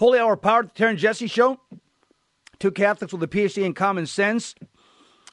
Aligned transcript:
Holy 0.00 0.18
Hour 0.18 0.38
Power, 0.38 0.62
the 0.62 0.70
Terry 0.70 0.96
Jesse 0.96 1.26
Show. 1.26 1.60
Two 2.58 2.70
Catholics 2.70 3.12
with 3.12 3.22
a 3.22 3.28
PhD 3.28 3.64
in 3.64 3.74
common 3.74 4.06
sense. 4.06 4.54
A 4.62 4.66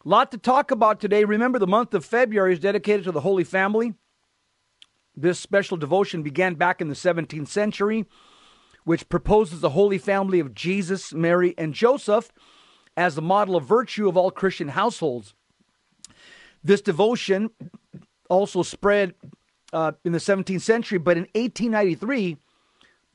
lot 0.03 0.29
to 0.31 0.37
talk 0.37 0.71
about 0.71 0.99
today. 0.99 1.23
Remember, 1.23 1.57
the 1.57 1.65
month 1.65 1.93
of 1.93 2.03
February 2.03 2.51
is 2.51 2.59
dedicated 2.59 3.05
to 3.05 3.13
the 3.13 3.21
Holy 3.21 3.45
Family. 3.45 3.93
This 5.15 5.39
special 5.39 5.77
devotion 5.77 6.21
began 6.21 6.55
back 6.55 6.81
in 6.81 6.89
the 6.89 6.95
17th 6.95 7.47
century, 7.47 8.07
which 8.83 9.07
proposes 9.07 9.61
the 9.61 9.69
Holy 9.69 9.97
Family 9.97 10.41
of 10.41 10.53
Jesus, 10.53 11.13
Mary, 11.13 11.55
and 11.57 11.73
Joseph 11.73 12.33
as 12.97 13.15
the 13.15 13.21
model 13.21 13.55
of 13.55 13.63
virtue 13.63 14.09
of 14.09 14.17
all 14.17 14.31
Christian 14.31 14.67
households. 14.67 15.33
This 16.61 16.81
devotion 16.81 17.51
also 18.29 18.63
spread 18.63 19.15
uh, 19.71 19.93
in 20.03 20.11
the 20.11 20.17
17th 20.17 20.59
century, 20.59 20.97
but 20.97 21.15
in 21.15 21.23
1893, 21.35 22.35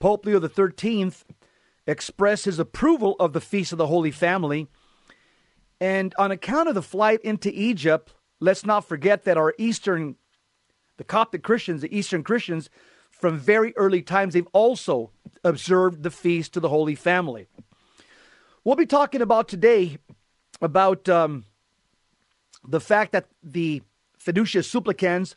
Pope 0.01 0.25
Leo 0.25 0.41
XIII 0.41 1.13
expressed 1.87 2.45
his 2.45 2.59
approval 2.59 3.17
of 3.19 3.33
the 3.33 3.41
Feast 3.41 3.73
of 3.73 3.79
the 3.79 3.87
Holy 3.87 4.11
Family. 4.11 4.69
And 5.81 6.15
on 6.17 6.31
account 6.31 6.69
of 6.69 6.75
the 6.75 6.83
flight 6.83 7.21
into 7.23 7.51
Egypt, 7.53 8.15
let's 8.41 8.65
not 8.65 8.87
forget 8.89 9.25
that 9.25 9.37
our 9.37 9.55
Eastern, 9.59 10.17
the 10.97 11.05
Coptic 11.05 11.43
Christians, 11.43 11.83
the 11.83 11.97
Eastern 11.97 12.23
Christians, 12.23 12.71
from 13.11 13.39
very 13.39 13.77
early 13.77 14.03
times, 14.03 14.35
they've 14.35 14.47
also 14.53 15.11
observed 15.45 16.03
the 16.03 16.11
feast 16.11 16.55
to 16.55 16.61
the 16.61 16.69
Holy 16.69 16.95
Family. 16.95 17.47
We'll 18.65 18.77
be 18.77 18.87
talking 18.87 19.23
about 19.23 19.49
today 19.49 19.99
about 20.61 21.09
um, 21.09 21.45
the 22.67 22.81
fact 22.81 23.13
that 23.13 23.27
the 23.43 23.83
Fiducia 24.25 24.65
Supplicans, 24.65 25.37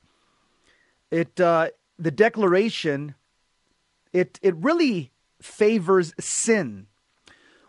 it 1.09 1.39
uh, 1.39 1.69
the 1.97 2.11
declaration, 2.11 3.16
it 4.13 4.39
it 4.43 4.55
really 4.57 5.11
favors 5.45 6.13
sin. 6.19 6.88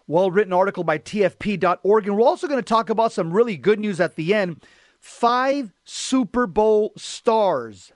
Well 0.06 0.30
written 0.30 0.52
article 0.52 0.84
by 0.84 0.98
TFP.org. 0.98 2.06
And 2.06 2.16
we're 2.16 2.26
also 2.26 2.46
going 2.46 2.60
to 2.60 2.64
talk 2.64 2.90
about 2.90 3.12
some 3.12 3.32
really 3.32 3.56
good 3.56 3.80
news 3.80 4.00
at 4.00 4.16
the 4.16 4.34
end. 4.34 4.64
Five 5.00 5.72
Super 5.84 6.46
Bowl 6.46 6.92
stars. 6.96 7.92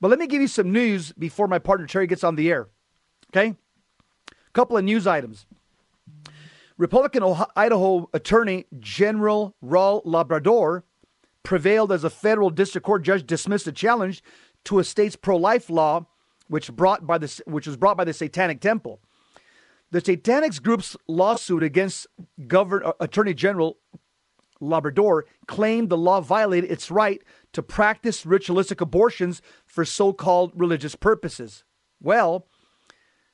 But 0.00 0.08
let 0.08 0.18
me 0.18 0.26
give 0.26 0.42
you 0.42 0.48
some 0.48 0.72
news 0.72 1.12
before 1.12 1.48
my 1.48 1.58
partner 1.58 1.86
Terry 1.86 2.06
gets 2.06 2.24
on 2.24 2.36
the 2.36 2.50
air. 2.50 2.68
Okay? 3.30 3.54
A 4.28 4.52
couple 4.52 4.76
of 4.76 4.84
news 4.84 5.06
items. 5.06 5.46
Republican 6.76 7.22
Idaho 7.56 8.10
Attorney 8.12 8.66
General 8.78 9.56
Raul 9.64 10.02
Labrador 10.04 10.84
prevailed 11.42 11.90
as 11.90 12.04
a 12.04 12.10
federal 12.10 12.50
district 12.50 12.84
court 12.84 13.02
judge 13.02 13.26
dismissed 13.26 13.66
a 13.66 13.72
challenge 13.72 14.22
to 14.64 14.78
a 14.78 14.84
state's 14.84 15.16
pro-life 15.16 15.70
law 15.70 16.06
which 16.48 16.72
brought 16.72 17.06
by 17.06 17.18
the 17.18 17.42
which 17.46 17.66
was 17.66 17.76
brought 17.76 17.96
by 17.96 18.04
the 18.04 18.12
Satanic 18.12 18.60
Temple. 18.60 19.00
The 19.90 20.00
Satanic 20.00 20.62
group's 20.62 20.96
lawsuit 21.06 21.62
against 21.62 22.06
Governor 22.46 22.88
uh, 22.88 22.92
Attorney 23.00 23.34
General 23.34 23.78
Labrador 24.60 25.26
claimed 25.46 25.88
the 25.88 25.96
law 25.96 26.20
violated 26.20 26.70
its 26.70 26.90
right 26.90 27.22
to 27.52 27.62
practice 27.62 28.26
ritualistic 28.26 28.80
abortions 28.80 29.42
for 29.64 29.84
so-called 29.84 30.52
religious 30.54 30.94
purposes. 30.94 31.64
Well, 32.00 32.46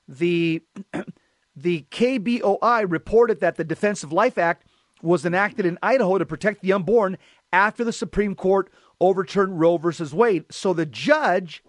the 0.08 0.62
the 1.56 1.86
KBOI 1.90 2.90
reported 2.90 3.40
that 3.40 3.56
the 3.56 3.64
Defense 3.64 4.02
of 4.02 4.12
Life 4.12 4.38
Act 4.38 4.66
was 5.02 5.26
enacted 5.26 5.66
in 5.66 5.78
Idaho 5.82 6.18
to 6.18 6.26
protect 6.26 6.62
the 6.62 6.72
unborn 6.72 7.18
after 7.52 7.84
the 7.84 7.92
Supreme 7.92 8.34
Court 8.34 8.70
overturned 9.00 9.58
Roe 9.58 9.76
versus 9.76 10.14
Wade. 10.14 10.44
So 10.50 10.72
the 10.72 10.86
judge 10.86 11.62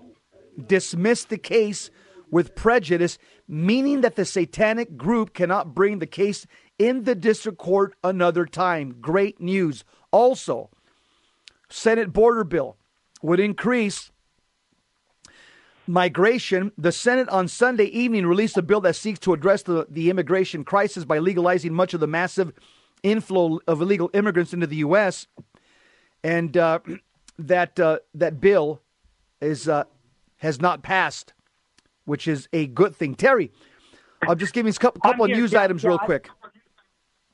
dismissed 0.67 1.29
the 1.29 1.37
case 1.37 1.89
with 2.31 2.55
prejudice, 2.55 3.17
meaning 3.47 4.01
that 4.01 4.15
the 4.15 4.25
satanic 4.25 4.97
group 4.97 5.33
cannot 5.33 5.75
bring 5.75 5.99
the 5.99 6.07
case 6.07 6.47
in 6.79 7.03
the 7.03 7.15
district 7.15 7.57
court 7.57 7.93
another 8.03 8.45
time. 8.45 8.95
Great 8.99 9.39
news. 9.39 9.83
Also, 10.11 10.69
Senate 11.69 12.11
border 12.11 12.43
bill 12.43 12.77
would 13.21 13.39
increase 13.39 14.11
migration. 15.87 16.71
The 16.77 16.91
Senate 16.91 17.29
on 17.29 17.47
Sunday 17.47 17.85
evening 17.85 18.25
released 18.25 18.57
a 18.57 18.61
bill 18.61 18.81
that 18.81 18.95
seeks 18.95 19.19
to 19.19 19.33
address 19.33 19.63
the, 19.63 19.87
the 19.89 20.09
immigration 20.09 20.63
crisis 20.63 21.05
by 21.05 21.19
legalizing 21.19 21.73
much 21.73 21.93
of 21.93 21.99
the 21.99 22.07
massive 22.07 22.53
inflow 23.01 23.59
of 23.67 23.81
illegal 23.81 24.09
immigrants 24.13 24.53
into 24.53 24.67
the 24.67 24.77
U.S. 24.77 25.27
And 26.23 26.55
uh, 26.57 26.79
that 27.39 27.79
uh, 27.79 27.99
that 28.13 28.39
bill 28.39 28.81
is 29.41 29.67
uh, 29.67 29.85
has 30.43 30.61
not 30.61 30.83
passed, 30.83 31.33
which 32.05 32.27
is 32.27 32.47
a 32.51 32.67
good 32.67 32.93
thing. 32.95 33.15
Terry, 33.15 33.49
I'll 34.27 34.35
just 34.35 34.53
give 34.53 34.65
me 34.65 34.71
a 34.71 34.73
couple, 34.73 35.01
couple 35.01 35.25
of 35.25 35.31
news 35.31 35.53
yeah, 35.53 35.61
items 35.61 35.83
yeah, 35.83 35.89
real 35.89 35.99
I, 36.01 36.05
quick. 36.05 36.29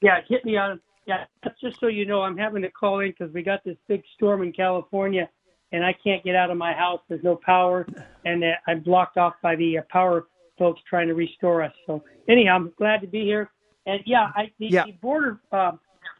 Yeah, 0.01 0.19
hit 0.29 0.45
me 0.45 0.55
on. 0.55 0.79
Yeah, 1.07 1.25
just 1.59 1.79
so 1.79 1.87
you 1.87 2.05
know, 2.05 2.21
I'm 2.21 2.37
having 2.37 2.61
to 2.61 2.69
call 2.69 2.99
in 2.99 3.09
because 3.09 3.33
we 3.33 3.41
got 3.41 3.63
this 3.65 3.77
big 3.87 4.03
storm 4.15 4.43
in 4.43 4.53
California, 4.53 5.27
and 5.71 5.83
I 5.83 5.95
can't 6.03 6.23
get 6.23 6.35
out 6.35 6.51
of 6.51 6.57
my 6.57 6.71
house. 6.71 7.01
There's 7.09 7.23
no 7.23 7.35
power, 7.43 7.87
and 8.25 8.43
uh, 8.43 8.51
I'm 8.67 8.81
blocked 8.81 9.17
off 9.17 9.33
by 9.41 9.55
the 9.55 9.79
uh, 9.79 9.81
power 9.89 10.27
folks 10.59 10.79
trying 10.87 11.07
to 11.07 11.15
restore 11.15 11.63
us. 11.63 11.73
So 11.87 12.03
anyhow, 12.29 12.57
I'm 12.57 12.71
glad 12.77 13.01
to 13.01 13.07
be 13.07 13.21
here. 13.21 13.49
And 13.87 14.01
yeah, 14.05 14.29
I, 14.35 14.51
the, 14.59 14.67
yeah. 14.67 14.85
the 14.85 14.91
border. 15.01 15.39
Uh, 15.51 15.71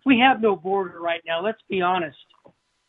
we 0.07 0.17
have 0.17 0.41
no 0.41 0.55
border 0.55 0.99
right 0.99 1.21
now. 1.27 1.39
Let's 1.43 1.61
be 1.69 1.83
honest, 1.83 2.17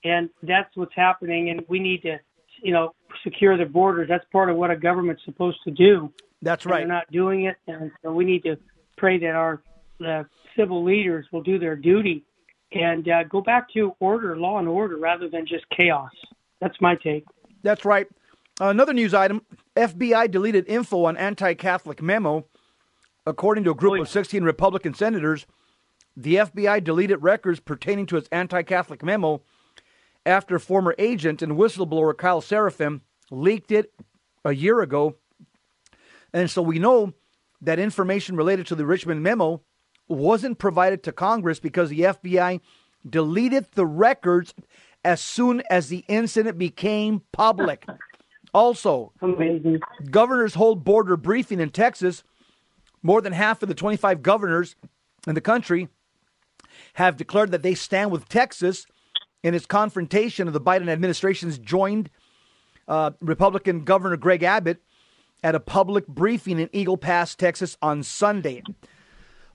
and 0.05 0.31
that's 0.43 0.75
what's 0.75 0.94
happening. 0.97 1.50
And 1.50 1.60
we 1.69 1.81
need 1.81 2.00
to 2.03 2.19
you 2.62 2.72
know, 2.72 2.94
secure 3.22 3.56
the 3.56 3.65
borders. 3.65 4.09
That's 4.09 4.25
part 4.32 4.50
of 4.50 4.56
what 4.56 4.71
a 4.71 4.76
government's 4.76 5.25
supposed 5.25 5.59
to 5.65 5.71
do. 5.71 6.12
That's 6.43 6.65
right. 6.65 6.81
they're 6.81 6.88
not 6.88 7.10
doing 7.10 7.44
it, 7.44 7.56
and 7.66 7.91
so 8.03 8.12
we 8.12 8.25
need 8.25 8.43
to 8.44 8.56
pray 8.97 9.19
that 9.19 9.34
our 9.34 9.62
the 9.98 10.26
civil 10.56 10.82
leaders 10.82 11.26
will 11.32 11.43
do 11.43 11.59
their 11.59 11.76
duty 11.76 12.25
and 12.72 13.09
uh, 13.09 13.25
go 13.25 13.41
back 13.43 13.71
to 13.75 13.94
order, 14.00 14.37
law 14.37 14.59
and 14.59 14.69
order, 14.69 14.97
rather 14.97 15.28
than 15.28 15.47
just 15.47 15.65
chaos. 15.71 16.10
That's 16.60 16.81
my 16.81 16.94
take. 16.97 17.25
That's 17.62 17.84
right. 17.84 18.09
Another 18.59 18.92
news 18.92 19.12
item: 19.12 19.42
FBI 19.77 20.31
deleted 20.31 20.66
info 20.69 21.04
on 21.04 21.16
anti-Catholic 21.16 22.03
memo. 22.03 22.47
According 23.27 23.65
to 23.65 23.71
a 23.71 23.75
group 23.75 23.92
oh, 23.92 23.97
yeah. 23.97 24.03
of 24.03 24.09
16 24.09 24.42
Republican 24.44 24.94
senators, 24.94 25.47
the 26.16 26.37
FBI 26.37 26.82
deleted 26.82 27.22
records 27.22 27.60
pertaining 27.60 28.06
to 28.06 28.16
its 28.16 28.28
anti-Catholic 28.32 29.03
memo 29.03 29.42
after 30.27 30.59
former 30.59 30.95
agent 30.99 31.43
and 31.43 31.53
whistleblower 31.53 32.17
Kyle 32.17 32.41
Seraphin 32.41 33.01
leaked 33.31 33.73
it 33.73 33.93
a 34.45 34.53
year 34.53 34.81
ago. 34.81 35.17
And 36.33 36.51
so 36.51 36.63
we 36.63 36.79
know 36.79 37.15
that 37.61 37.79
information 37.79 38.37
related 38.37 38.67
to 38.69 38.75
the 38.75 38.87
Richmond 38.87 39.23
memo 39.23 39.63
wasn't 40.09 40.59
provided 40.59 41.03
to 41.05 41.13
Congress 41.13 41.61
because 41.61 41.91
the 41.91 42.01
FBI 42.01 42.61
deleted 43.09 43.67
the 43.75 43.87
records 43.87 44.55
as 45.05 45.21
soon 45.21 45.63
as 45.71 45.89
the 45.89 46.05
incident 46.09 46.59
became 46.59 47.23
public. 47.33 47.87
Also, 48.53 49.13
Amazing. 49.23 49.79
governors 50.11 50.55
hold 50.55 50.83
border 50.83 51.17
briefing 51.17 51.61
in 51.61 51.71
Texas. 51.71 52.25
More 53.01 53.21
than 53.21 53.33
half 53.33 53.63
of 53.63 53.69
the 53.69 53.77
25 53.77 54.23
governors 54.23 54.75
in 55.25 55.37
the 55.37 55.41
country 55.41 55.89
have 56.95 57.16
declared 57.16 57.53
that 57.53 57.63
they 57.63 57.75
stand 57.75 58.11
with 58.11 58.28
Texas 58.28 58.87
in 59.42 59.54
his 59.54 59.66
confrontation 59.66 60.47
of 60.47 60.54
the 60.54 60.60
Biden 60.60 60.89
administration's 60.89 61.59
joined 61.59 62.10
uh, 62.89 63.13
Republican 63.21 63.84
Governor 63.84 64.16
Greg 64.16 64.42
Abbott 64.42 64.83
at 65.42 65.54
a 65.54 65.60
public 65.60 66.07
briefing 66.07 66.59
in 66.59 66.69
Eagle 66.72 66.97
Pass, 66.97 67.34
Texas 67.34 67.77
on 67.81 68.03
Sunday. 68.03 68.63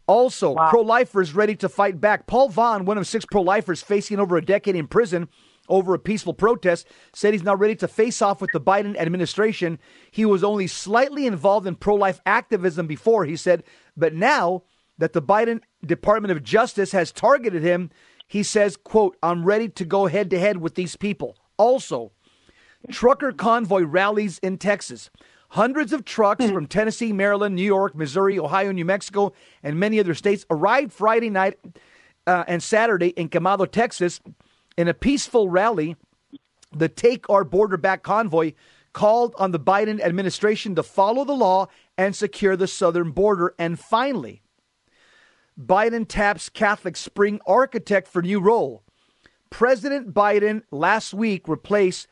Also, 0.08 0.52
wow. 0.52 0.70
pro 0.70 0.82
lifers 0.82 1.34
ready 1.34 1.56
to 1.56 1.70
fight 1.70 2.00
back. 2.00 2.28
Paul 2.28 2.50
Vaughn, 2.50 2.86
one 2.86 2.98
of 2.98 3.08
six 3.08 3.26
pro 3.26 3.42
lifers 3.42 3.82
facing 3.82 4.20
over 4.20 4.38
a 4.38 4.46
decade 4.46 4.76
in 4.76 4.88
prison 4.88 5.28
over 5.68 5.96
a 5.96 6.00
peaceful 6.00 6.34
protest, 6.34 6.88
said 7.14 7.34
he's 7.34 7.44
now 7.44 7.56
ready 7.56 7.76
to 7.76 7.88
face 7.88 8.22
off 8.22 8.40
with 8.40 8.52
the 8.52 8.62
Biden 8.62 8.96
administration. 8.98 9.80
He 10.12 10.24
was 10.24 10.44
only 10.44 10.68
slightly 10.68 11.26
involved 11.26 11.66
in 11.66 11.76
pro 11.76 11.96
life 11.96 12.22
activism 12.26 12.86
before, 12.86 13.26
he 13.26 13.36
said, 13.36 13.64
but 13.98 14.14
now 14.14 14.64
that 15.00 15.14
the 15.14 15.24
Biden 15.24 15.62
Department 15.84 16.32
of 16.32 16.44
Justice 16.44 16.92
has 16.92 17.12
targeted 17.12 17.64
him, 17.64 17.90
he 18.27 18.44
says, 18.44 18.77
quote, 18.77 19.18
I'm 19.22 19.45
ready 19.45 19.69
to 19.69 19.86
go 19.86 20.07
head 20.07 20.30
to 20.31 20.39
head 20.39 20.57
with 20.57 20.75
these 20.75 20.95
people. 20.95 21.38
Also, 21.57 22.12
trucker 22.92 23.31
convoy 23.31 23.83
rallies 23.83 24.39
in 24.39 24.57
Texas. 24.57 25.10
Hundreds 25.50 25.94
of 25.94 26.04
trucks 26.04 26.45
from 26.45 26.68
Tennessee, 26.68 27.13
Maryland, 27.13 27.56
New 27.56 27.63
York, 27.63 27.95
Missouri, 27.95 28.38
Ohio, 28.38 28.72
New 28.72 28.83
Mexico, 28.83 29.31
and 29.63 29.80
many 29.80 30.00
other 30.00 30.13
states 30.13 30.45
arrived 30.50 30.92
Friday 30.92 31.30
night 31.30 31.57
uh, 32.27 32.44
and 32.48 32.62
Saturday 32.62 33.10
in 33.10 33.30
Quemado, 33.30 33.69
Texas, 33.69 34.19
in 34.77 34.88
a 34.88 34.94
peaceful 34.94 35.50
rally. 35.50 35.95
The 36.75 36.89
Take 36.89 37.30
Our 37.30 37.45
Border 37.45 37.77
Back 37.77 38.04
convoy 38.04 38.54
called 38.92 39.33
on 39.38 39.51
the 39.51 39.60
Biden 39.60 40.01
administration 40.01 40.75
to 40.75 40.83
follow 40.83 41.24
the 41.24 41.33
law 41.33 41.68
and 41.98 42.16
secure 42.16 42.57
the 42.57 42.68
southern 42.68 43.12
border. 43.12 43.54
And 43.57 43.80
finally, 43.80 44.42
Biden 45.60 46.07
taps 46.07 46.50
Catholic 46.50 46.98
spring 46.98 47.40
architect 47.48 48.07
for 48.07 48.22
new 48.22 48.40
role. 48.40 48.84
President 49.50 50.13
Biden 50.13 50.63
last 50.72 51.13
week 51.13 51.48
replaced 51.48 52.07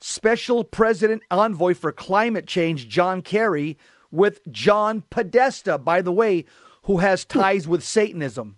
Special 0.00 0.64
President 0.64 1.22
Envoy 1.30 1.74
for 1.74 1.92
Climate 1.92 2.46
Change 2.46 2.88
John 2.88 3.22
Kerry 3.22 3.76
with 4.10 4.40
John 4.50 5.02
Podesta, 5.10 5.78
by 5.78 6.00
the 6.00 6.12
way, 6.12 6.44
who 6.84 6.98
has 6.98 7.24
ties 7.24 7.68
with 7.68 7.82
Satanism. 7.82 8.56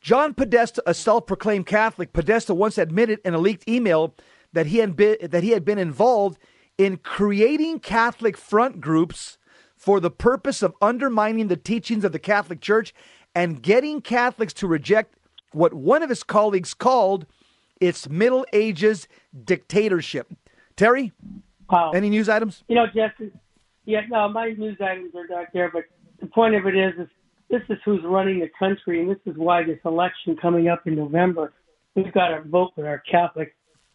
John 0.00 0.32
Podesta, 0.32 0.82
a 0.86 0.94
self-proclaimed 0.94 1.66
Catholic, 1.66 2.12
Podesta 2.12 2.54
once 2.54 2.78
admitted 2.78 3.20
in 3.24 3.34
a 3.34 3.38
leaked 3.38 3.68
email 3.68 4.14
that 4.52 4.66
he 4.66 4.78
had 4.78 4.96
been, 4.96 5.16
that 5.22 5.42
he 5.42 5.50
had 5.50 5.64
been 5.64 5.78
involved 5.78 6.38
in 6.78 6.96
creating 6.98 7.80
Catholic 7.80 8.36
front 8.36 8.80
groups 8.80 9.36
for 9.76 10.00
the 10.00 10.10
purpose 10.10 10.62
of 10.62 10.74
undermining 10.80 11.48
the 11.48 11.56
teachings 11.56 12.04
of 12.04 12.12
the 12.12 12.18
Catholic 12.18 12.60
Church 12.60 12.94
and 13.38 13.62
getting 13.62 14.00
Catholics 14.00 14.52
to 14.52 14.66
reject 14.66 15.14
what 15.52 15.72
one 15.72 16.02
of 16.02 16.08
his 16.08 16.24
colleagues 16.24 16.74
called 16.74 17.24
its 17.80 18.08
Middle 18.08 18.44
Ages 18.52 19.06
dictatorship. 19.44 20.32
Terry, 20.74 21.12
Wow. 21.70 21.92
any 21.92 22.10
news 22.10 22.28
items? 22.28 22.64
You 22.66 22.74
know, 22.74 22.86
Jesse. 22.86 23.30
Yeah, 23.84 24.00
no, 24.08 24.28
my 24.28 24.50
news 24.50 24.78
items 24.80 25.14
are 25.14 25.28
not 25.28 25.46
there, 25.54 25.70
but 25.72 25.84
the 26.18 26.26
point 26.26 26.56
of 26.56 26.66
it 26.66 26.76
is, 26.76 26.94
is 26.98 27.08
this 27.48 27.62
is 27.68 27.78
who's 27.84 28.02
running 28.02 28.40
the 28.40 28.50
country, 28.58 29.00
and 29.00 29.08
this 29.08 29.20
is 29.24 29.36
why 29.36 29.62
this 29.62 29.78
election 29.84 30.36
coming 30.42 30.66
up 30.66 30.88
in 30.88 30.96
November, 30.96 31.52
we've 31.94 32.12
got 32.12 32.28
to 32.28 32.42
vote 32.42 32.72
with 32.74 32.86
our 32.86 33.02
Catholic 33.08 33.54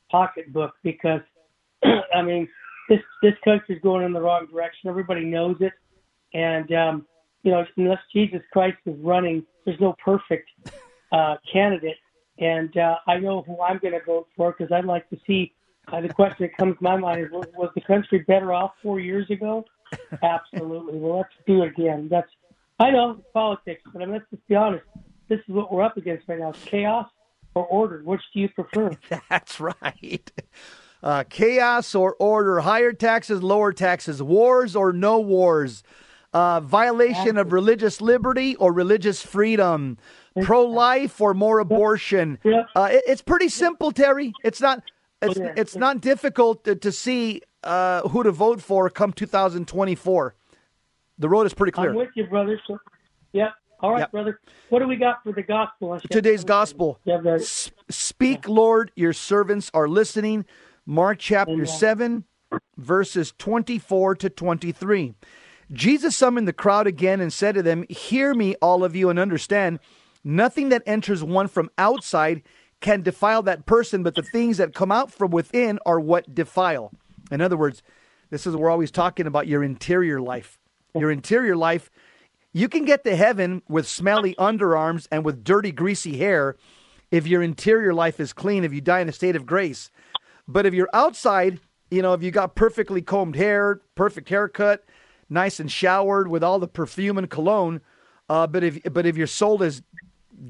pocketbook 0.09 0.71
because, 0.83 1.21
I 1.83 2.21
mean, 2.21 2.47
this 2.87 2.99
this 3.21 3.33
country's 3.43 3.81
going 3.81 4.05
in 4.05 4.13
the 4.13 4.21
wrong 4.21 4.47
direction. 4.49 4.89
Everybody 4.89 5.25
knows 5.25 5.57
it, 5.59 5.73
and 6.33 6.71
um, 6.71 7.05
you 7.43 7.51
know, 7.51 7.65
unless 7.77 7.99
Jesus 8.11 8.41
Christ 8.51 8.77
is 8.85 8.97
running, 8.99 9.45
there's 9.65 9.79
no 9.79 9.95
perfect 10.03 10.49
uh, 11.11 11.35
candidate. 11.51 11.97
And 12.39 12.75
uh, 12.77 12.95
I 13.07 13.19
know 13.19 13.43
who 13.43 13.61
I'm 13.61 13.77
going 13.77 13.93
to 13.93 14.03
vote 14.05 14.27
for 14.35 14.55
because 14.57 14.71
I'd 14.71 14.85
like 14.85 15.09
to 15.09 15.17
see. 15.27 15.53
Uh, 15.91 15.99
the 15.99 16.09
question 16.09 16.37
that 16.39 16.55
comes 16.55 16.77
to 16.77 16.83
my 16.83 16.95
mind 16.95 17.21
is: 17.21 17.31
was, 17.31 17.45
was 17.55 17.69
the 17.75 17.81
country 17.81 18.19
better 18.19 18.53
off 18.53 18.71
four 18.81 18.99
years 19.01 19.29
ago? 19.29 19.65
Absolutely. 20.23 20.97
Well, 20.97 21.17
let's 21.17 21.29
do 21.45 21.63
it 21.63 21.73
again. 21.77 22.07
That's 22.09 22.29
I 22.79 22.89
know 22.89 23.21
politics, 23.33 23.81
but 23.91 24.01
I 24.01 24.05
mean, 24.05 24.13
let's 24.13 24.29
just 24.31 24.47
be 24.47 24.55
honest. 24.55 24.85
This 25.27 25.39
is 25.39 25.53
what 25.53 25.71
we're 25.71 25.83
up 25.83 25.97
against 25.97 26.27
right 26.27 26.39
now: 26.39 26.53
chaos 26.53 27.07
or 27.53 27.65
order. 27.65 28.01
Which 28.03 28.21
do 28.33 28.39
you 28.39 28.49
prefer? 28.49 28.91
That's 29.29 29.59
right. 29.59 30.31
Uh, 31.03 31.25
chaos 31.29 31.93
or 31.93 32.15
order, 32.17 32.61
higher 32.61 32.93
taxes, 32.93 33.43
lower 33.43 33.73
taxes, 33.73 34.23
wars 34.23 34.73
or 34.73 34.93
no 34.93 35.19
wars, 35.19 35.83
uh, 36.33 36.59
violation 36.61 37.37
of 37.37 37.53
religious 37.53 38.01
liberty 38.01 38.55
or 38.55 38.73
religious 38.73 39.21
freedom, 39.21 39.97
pro 40.41 40.65
life 40.65 41.21
or 41.21 41.33
more 41.33 41.59
abortion. 41.59 42.39
Uh, 42.75 42.89
it, 42.91 43.03
it's 43.07 43.21
pretty 43.21 43.49
simple, 43.49 43.91
Terry. 43.91 44.33
It's 44.43 44.61
not. 44.61 44.83
It's, 45.21 45.39
yeah. 45.39 45.53
it's 45.55 45.75
not 45.77 46.01
difficult 46.01 46.65
to, 46.65 46.75
to 46.75 46.91
see 46.91 47.41
uh, 47.63 48.01
who 48.09 48.23
to 48.23 48.31
vote 48.31 48.61
for 48.61 48.89
come 48.89 49.13
2024. 49.13 50.35
The 51.17 51.29
road 51.29 51.45
is 51.45 51.53
pretty 51.53 51.71
clear. 51.71 51.91
I'm 51.91 51.95
with 51.95 52.09
you, 52.15 52.25
brother. 52.25 52.59
So, 52.67 52.77
yeah. 53.31 53.51
All 53.79 53.91
right, 53.91 53.99
Yep. 53.99 54.11
brother. 54.11 54.39
What 54.69 54.79
do 54.79 54.87
we 54.87 54.95
got 54.95 55.23
for 55.23 55.31
the 55.31 55.43
gospel? 55.43 55.99
Today's 56.09 56.43
gospel. 56.43 56.99
Yeah. 57.05 57.21
S- 57.25 57.71
Speak, 57.89 58.47
Lord, 58.47 58.91
your 58.95 59.13
servants 59.13 59.69
are 59.73 59.87
listening. 59.87 60.45
Mark 60.85 61.19
chapter 61.19 61.53
Amen. 61.53 61.65
7, 61.67 62.23
verses 62.77 63.33
24 63.37 64.15
to 64.15 64.29
23. 64.29 65.13
Jesus 65.73 66.15
summoned 66.15 66.47
the 66.47 66.53
crowd 66.53 66.87
again 66.87 67.19
and 67.19 67.33
said 67.33 67.55
to 67.55 67.63
them, 67.63 67.85
Hear 67.89 68.33
me, 68.33 68.55
all 68.61 68.83
of 68.83 68.95
you, 68.95 69.09
and 69.09 69.17
understand 69.17 69.79
nothing 70.23 70.69
that 70.69 70.83
enters 70.85 71.23
one 71.23 71.47
from 71.47 71.69
outside 71.77 72.43
can 72.79 73.01
defile 73.01 73.41
that 73.43 73.65
person, 73.65 74.03
but 74.03 74.13
the 74.13 74.21
things 74.21 74.57
that 74.57 74.75
come 74.75 74.91
out 74.91 75.11
from 75.11 75.31
within 75.31 75.79
are 75.85 75.99
what 75.99 76.35
defile. 76.35 76.91
In 77.31 77.41
other 77.41 77.57
words, 77.57 77.81
this 78.29 78.45
is 78.45 78.55
we're 78.55 78.69
always 78.69 78.91
talking 78.91 79.25
about 79.25 79.47
your 79.47 79.63
interior 79.63 80.21
life. 80.21 80.59
Your 80.93 81.09
interior 81.09 81.55
life, 81.55 81.89
you 82.51 82.69
can 82.69 82.85
get 82.85 83.03
to 83.05 83.15
heaven 83.15 83.63
with 83.67 83.87
smelly 83.87 84.35
underarms 84.35 85.07
and 85.11 85.25
with 85.25 85.43
dirty, 85.43 85.71
greasy 85.71 86.17
hair 86.17 86.55
if 87.09 87.25
your 87.25 87.41
interior 87.41 87.93
life 87.93 88.19
is 88.19 88.33
clean, 88.33 88.63
if 88.63 88.73
you 88.73 88.81
die 88.81 88.99
in 88.99 89.09
a 89.09 89.13
state 89.13 89.35
of 89.35 89.45
grace. 89.45 89.89
But 90.47 90.65
if 90.65 90.73
you're 90.73 90.89
outside, 90.93 91.59
you 91.89 92.01
know, 92.01 92.13
if 92.13 92.21
you 92.21 92.31
got 92.31 92.55
perfectly 92.55 93.01
combed 93.01 93.35
hair, 93.35 93.81
perfect 93.95 94.29
haircut, 94.29 94.83
nice 95.33 95.59
and 95.59 95.71
showered 95.71 96.27
with 96.27 96.43
all 96.43 96.59
the 96.59 96.67
perfume 96.67 97.17
and 97.17 97.29
cologne, 97.29 97.81
uh, 98.29 98.47
but 98.47 98.63
if 98.63 98.93
but 98.93 99.05
if 99.05 99.17
your 99.17 99.27
soul 99.27 99.61
is 99.61 99.81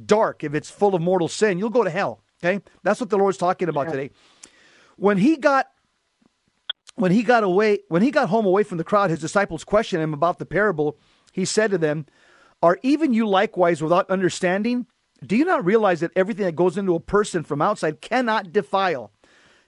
dark, 0.05 0.43
if 0.43 0.53
it's 0.53 0.69
full 0.69 0.93
of 0.93 1.01
mortal 1.01 1.27
sin, 1.27 1.57
you'll 1.57 1.69
go 1.69 1.83
to 1.83 1.89
hell. 1.89 2.23
Okay, 2.43 2.61
that's 2.83 2.99
what 2.99 3.09
the 3.09 3.17
Lord's 3.17 3.37
talking 3.37 3.69
about 3.69 3.89
today. 3.89 4.11
When 4.97 5.17
he 5.17 5.37
got 5.37 5.67
when 6.95 7.11
he 7.11 7.23
got 7.23 7.43
away 7.43 7.79
when 7.87 8.01
he 8.01 8.11
got 8.11 8.29
home 8.29 8.45
away 8.45 8.63
from 8.63 8.77
the 8.77 8.83
crowd, 8.83 9.09
his 9.09 9.21
disciples 9.21 9.63
questioned 9.63 10.03
him 10.03 10.13
about 10.13 10.39
the 10.39 10.45
parable. 10.45 10.97
He 11.31 11.45
said 11.45 11.71
to 11.71 11.77
them, 11.77 12.05
"Are 12.61 12.77
even 12.83 13.13
you 13.13 13.27
likewise 13.27 13.81
without 13.81 14.09
understanding? 14.09 14.87
Do 15.25 15.37
you 15.37 15.45
not 15.45 15.63
realize 15.63 16.01
that 16.01 16.11
everything 16.15 16.45
that 16.45 16.55
goes 16.55 16.77
into 16.77 16.95
a 16.95 16.99
person 16.99 17.43
from 17.43 17.61
outside 17.61 18.01
cannot 18.01 18.51
defile?" 18.51 19.12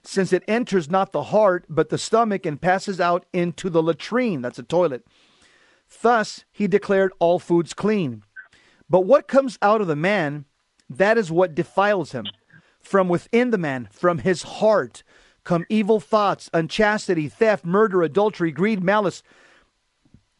Since 0.06 0.32
it 0.32 0.44
enters 0.46 0.90
not 0.90 1.12
the 1.12 1.24
heart, 1.24 1.64
but 1.68 1.88
the 1.88 1.98
stomach, 1.98 2.46
and 2.46 2.60
passes 2.60 3.00
out 3.00 3.26
into 3.32 3.68
the 3.68 3.82
latrine. 3.82 4.40
That's 4.40 4.58
a 4.58 4.62
toilet. 4.62 5.04
Thus 6.02 6.44
he 6.52 6.66
declared 6.66 7.12
all 7.18 7.38
foods 7.38 7.74
clean. 7.74 8.22
But 8.88 9.00
what 9.00 9.28
comes 9.28 9.58
out 9.60 9.80
of 9.80 9.86
the 9.86 9.96
man, 9.96 10.44
that 10.88 11.18
is 11.18 11.30
what 11.30 11.54
defiles 11.54 12.12
him. 12.12 12.26
From 12.80 13.08
within 13.08 13.50
the 13.50 13.58
man, 13.58 13.88
from 13.90 14.18
his 14.18 14.44
heart, 14.44 15.02
come 15.42 15.64
evil 15.68 15.98
thoughts, 15.98 16.48
unchastity, 16.54 17.28
theft, 17.28 17.64
murder, 17.64 18.02
adultery, 18.02 18.52
greed, 18.52 18.82
malice, 18.82 19.24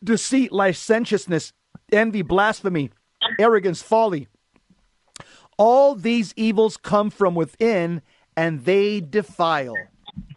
deceit, 0.02 0.52
licentiousness, 0.52 1.52
envy, 1.90 2.22
blasphemy, 2.22 2.90
arrogance, 3.38 3.82
folly. 3.82 4.28
All 5.58 5.94
these 5.94 6.32
evils 6.36 6.76
come 6.76 7.10
from 7.10 7.34
within 7.34 8.02
and 8.36 8.64
they 8.64 9.00
defile 9.00 9.74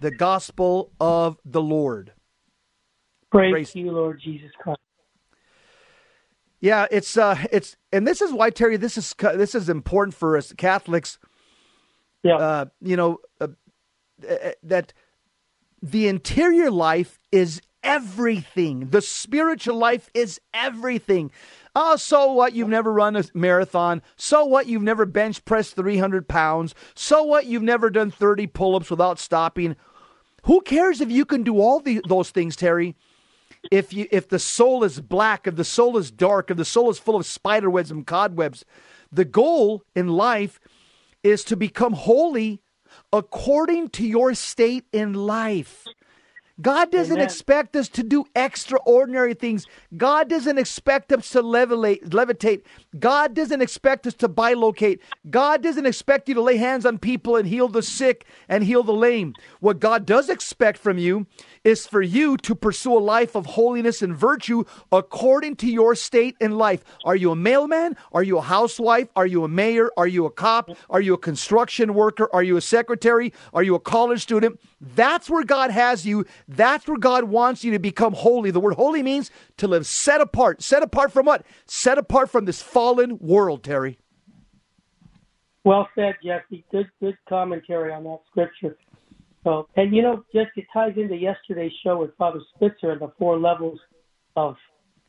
the 0.01 0.11
gospel 0.11 0.91
of 0.99 1.37
the 1.45 1.61
Lord. 1.61 2.13
Praise, 3.31 3.51
Praise- 3.51 3.75
you, 3.75 3.91
Lord 3.91 4.19
Jesus 4.23 4.51
Christ. 4.59 4.79
Yeah, 6.61 6.87
it's 6.91 7.15
uh 7.15 7.37
it's 7.51 7.77
and 7.93 8.05
this 8.05 8.21
is 8.21 8.33
why 8.33 8.49
Terry 8.49 8.75
this 8.75 8.97
is 8.97 9.15
this 9.35 9.55
is 9.55 9.69
important 9.69 10.13
for 10.13 10.35
us 10.35 10.51
Catholics 10.57 11.17
Yeah. 12.21 12.35
uh 12.35 12.65
you 12.81 12.97
know 12.97 13.19
uh, 13.39 13.47
uh, 14.29 14.51
that 14.63 14.91
the 15.81 16.07
interior 16.09 16.69
life 16.69 17.17
is 17.31 17.61
everything. 17.81 18.89
The 18.89 19.01
spiritual 19.01 19.77
life 19.77 20.09
is 20.13 20.41
everything. 20.53 21.31
Oh, 21.75 21.95
so 21.95 22.33
what? 22.33 22.53
You've 22.53 22.69
never 22.69 22.91
run 22.91 23.15
a 23.15 23.23
marathon. 23.33 24.01
So 24.15 24.45
what? 24.45 24.67
You've 24.67 24.81
never 24.81 25.05
bench 25.05 25.45
pressed 25.45 25.75
300 25.75 26.27
pounds. 26.27 26.73
So 26.95 27.23
what? 27.23 27.45
You've 27.45 27.63
never 27.63 27.89
done 27.89 28.11
30 28.11 28.47
pull 28.47 28.75
ups 28.75 28.89
without 28.89 29.19
stopping. 29.19 29.75
Who 30.43 30.61
cares 30.61 31.01
if 31.01 31.11
you 31.11 31.25
can 31.25 31.43
do 31.43 31.59
all 31.59 31.79
the, 31.79 32.01
those 32.07 32.31
things, 32.31 32.55
Terry? 32.55 32.95
If 33.71 33.91
you 33.93 34.07
if 34.09 34.29
the 34.29 34.39
soul 34.39 34.85
is 34.85 35.01
black, 35.01 35.45
if 35.45 35.57
the 35.57 35.65
soul 35.65 35.97
is 35.97 36.11
dark, 36.11 36.49
if 36.49 36.55
the 36.55 36.63
soul 36.63 36.89
is 36.89 36.97
full 36.97 37.17
of 37.17 37.25
spider 37.25 37.69
webs 37.69 37.91
and 37.91 38.07
cobwebs, 38.07 38.63
the 39.11 39.25
goal 39.25 39.83
in 39.95 40.07
life 40.07 40.59
is 41.23 41.43
to 41.45 41.57
become 41.57 41.93
holy 41.93 42.61
according 43.11 43.89
to 43.89 44.05
your 44.05 44.33
state 44.33 44.85
in 44.93 45.13
life. 45.13 45.85
God 46.61 46.91
doesn't 46.91 47.13
Amen. 47.15 47.25
expect 47.25 47.75
us 47.75 47.87
to 47.89 48.03
do 48.03 48.25
extraordinary 48.35 49.33
things. 49.33 49.65
God 49.95 50.29
doesn't 50.29 50.57
expect 50.57 51.11
us 51.11 51.29
to 51.31 51.41
levitate, 51.41 52.09
levitate. 52.09 52.63
God 52.97 53.35
doesn't 53.35 53.61
expect 53.61 54.07
us 54.07 54.15
to 54.15 54.29
bilocate. 54.29 54.99
God 55.29 55.61
doesn't 55.61 55.85
expect 55.85 56.27
you 56.27 56.35
to 56.35 56.41
lay 56.41 56.57
hands 56.57 56.85
on 56.85 56.97
people 56.97 57.35
and 57.35 57.47
heal 57.47 57.67
the 57.67 57.83
sick 57.83 58.25
and 58.47 58.63
heal 58.63 58.81
the 58.81 58.93
lame. 58.93 59.35
What 59.59 59.79
God 59.79 60.05
does 60.07 60.29
expect 60.29 60.79
from 60.79 60.97
you 60.97 61.27
is 61.63 61.85
for 61.85 62.01
you 62.01 62.37
to 62.37 62.55
pursue 62.55 62.97
a 62.97 62.99
life 62.99 63.35
of 63.35 63.45
holiness 63.45 64.01
and 64.01 64.15
virtue 64.15 64.63
according 64.91 65.57
to 65.57 65.67
your 65.69 65.93
state 65.93 66.35
in 66.39 66.57
life. 66.57 66.83
Are 67.05 67.15
you 67.15 67.31
a 67.31 67.35
mailman? 67.35 67.95
Are 68.11 68.23
you 68.23 68.37
a 68.39 68.41
housewife? 68.41 69.09
Are 69.15 69.27
you 69.27 69.43
a 69.43 69.47
mayor? 69.47 69.91
Are 69.95 70.07
you 70.07 70.25
a 70.25 70.31
cop? 70.31 70.71
Are 70.89 71.01
you 71.01 71.13
a 71.13 71.17
construction 71.17 71.93
worker? 71.93 72.27
Are 72.33 72.43
you 72.43 72.57
a 72.57 72.61
secretary? 72.61 73.33
Are 73.53 73.63
you 73.63 73.75
a 73.75 73.79
college 73.79 74.21
student? 74.21 74.59
That's 74.81 75.29
where 75.29 75.43
God 75.43 75.71
has 75.71 76.05
you. 76.05 76.25
That's 76.47 76.87
where 76.87 76.97
God 76.97 77.25
wants 77.25 77.63
you 77.63 77.71
to 77.71 77.79
become 77.79 78.13
holy. 78.13 78.49
The 78.49 78.59
word 78.59 78.75
holy 78.75 79.03
means 79.03 79.29
to 79.57 79.67
live 79.67 79.85
set 79.85 80.21
apart. 80.21 80.61
Set 80.61 80.81
apart 80.81 81.11
from 81.11 81.25
what? 81.25 81.45
Set 81.67 81.97
apart 81.97 82.29
from 82.29 82.45
this 82.45 82.61
fallen 82.79 83.17
world, 83.19 83.61
Terry. 83.61 83.99
Well 85.65 85.89
said, 85.95 86.15
Jesse. 86.23 86.63
Good, 86.71 86.89
good 87.01 87.17
commentary 87.27 87.91
on 87.91 88.05
that 88.05 88.19
scripture. 88.31 88.77
So, 89.43 89.67
and 89.75 89.93
you 89.93 90.01
know, 90.01 90.23
Jesse, 90.33 90.49
it 90.55 90.65
ties 90.71 90.93
into 90.95 91.15
yesterday's 91.15 91.73
show 91.83 91.97
with 91.97 92.15
Father 92.17 92.39
Spitzer 92.55 92.91
and 92.91 93.01
the 93.01 93.11
four 93.19 93.37
levels 93.37 93.79
of 94.37 94.55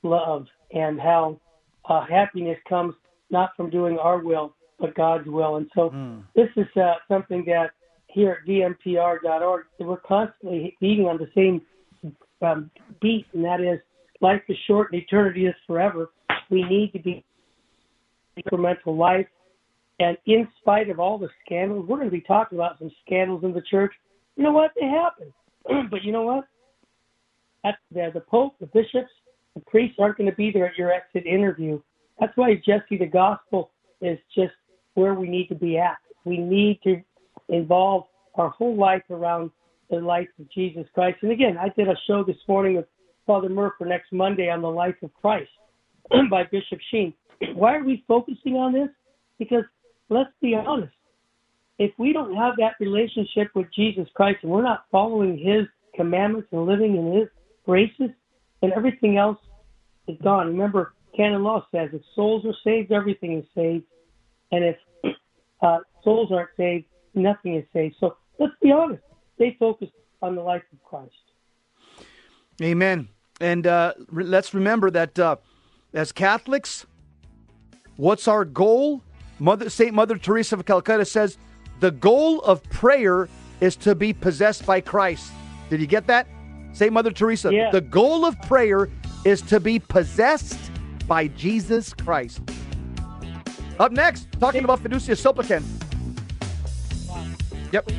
love 0.03 0.47
and 0.73 1.01
how 1.01 1.41
uh, 1.89 2.05
happiness 2.11 2.59
comes 2.69 2.93
not 3.31 3.51
from 3.57 3.71
doing 3.71 3.99
our 3.99 4.19
will 4.19 4.53
but 4.81 4.97
God's 4.97 5.29
will. 5.29 5.57
And 5.57 5.71
so, 5.73 5.95
this 6.35 6.49
is 6.57 6.67
uh, 6.77 6.95
something 7.07 7.45
that 7.47 7.71
here 8.09 8.39
at 8.43 8.49
vmpr.org 8.49 9.67
we're 9.79 9.97
constantly 9.99 10.77
beating 10.81 11.05
on 11.05 11.19
the 11.19 11.29
same 11.37 11.63
um, 12.43 12.71
beat, 13.01 13.27
and 13.33 13.45
that 13.45 13.61
is 13.61 13.79
life 14.21 14.43
is 14.49 14.57
short 14.67 14.93
and 14.93 15.01
eternity 15.01 15.47
is 15.47 15.55
forever. 15.69 16.11
We 16.51 16.65
need 16.65 16.93
to 16.95 16.99
be 16.99 17.25
incremental 18.41 18.97
life. 18.97 19.27
And 19.99 20.17
in 20.27 20.49
spite 20.61 20.89
of 20.89 20.99
all 20.99 21.19
the 21.19 21.29
scandals, 21.45 21.87
we're 21.87 21.99
going 21.99 22.09
to 22.09 22.13
be 22.13 22.23
talking 22.23 22.57
about 22.57 22.79
some 22.79 22.91
scandals 23.05 23.45
in 23.45 23.53
the 23.53 23.63
church. 23.71 23.93
You 24.37 24.45
know 24.45 24.53
what? 24.53 24.71
They 24.79 24.87
happen. 24.87 25.33
but 25.91 26.03
you 26.03 26.13
know 26.13 26.23
what? 26.23 26.45
At 27.65 27.77
the, 27.93 28.11
the 28.15 28.21
Pope, 28.21 28.55
the 28.59 28.67
bishops, 28.67 29.11
the 29.55 29.61
priests 29.67 29.97
aren't 30.01 30.17
going 30.17 30.31
to 30.31 30.37
be 30.37 30.51
there 30.51 30.67
at 30.67 30.79
your 30.79 30.91
exit 30.91 31.27
interview. 31.27 31.81
That's 32.19 32.33
why, 32.37 32.55
Jesse, 32.55 32.97
the 32.99 33.07
gospel 33.07 33.71
is 34.01 34.19
just 34.35 34.53
where 34.95 35.15
we 35.15 35.29
need 35.29 35.49
to 35.49 35.55
be 35.55 35.77
at. 35.77 35.99
We 36.25 36.39
need 36.39 36.81
to 36.85 37.03
involve 37.49 38.05
our 38.35 38.49
whole 38.51 38.77
life 38.77 39.03
around 39.11 39.51
the 39.91 39.97
life 39.97 40.29
of 40.39 40.51
Jesus 40.51 40.87
Christ. 40.95 41.19
And 41.23 41.33
again, 41.33 41.59
I 41.59 41.69
did 41.77 41.89
a 41.89 41.97
show 42.07 42.25
this 42.25 42.37
morning 42.49 42.77
with 42.77 42.87
Father 43.27 43.49
Murph 43.49 43.75
for 43.77 43.87
next 43.87 44.13
Monday 44.13 44.49
on 44.49 44.63
the 44.63 44.69
life 44.69 44.95
of 45.03 45.13
Christ 45.15 45.51
by 46.31 46.45
Bishop 46.45 46.79
Sheen. 46.91 47.13
Why 47.55 47.77
are 47.77 47.85
we 47.85 48.05
focusing 48.07 48.55
on 48.55 48.73
this? 48.73 48.89
Because 49.39 49.65
let's 50.09 50.31
be 50.41 50.55
honest, 50.55 50.93
if 51.79 51.93
we 51.99 52.13
don't 52.13 52.35
have 52.37 52.57
that 52.59 52.75
relationship 52.79 53.49
with 53.55 53.67
Jesus 53.75 54.07
Christ 54.15 54.41
and 54.43 54.53
we're 54.53 54.63
not 54.63 54.85
following 54.91 55.39
his 55.39 55.67
commandments 55.95 56.49
and 56.53 56.67
living 56.67 56.97
in 56.97 57.19
his 57.19 57.29
graces, 57.65 58.11
then 58.61 58.73
everything 58.77 59.17
else 59.17 59.39
is 60.07 60.19
gone. 60.23 60.49
Remember, 60.49 60.93
canon 61.17 61.43
law 61.43 61.67
says 61.73 61.89
if 61.93 62.03
souls 62.15 62.45
are 62.45 62.55
saved, 62.63 62.93
everything 62.93 63.39
is 63.39 63.45
saved. 63.55 63.85
And 64.53 64.65
if 64.65 64.77
uh, 65.63 65.79
souls 66.05 66.31
aren't 66.33 66.51
saved, 66.57 66.85
nothing 67.15 67.57
is 67.57 67.65
saved. 67.73 67.97
So 67.99 68.17
let's 68.39 68.53
be 68.63 68.73
honest. 68.73 69.03
Stay 69.37 69.57
focused 69.59 69.93
on 70.21 70.35
the 70.35 70.43
life 70.43 70.63
of 70.73 70.83
Christ. 70.85 71.15
Amen. 72.63 73.09
And 73.41 73.67
uh, 73.67 73.95
re- 74.09 74.25
let's 74.25 74.53
remember 74.53 74.91
that 74.91 75.19
uh, 75.19 75.37
as 75.95 76.13
Catholics, 76.13 76.85
what's 78.01 78.27
our 78.27 78.45
goal? 78.45 79.03
Mother 79.39 79.71
Saint 79.71 79.95
Mother 79.95 80.17
Teresa 80.17 80.57
of 80.57 80.65
Calcutta 80.65 81.05
says 81.05 81.39
the 81.81 81.91
goal 81.91 82.41
of 82.41 82.63
prayer 82.65 83.29
is 83.61 83.77
to 83.77 83.95
be 83.95 84.13
possessed 84.13 84.67
by 84.67 84.81
Christ. 84.81 85.33
Did 85.69 85.81
you 85.81 85.87
get 85.87 86.07
that? 86.07 86.27
Saint 86.73 86.93
Mother 86.93 87.11
Teresa. 87.11 87.53
Yeah. 87.53 87.71
The 87.71 87.81
goal 87.81 88.25
of 88.25 88.41
prayer 88.43 88.89
is 89.25 89.43
to 89.43 89.61
be 89.61 89.79
possessed 89.79 90.59
by 91.07 91.29
Jesus 91.29 91.93
Christ. 91.93 92.41
Up 93.79 93.93
next, 93.93 94.29
talking 94.41 94.65
about 94.65 94.83
fiducia 94.83 95.17
supplicans. 95.17 95.67
Yep. 97.73 97.91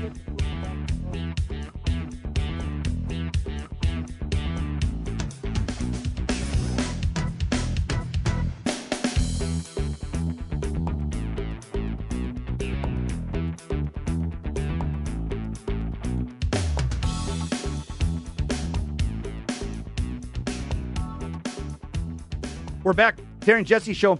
We're 22.83 22.93
back. 22.93 23.19
Terry 23.41 23.59
and 23.59 23.67
Jesse 23.67 23.93
show. 23.93 24.17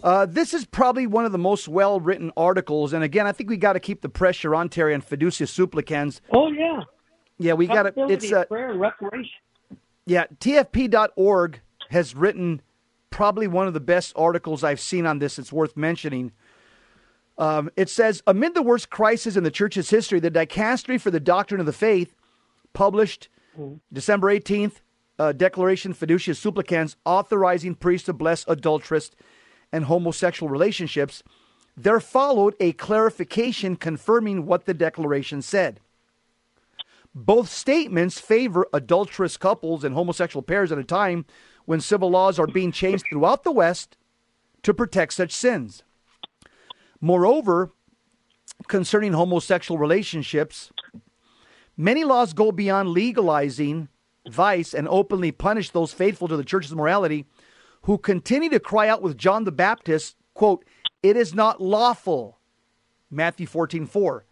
Uh, 0.00 0.24
this 0.24 0.54
is 0.54 0.64
probably 0.64 1.08
one 1.08 1.24
of 1.24 1.32
the 1.32 1.38
most 1.38 1.66
well 1.66 1.98
written 1.98 2.30
articles. 2.36 2.92
And 2.92 3.02
again, 3.02 3.26
I 3.26 3.32
think 3.32 3.50
we 3.50 3.56
got 3.56 3.72
to 3.72 3.80
keep 3.80 4.02
the 4.02 4.08
pressure 4.08 4.54
on 4.54 4.68
Terry 4.68 4.94
and 4.94 5.04
Fiducia 5.04 5.48
Supplicans. 5.48 6.20
Oh, 6.30 6.52
yeah. 6.52 6.82
Yeah, 7.38 7.54
we 7.54 7.66
got 7.66 7.82
to. 7.82 8.08
It's 8.08 8.32
uh, 8.32 8.44
prayer 8.44 8.70
and 8.70 8.80
reparation. 8.80 9.32
Yeah, 10.06 10.26
TFP.org 10.38 11.60
has 11.90 12.14
written 12.14 12.62
probably 13.10 13.48
one 13.48 13.66
of 13.66 13.74
the 13.74 13.80
best 13.80 14.12
articles 14.14 14.62
I've 14.62 14.80
seen 14.80 15.04
on 15.04 15.18
this. 15.18 15.36
It's 15.36 15.52
worth 15.52 15.76
mentioning. 15.76 16.30
Um, 17.36 17.68
it 17.76 17.90
says 17.90 18.22
Amid 18.28 18.54
the 18.54 18.62
worst 18.62 18.90
crisis 18.90 19.36
in 19.36 19.42
the 19.42 19.50
church's 19.50 19.90
history, 19.90 20.20
the 20.20 20.30
Dicastery 20.30 21.00
for 21.00 21.10
the 21.10 21.20
Doctrine 21.20 21.58
of 21.58 21.66
the 21.66 21.72
Faith 21.72 22.14
published 22.72 23.28
mm-hmm. 23.58 23.76
December 23.92 24.28
18th, 24.32 24.80
uh, 25.18 25.32
Declaration 25.32 25.94
Fiducia 25.94 26.36
Supplicans 26.36 26.96
authorizing 27.04 27.74
priests 27.74 28.06
to 28.06 28.12
bless 28.12 28.44
adulterous 28.48 29.10
and 29.72 29.84
homosexual 29.84 30.50
relationships. 30.50 31.22
There 31.76 32.00
followed 32.00 32.54
a 32.60 32.72
clarification 32.72 33.76
confirming 33.76 34.46
what 34.46 34.64
the 34.64 34.74
declaration 34.74 35.42
said. 35.42 35.80
Both 37.14 37.48
statements 37.48 38.20
favor 38.20 38.66
adulterous 38.72 39.36
couples 39.36 39.84
and 39.84 39.94
homosexual 39.94 40.42
pairs 40.42 40.70
at 40.70 40.78
a 40.78 40.84
time 40.84 41.24
when 41.64 41.80
civil 41.80 42.10
laws 42.10 42.38
are 42.38 42.46
being 42.46 42.72
changed 42.72 43.06
throughout 43.08 43.42
the 43.42 43.52
West 43.52 43.96
to 44.62 44.74
protect 44.74 45.14
such 45.14 45.32
sins. 45.32 45.82
Moreover, 47.00 47.72
concerning 48.68 49.12
homosexual 49.12 49.78
relationships, 49.78 50.70
many 51.76 52.04
laws 52.04 52.32
go 52.32 52.52
beyond 52.52 52.90
legalizing 52.90 53.88
vice 54.30 54.74
and 54.74 54.88
openly 54.88 55.32
punish 55.32 55.70
those 55.70 55.92
faithful 55.92 56.28
to 56.28 56.36
the 56.36 56.44
church's 56.44 56.74
morality 56.74 57.26
who 57.82 57.98
continue 57.98 58.50
to 58.50 58.60
cry 58.60 58.88
out 58.88 59.02
with 59.02 59.16
John 59.16 59.44
the 59.44 59.52
Baptist, 59.52 60.16
quote, 60.34 60.64
it 61.02 61.16
is 61.16 61.34
not 61.34 61.60
lawful, 61.60 62.38
Matthew 63.10 63.46
14, 63.46 63.86
4. 63.86 64.24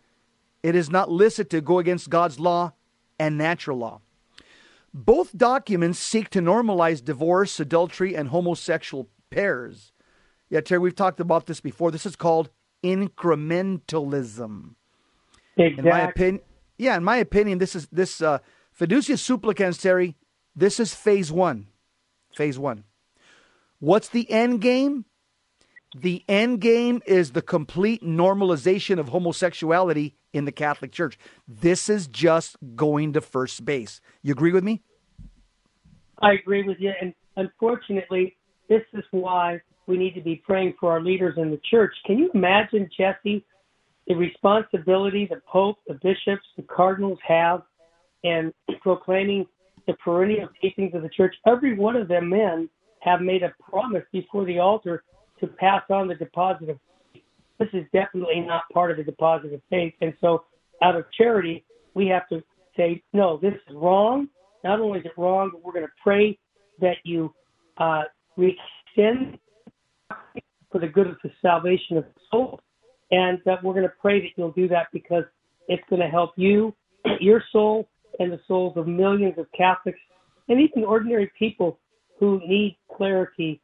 It 0.62 0.74
is 0.74 0.90
not 0.90 1.10
licit 1.10 1.50
to 1.50 1.60
go 1.60 1.78
against 1.78 2.10
God's 2.10 2.40
law 2.40 2.72
and 3.18 3.38
natural 3.38 3.78
law. 3.78 4.00
Both 4.92 5.36
documents 5.36 5.98
seek 5.98 6.30
to 6.30 6.40
normalize 6.40 7.04
divorce, 7.04 7.60
adultery, 7.60 8.14
and 8.14 8.28
homosexual 8.28 9.08
pairs. 9.30 9.92
Yeah, 10.48 10.60
Terry, 10.60 10.78
we've 10.78 10.94
talked 10.94 11.20
about 11.20 11.46
this 11.46 11.60
before. 11.60 11.90
This 11.90 12.06
is 12.06 12.16
called 12.16 12.50
incrementalism. 12.82 14.74
Exactly. 15.56 15.78
In 15.78 15.84
my 15.84 16.00
opinion, 16.08 16.42
yeah, 16.78 16.96
in 16.96 17.04
my 17.04 17.16
opinion, 17.16 17.58
this 17.58 17.74
is 17.74 17.86
this 17.92 18.20
uh, 18.20 18.38
fiducia 18.78 19.19
supplicans, 19.19 19.78
Terry. 19.78 20.16
This 20.54 20.78
is 20.78 20.95
phase 20.95 21.33
one. 21.33 21.66
Phase 22.35 22.59
one. 22.59 22.85
What's 23.78 24.09
the 24.09 24.31
end 24.31 24.61
game? 24.61 25.04
The 25.97 26.25
end 26.28 26.61
game 26.61 27.02
is 27.07 27.33
the 27.33 27.43
complete 27.43 28.02
normalization 28.02 28.99
of 28.99 29.09
homosexuality 29.09 30.16
in 30.33 30.45
the 30.45 30.52
Catholic 30.52 30.90
Church. 30.90 31.16
This 31.47 31.88
is 31.88 32.09
just 32.09 32.57
going 32.75 33.12
to 33.12 33.21
first 33.21 33.64
base. 33.64 34.00
You 34.23 34.33
agree 34.33 34.52
with 34.52 34.64
me? 34.64 34.83
I 36.21 36.33
agree 36.33 36.64
with 36.64 36.78
you. 36.81 36.93
And 37.00 37.14
unfortunately, 37.37 38.37
this 38.69 38.83
is 38.93 39.04
why 39.12 39.61
we 39.87 39.97
need 39.97 40.14
to 40.14 40.21
be 40.21 40.37
praying 40.45 40.75
for 40.81 40.90
our 40.90 41.00
leaders 41.00 41.35
in 41.37 41.50
the 41.50 41.61
church. 41.71 41.95
Can 42.07 42.19
you 42.19 42.31
imagine, 42.35 42.88
Jesse, 42.97 43.45
the 44.07 44.14
responsibility 44.14 45.26
the 45.31 45.43
Pope, 45.47 45.78
the 45.87 45.95
bishops, 45.95 46.47
the 46.57 46.62
cardinals 46.62 47.19
have 47.26 47.62
in 48.25 48.52
proclaiming 48.81 49.47
the 49.87 49.95
perennial 49.95 50.49
teachings 50.61 50.95
of 50.95 51.02
the 51.02 51.09
church? 51.09 51.35
Every 51.47 51.76
one 51.76 51.95
of 51.95 52.09
them 52.09 52.28
men 52.28 52.69
have 53.00 53.21
made 53.21 53.43
a 53.43 53.54
promise 53.71 54.02
before 54.12 54.45
the 54.45 54.59
altar 54.59 55.04
to 55.40 55.47
pass 55.47 55.83
on 55.90 56.09
the 56.09 56.14
deposit 56.14 56.71
of 56.71 56.78
faith. 57.12 57.23
This 57.59 57.69
is 57.73 57.85
definitely 57.93 58.40
not 58.40 58.62
part 58.73 58.90
of 58.90 58.97
the 58.97 59.04
deposit 59.04 59.52
of 59.52 59.61
faith. 59.71 59.95
And 60.00 60.14
so, 60.21 60.45
out 60.83 60.97
of 60.97 61.04
charity, 61.16 61.64
we 61.95 62.09
have 62.09 62.28
to 62.28 62.43
say, 62.76 63.02
no, 63.12 63.38
this 63.38 63.54
is 63.54 63.75
wrong. 63.75 64.28
Not 64.64 64.81
only 64.81 65.00
is 65.00 65.07
it 65.07 65.12
wrong, 65.16 65.50
but 65.52 65.62
we're 65.62 65.73
going 65.73 65.87
to 65.87 65.93
pray 66.02 66.38
that 66.81 66.97
you 67.04 67.33
uh, 67.78 68.02
rescind 68.37 69.38
for 70.73 70.81
the 70.81 70.88
good 70.88 71.07
of 71.07 71.16
the 71.23 71.31
salvation 71.40 71.97
of 71.97 72.04
the 72.04 72.21
soul. 72.31 72.61
And 73.11 73.38
that 73.45 73.62
we're 73.62 73.75
going 73.75 73.85
to 73.85 73.93
pray 74.00 74.21
that 74.21 74.31
you'll 74.37 74.52
do 74.52 74.66
that 74.69 74.88
because 74.93 75.25
it's 75.69 75.83
going 75.88 76.00
to 76.00 76.09
help 76.09 76.33
you, 76.37 76.75
your 77.21 77.43
soul, 77.52 77.88
and 78.18 78.33
the 78.33 78.40
souls 78.47 78.76
of 78.76 78.87
millions 78.87 79.38
of 79.38 79.47
Catholics 79.56 79.99
and 80.49 80.61
even 80.61 80.85
ordinary 80.85 81.30
people 81.38 81.78
who 82.18 82.40
need 82.47 82.76
clarity 82.94 83.61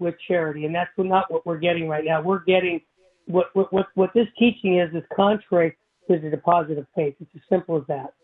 with 0.00 0.14
charity, 0.28 0.66
and 0.66 0.74
that's 0.74 0.90
not 0.98 1.30
what 1.30 1.46
we're 1.46 1.58
getting 1.58 1.88
right 1.88 2.04
now. 2.04 2.20
We're 2.20 2.44
getting 2.44 2.80
what 3.26 3.46
what 3.54 3.72
what, 3.72 3.86
what 3.94 4.10
this 4.14 4.26
teaching 4.38 4.78
is 4.78 4.94
is 4.94 5.02
contrary 5.14 5.76
to 6.08 6.18
the 6.18 6.30
deposit 6.30 6.78
of 6.78 6.86
faith. 6.94 7.14
It's 7.20 7.30
as 7.34 7.40
simple 7.48 7.78
as 7.78 7.84
that. 7.88 8.14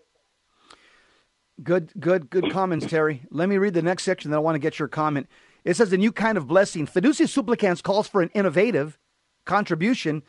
Good, 1.63 1.93
good, 1.99 2.31
good 2.31 2.53
comments, 2.53 2.87
Terry. 2.87 3.23
Let 3.31 3.49
me 3.49 3.59
read 3.59 3.75
the 3.75 3.83
next 3.83 4.05
section. 4.05 4.31
Then 4.31 4.39
I 4.39 4.41
want 4.41 4.55
to 4.55 4.61
get 4.61 4.79
your 4.79 4.89
comment. 4.89 5.27
It 5.65 5.75
says 5.75 5.93
a 5.93 5.97
new 5.97 6.13
kind 6.13 6.39
of 6.39 6.47
blessing. 6.47 6.87
Fiducia 6.87 7.29
Supplicans 7.29 7.83
calls 7.83 8.07
for 8.07 8.23
an 8.23 8.31
innovative 8.33 8.97
contribution 9.45 10.23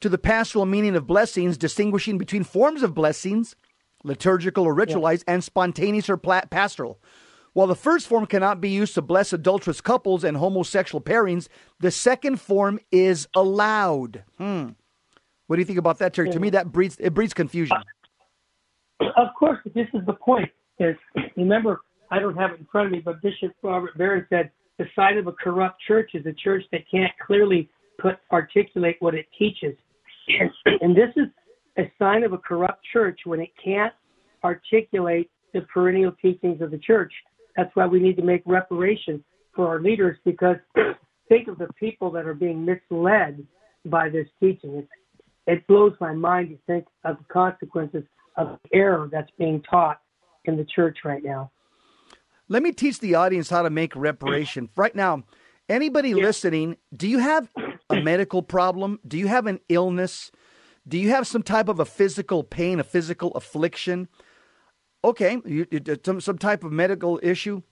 to 0.00 0.08
the 0.08 0.18
pastoral 0.18 0.66
meaning 0.66 0.96
of 0.96 1.06
blessings, 1.06 1.56
distinguishing 1.58 2.18
between 2.18 2.42
forms 2.42 2.82
of 2.82 2.94
blessings, 2.94 3.54
liturgical 4.04 4.64
or 4.64 4.74
ritualized, 4.74 5.24
yeah. 5.26 5.34
and 5.34 5.44
spontaneous 5.44 6.08
or 6.08 6.16
pastoral. 6.16 7.00
While 7.52 7.66
the 7.66 7.74
first 7.74 8.06
form 8.06 8.26
cannot 8.26 8.60
be 8.60 8.68
used 8.68 8.94
to 8.94 9.02
bless 9.02 9.32
adulterous 9.32 9.80
couples 9.80 10.22
and 10.22 10.36
homosexual 10.36 11.00
pairings, 11.00 11.48
the 11.80 11.90
second 11.90 12.40
form 12.40 12.78
is 12.92 13.26
allowed. 13.34 14.22
Hmm. 14.38 14.70
What 15.46 15.56
do 15.56 15.60
you 15.60 15.66
think 15.66 15.78
about 15.78 15.98
that, 15.98 16.14
Terry? 16.14 16.30
To 16.30 16.38
me, 16.38 16.50
that 16.50 16.70
breeds 16.70 16.96
it 17.00 17.14
breeds 17.14 17.34
confusion. 17.34 17.76
Of 19.00 19.28
course, 19.38 19.58
this 19.74 19.88
is 19.94 20.04
the 20.06 20.12
point. 20.12 20.50
Is 20.78 20.94
remember 21.36 21.80
I 22.10 22.18
don't 22.18 22.36
have 22.36 22.52
it 22.52 22.60
in 22.60 22.66
front 22.70 22.86
of 22.86 22.92
me, 22.92 23.00
but 23.00 23.20
Bishop 23.22 23.52
Robert 23.62 23.96
Barron 23.96 24.26
said 24.28 24.50
the 24.78 24.84
sign 24.94 25.18
of 25.18 25.26
a 25.26 25.32
corrupt 25.32 25.80
church 25.86 26.10
is 26.14 26.24
a 26.26 26.32
church 26.32 26.62
that 26.70 26.82
can't 26.90 27.12
clearly 27.26 27.68
put 27.98 28.18
articulate 28.30 28.96
what 29.00 29.14
it 29.14 29.26
teaches. 29.38 29.76
And, 30.28 30.50
and 30.80 30.96
this 30.96 31.10
is 31.16 31.26
a 31.78 31.92
sign 31.98 32.24
of 32.24 32.32
a 32.32 32.38
corrupt 32.38 32.84
church 32.92 33.20
when 33.24 33.40
it 33.40 33.50
can't 33.62 33.92
articulate 34.44 35.30
the 35.54 35.62
perennial 35.62 36.12
teachings 36.20 36.60
of 36.60 36.70
the 36.70 36.78
church. 36.78 37.12
That's 37.56 37.74
why 37.74 37.86
we 37.86 38.00
need 38.00 38.16
to 38.16 38.22
make 38.22 38.42
reparation 38.46 39.24
for 39.54 39.68
our 39.68 39.80
leaders 39.80 40.18
because 40.24 40.56
think 41.28 41.48
of 41.48 41.58
the 41.58 41.68
people 41.78 42.10
that 42.12 42.26
are 42.26 42.34
being 42.34 42.64
misled 42.64 43.46
by 43.84 44.08
this 44.08 44.26
teaching. 44.40 44.76
It, 44.76 44.88
it 45.46 45.66
blows 45.66 45.94
my 46.00 46.12
mind 46.12 46.50
to 46.50 46.58
think 46.66 46.86
of 47.04 47.18
the 47.18 47.24
consequences 47.32 48.04
of 48.36 48.58
error 48.72 49.08
that's 49.10 49.30
being 49.38 49.62
taught 49.68 50.00
in 50.44 50.56
the 50.56 50.64
church 50.64 50.98
right 51.04 51.22
now. 51.24 51.50
Let 52.48 52.62
me 52.62 52.72
teach 52.72 53.00
the 53.00 53.14
audience 53.14 53.50
how 53.50 53.62
to 53.62 53.70
make 53.70 53.94
reparation. 53.94 54.68
Right 54.76 54.94
now, 54.94 55.24
anybody 55.68 56.10
yeah. 56.10 56.22
listening, 56.22 56.76
do 56.96 57.08
you 57.08 57.18
have 57.18 57.50
a 57.90 58.00
medical 58.00 58.42
problem? 58.42 59.00
Do 59.06 59.18
you 59.18 59.26
have 59.26 59.46
an 59.46 59.60
illness? 59.68 60.30
Do 60.88 60.98
you 60.98 61.10
have 61.10 61.26
some 61.26 61.42
type 61.42 61.68
of 61.68 61.78
a 61.78 61.84
physical 61.84 62.42
pain, 62.42 62.80
a 62.80 62.84
physical 62.84 63.30
affliction? 63.32 64.08
Okay, 65.04 65.38
you, 65.44 65.66
uh, 65.72 65.96
some 66.04 66.20
some 66.20 66.38
type 66.38 66.64
of 66.64 66.72
medical 66.72 67.20
issue. 67.22 67.62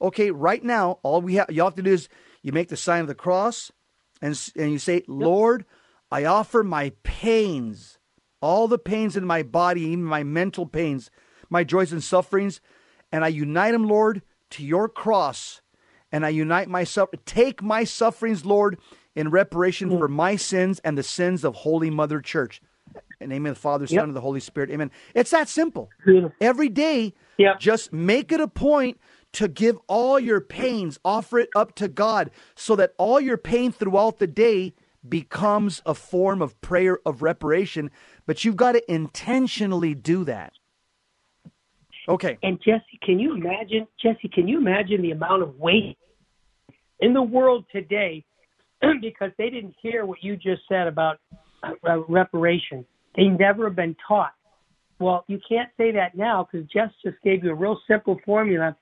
Okay, 0.00 0.30
right 0.30 0.62
now, 0.62 0.98
all 1.02 1.22
we 1.22 1.36
have 1.36 1.50
you 1.50 1.62
have 1.62 1.74
to 1.76 1.82
do 1.82 1.92
is 1.92 2.08
you 2.42 2.52
make 2.52 2.68
the 2.68 2.76
sign 2.76 3.00
of 3.00 3.08
the 3.08 3.14
cross, 3.14 3.72
and 4.20 4.38
and 4.54 4.70
you 4.70 4.78
say, 4.78 5.02
Lord, 5.08 5.64
I 6.10 6.24
offer 6.24 6.62
my 6.62 6.92
pains, 7.02 7.98
all 8.40 8.68
the 8.68 8.78
pains 8.78 9.16
in 9.16 9.24
my 9.24 9.42
body, 9.42 9.82
even 9.82 10.04
my 10.04 10.22
mental 10.22 10.66
pains, 10.66 11.10
my 11.48 11.64
joys 11.64 11.92
and 11.92 12.04
sufferings, 12.04 12.60
and 13.10 13.24
I 13.24 13.28
unite 13.28 13.72
them, 13.72 13.88
Lord, 13.88 14.22
to 14.50 14.62
your 14.62 14.88
cross, 14.88 15.62
and 16.12 16.24
I 16.24 16.28
unite 16.28 16.68
myself. 16.68 17.08
Take 17.24 17.62
my 17.62 17.84
sufferings, 17.84 18.44
Lord, 18.44 18.78
in 19.18 19.30
reparation 19.30 19.90
mm. 19.90 19.98
for 19.98 20.06
my 20.06 20.36
sins 20.36 20.80
and 20.84 20.96
the 20.96 21.02
sins 21.02 21.42
of 21.42 21.52
Holy 21.56 21.90
Mother 21.90 22.20
Church. 22.20 22.62
In 23.20 23.28
the 23.30 23.34
name 23.34 23.46
of 23.46 23.56
the 23.56 23.60
Father, 23.60 23.84
Son, 23.84 23.96
yep. 23.96 24.04
and 24.04 24.14
the 24.14 24.20
Holy 24.20 24.38
Spirit. 24.38 24.70
Amen. 24.70 24.92
It's 25.12 25.32
that 25.32 25.48
simple. 25.48 25.90
Every 26.40 26.68
day, 26.68 27.14
yep. 27.36 27.58
just 27.58 27.92
make 27.92 28.30
it 28.30 28.40
a 28.40 28.46
point 28.46 29.00
to 29.32 29.48
give 29.48 29.76
all 29.88 30.20
your 30.20 30.40
pains, 30.40 31.00
offer 31.04 31.40
it 31.40 31.48
up 31.56 31.74
to 31.74 31.88
God, 31.88 32.30
so 32.54 32.76
that 32.76 32.92
all 32.96 33.20
your 33.20 33.36
pain 33.36 33.72
throughout 33.72 34.20
the 34.20 34.28
day 34.28 34.72
becomes 35.06 35.82
a 35.84 35.94
form 35.94 36.40
of 36.40 36.58
prayer 36.60 37.00
of 37.04 37.20
reparation. 37.20 37.90
But 38.24 38.44
you've 38.44 38.56
got 38.56 38.72
to 38.72 38.92
intentionally 38.92 39.96
do 39.96 40.22
that. 40.24 40.52
Okay. 42.08 42.38
And 42.44 42.60
Jesse, 42.64 43.00
can 43.02 43.18
you 43.18 43.34
imagine, 43.34 43.88
Jesse, 44.00 44.28
can 44.32 44.46
you 44.46 44.58
imagine 44.58 45.02
the 45.02 45.10
amount 45.10 45.42
of 45.42 45.58
weight 45.58 45.98
in 47.00 47.14
the 47.14 47.22
world 47.22 47.64
today 47.72 48.24
because 49.00 49.30
they 49.38 49.50
didn't 49.50 49.74
hear 49.80 50.06
what 50.06 50.22
you 50.22 50.36
just 50.36 50.62
said 50.68 50.86
about 50.86 51.18
uh, 51.62 52.00
reparation. 52.08 52.84
They 53.16 53.24
never 53.24 53.64
have 53.64 53.76
been 53.76 53.96
taught. 54.06 54.32
Well, 55.00 55.24
you 55.28 55.38
can't 55.48 55.70
say 55.76 55.92
that 55.92 56.16
now 56.16 56.48
because 56.50 56.66
Jess 56.68 56.90
just 57.04 57.16
gave 57.22 57.44
you 57.44 57.50
a 57.50 57.54
real 57.54 57.78
simple 57.88 58.18
formula 58.24 58.76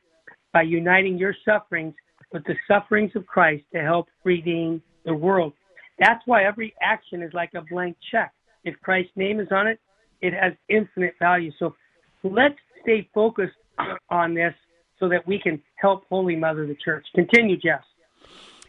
by 0.52 0.62
uniting 0.62 1.18
your 1.18 1.34
sufferings 1.44 1.94
with 2.32 2.44
the 2.44 2.54
sufferings 2.66 3.12
of 3.14 3.26
Christ 3.26 3.64
to 3.74 3.82
help 3.82 4.08
redeem 4.24 4.82
the 5.04 5.14
world. 5.14 5.52
That's 5.98 6.20
why 6.26 6.44
every 6.44 6.74
action 6.82 7.22
is 7.22 7.32
like 7.32 7.50
a 7.54 7.62
blank 7.62 7.96
check. 8.10 8.32
If 8.64 8.78
Christ's 8.80 9.12
name 9.16 9.40
is 9.40 9.48
on 9.50 9.66
it, 9.66 9.78
it 10.20 10.32
has 10.32 10.52
infinite 10.68 11.14
value. 11.18 11.52
So 11.58 11.74
let's 12.22 12.56
stay 12.82 13.08
focused 13.14 13.54
on 14.10 14.34
this 14.34 14.54
so 14.98 15.08
that 15.08 15.26
we 15.26 15.38
can 15.38 15.62
help 15.76 16.04
Holy 16.08 16.36
Mother 16.36 16.66
the 16.66 16.76
Church. 16.82 17.06
Continue, 17.14 17.56
Jess. 17.56 17.82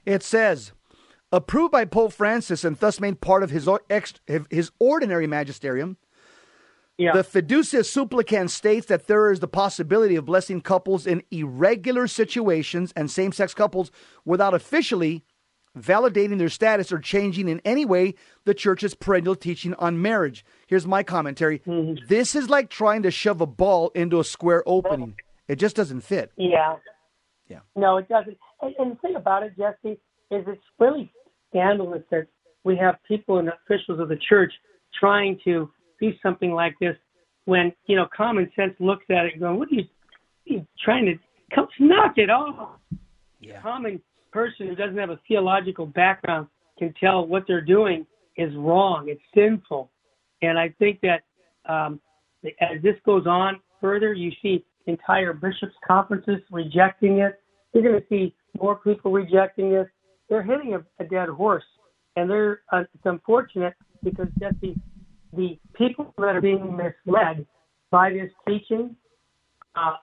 It 0.05 0.23
says, 0.23 0.73
approved 1.31 1.71
by 1.71 1.85
Pope 1.85 2.13
Francis 2.13 2.63
and 2.63 2.77
thus 2.79 2.99
made 2.99 3.21
part 3.21 3.43
of 3.43 3.49
his, 3.49 3.67
ex, 3.89 4.13
his 4.49 4.71
ordinary 4.79 5.27
magisterium. 5.27 5.97
Yeah. 6.97 7.13
The 7.13 7.23
Fiducia 7.23 7.85
Supplicans 7.85 8.53
states 8.53 8.87
that 8.87 9.05
there 9.05 9.31
is 9.31 9.39
the 9.39 9.47
possibility 9.47 10.15
of 10.15 10.25
blessing 10.25 10.61
couples 10.61 11.05
in 11.05 11.21
irregular 11.29 12.07
situations 12.07 12.91
and 12.95 13.11
same 13.11 13.31
sex 13.31 13.53
couples 13.53 13.91
without 14.25 14.55
officially 14.55 15.23
validating 15.77 16.39
their 16.39 16.49
status 16.49 16.91
or 16.91 16.97
changing 16.97 17.47
in 17.47 17.61
any 17.63 17.85
way 17.85 18.15
the 18.45 18.53
church's 18.55 18.95
perennial 18.95 19.35
teaching 19.35 19.75
on 19.75 20.01
marriage. 20.01 20.43
Here's 20.65 20.87
my 20.87 21.03
commentary 21.03 21.59
mm-hmm. 21.59 22.03
this 22.07 22.35
is 22.35 22.49
like 22.49 22.69
trying 22.69 23.03
to 23.03 23.11
shove 23.11 23.41
a 23.41 23.45
ball 23.45 23.89
into 23.93 24.19
a 24.19 24.23
square 24.23 24.63
opening, 24.65 25.15
it 25.47 25.57
just 25.57 25.75
doesn't 25.75 26.01
fit. 26.01 26.31
Yeah. 26.35 26.77
Yeah. 27.47 27.59
No, 27.75 27.97
it 27.97 28.09
doesn't. 28.09 28.37
And, 28.61 28.75
and 28.79 28.91
the 28.93 28.95
thing 28.95 29.15
about 29.15 29.43
it, 29.43 29.53
Jesse, 29.55 29.99
is 30.31 30.43
it's 30.47 30.61
really 30.79 31.11
scandalous 31.49 32.03
that 32.11 32.27
we 32.63 32.75
have 32.77 32.95
people 33.07 33.39
and 33.39 33.49
officials 33.49 33.99
of 33.99 34.09
the 34.09 34.17
church 34.29 34.51
trying 34.99 35.39
to 35.43 35.69
do 36.01 36.11
something 36.21 36.51
like 36.51 36.75
this 36.79 36.95
when, 37.45 37.71
you 37.85 37.95
know, 37.95 38.07
common 38.15 38.51
sense 38.55 38.73
looks 38.79 39.05
at 39.09 39.25
it 39.25 39.33
and 39.33 39.41
going, 39.41 39.57
what 39.57 39.69
are 39.71 39.75
you, 39.75 39.83
are 39.83 40.53
you 40.53 40.67
trying 40.83 41.05
to 41.05 41.15
come 41.55 41.67
knock 41.79 42.13
it 42.17 42.29
off? 42.29 42.79
Yeah. 43.39 43.61
Common 43.61 44.01
person 44.31 44.67
who 44.67 44.75
doesn't 44.75 44.97
have 44.97 45.09
a 45.09 45.19
theological 45.27 45.85
background 45.85 46.47
can 46.77 46.93
tell 46.99 47.25
what 47.25 47.43
they're 47.47 47.61
doing 47.61 48.05
is 48.35 48.53
wrong. 48.55 49.05
It's 49.07 49.21
sinful. 49.33 49.89
And 50.41 50.59
I 50.59 50.73
think 50.77 50.99
that 51.01 51.23
um, 51.71 51.99
as 52.45 52.81
this 52.83 52.95
goes 53.05 53.25
on 53.25 53.59
further, 53.81 54.13
you 54.13 54.31
see 54.41 54.63
entire 54.85 55.33
bishops' 55.33 55.73
conferences 55.85 56.37
rejecting 56.51 57.19
it. 57.19 57.39
You're 57.73 57.83
going 57.83 57.99
to 57.99 58.07
see 58.09 58.35
more 58.59 58.75
people 58.77 59.11
rejecting 59.11 59.73
it 59.73 59.87
they're 60.29 60.43
hitting 60.43 60.75
a, 60.75 61.03
a 61.03 61.07
dead 61.07 61.29
horse, 61.29 61.63
and 62.15 62.29
they're 62.29 62.61
uh, 62.71 62.81
it's 62.93 63.05
unfortunate 63.05 63.73
because 64.03 64.27
Jesse, 64.39 64.77
the 65.33 65.57
people 65.75 66.13
that 66.17 66.35
are 66.35 66.41
being 66.41 66.75
misled 66.75 67.45
by 67.91 68.11
this 68.11 68.31
teaching, 68.47 68.95
uh, 69.75 69.95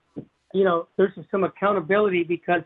you 0.53 0.63
know, 0.63 0.87
there's 0.97 1.11
some 1.31 1.43
accountability 1.43 2.23
because 2.23 2.61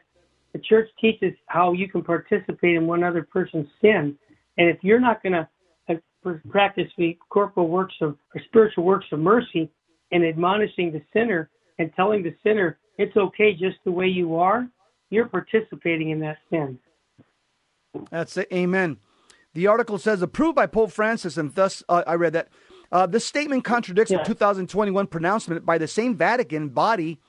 the 0.54 0.60
church 0.60 0.90
teaches 1.00 1.34
how 1.48 1.74
you 1.74 1.88
can 1.90 2.04
participate 2.04 2.76
in 2.76 2.88
one 2.88 3.04
other 3.04 3.24
person's 3.24 3.68
sin, 3.82 4.18
and 4.58 4.70
if 4.70 4.78
you're 4.82 5.00
not 5.00 5.22
going 5.22 5.34
to 5.34 5.48
uh, 5.90 6.34
practice 6.50 6.92
the 6.98 7.18
corporal 7.30 7.68
works 7.68 7.96
of 8.02 8.16
or 8.36 8.42
spiritual 8.48 8.84
works 8.84 9.06
of 9.12 9.20
mercy 9.20 9.70
and 10.12 10.26
admonishing 10.26 10.92
the 10.92 11.02
sinner 11.14 11.50
and 11.78 11.92
telling 11.96 12.24
the 12.24 12.34
sinner 12.44 12.78
it's 12.98 13.16
okay 13.16 13.54
just 13.54 13.78
the 13.86 13.92
way 13.92 14.08
you 14.08 14.36
are, 14.36 14.68
you're 15.10 15.28
participating 15.28 16.10
in 16.10 16.20
that 16.20 16.38
sin. 16.50 16.78
That's 18.12 18.38
it. 18.38 18.48
Amen. 18.54 18.98
The 19.54 19.68
article 19.68 19.98
says 19.98 20.22
approved 20.22 20.56
by 20.56 20.68
Pope 20.68 20.92
Francis, 20.92 21.38
and 21.38 21.54
thus 21.56 21.84
uh, 21.90 22.04
I 22.06 22.16
read 22.16 22.34
that. 22.34 22.50
Uh, 22.92 23.06
this 23.06 23.24
statement 23.24 23.64
contradicts 23.64 24.12
yeah. 24.12 24.24
2021 24.24 25.06
pronouncement 25.08 25.64
by 25.64 25.78
the 25.78 25.88
same 25.88 26.16
Vatican 26.16 26.70
body 26.70 27.20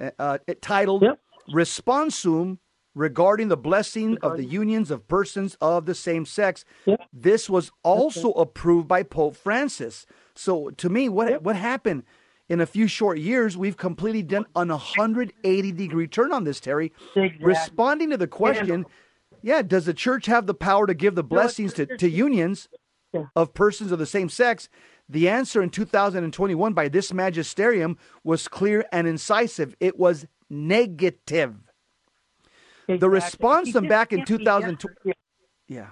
uh, 0.00 0.10
uh 0.20 0.38
titled 0.60 1.02
yep. 1.02 1.18
Responsum 1.52 2.58
regarding 2.94 3.48
the 3.48 3.56
blessing 3.56 4.18
of 4.22 4.36
the 4.36 4.44
unions 4.44 4.90
of 4.90 5.06
persons 5.08 5.56
of 5.60 5.86
the 5.86 5.94
same 5.94 6.24
sex. 6.24 6.64
Yep. 6.86 7.00
This 7.12 7.50
was 7.50 7.72
also 7.82 8.30
okay. 8.30 8.42
approved 8.42 8.88
by 8.88 9.02
Pope 9.02 9.36
Francis. 9.36 10.06
So 10.34 10.70
to 10.70 10.88
me, 10.88 11.08
what 11.08 11.30
yep. 11.30 11.42
what 11.42 11.56
happened? 11.56 12.04
In 12.48 12.60
a 12.60 12.66
few 12.66 12.88
short 12.88 13.18
years, 13.18 13.56
we've 13.56 13.76
completely 13.76 14.24
done 14.24 14.44
an 14.56 14.70
180 14.70 15.72
degree 15.72 16.08
turn 16.08 16.32
on 16.32 16.42
this, 16.42 16.58
Terry. 16.58 16.92
Exactly. 17.14 17.46
Responding 17.46 18.10
to 18.10 18.16
the 18.16 18.26
question, 18.26 18.86
yeah, 19.42 19.62
does 19.62 19.86
the 19.86 19.94
church 19.94 20.26
have 20.26 20.46
the 20.46 20.54
power 20.54 20.86
to 20.86 20.94
give 20.94 21.14
the 21.14 21.24
blessings 21.24 21.72
to, 21.74 21.86
to 21.86 22.08
unions 22.08 22.68
yeah. 23.12 23.24
of 23.36 23.54
persons 23.54 23.92
of 23.92 23.98
the 23.98 24.06
same 24.06 24.28
sex? 24.28 24.68
The 25.08 25.28
answer 25.28 25.62
in 25.62 25.70
2021 25.70 26.72
by 26.72 26.88
this 26.88 27.12
magisterium 27.12 27.98
was 28.22 28.46
clear 28.46 28.84
and 28.92 29.08
incisive. 29.08 29.74
It 29.80 29.98
was 29.98 30.26
negative. 30.48 31.56
Exactly. 32.82 32.98
The 32.98 33.10
response 33.10 33.70
from 33.70 33.88
back 33.88 34.12
in 34.12 34.24
2020, 34.24 35.12
yeah. 35.68 35.88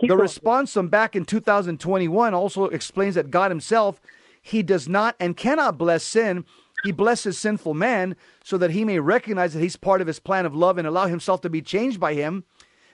the 0.00 0.16
response 0.16 0.72
from 0.72 0.88
back 0.88 1.16
in 1.16 1.24
2021 1.24 2.34
also 2.34 2.64
explains 2.66 3.14
that 3.16 3.30
God 3.30 3.50
Himself, 3.50 4.00
He 4.42 4.62
does 4.62 4.88
not 4.88 5.16
and 5.20 5.36
cannot 5.36 5.78
bless 5.78 6.02
sin 6.04 6.44
he 6.84 6.92
blesses 6.92 7.38
sinful 7.38 7.74
man 7.74 8.16
so 8.44 8.58
that 8.58 8.70
he 8.70 8.84
may 8.84 8.98
recognize 8.98 9.54
that 9.54 9.60
he's 9.60 9.76
part 9.76 10.00
of 10.00 10.06
his 10.06 10.18
plan 10.18 10.46
of 10.46 10.54
love 10.54 10.78
and 10.78 10.86
allow 10.86 11.06
himself 11.06 11.40
to 11.42 11.50
be 11.50 11.62
changed 11.62 12.00
by 12.00 12.14
him. 12.14 12.44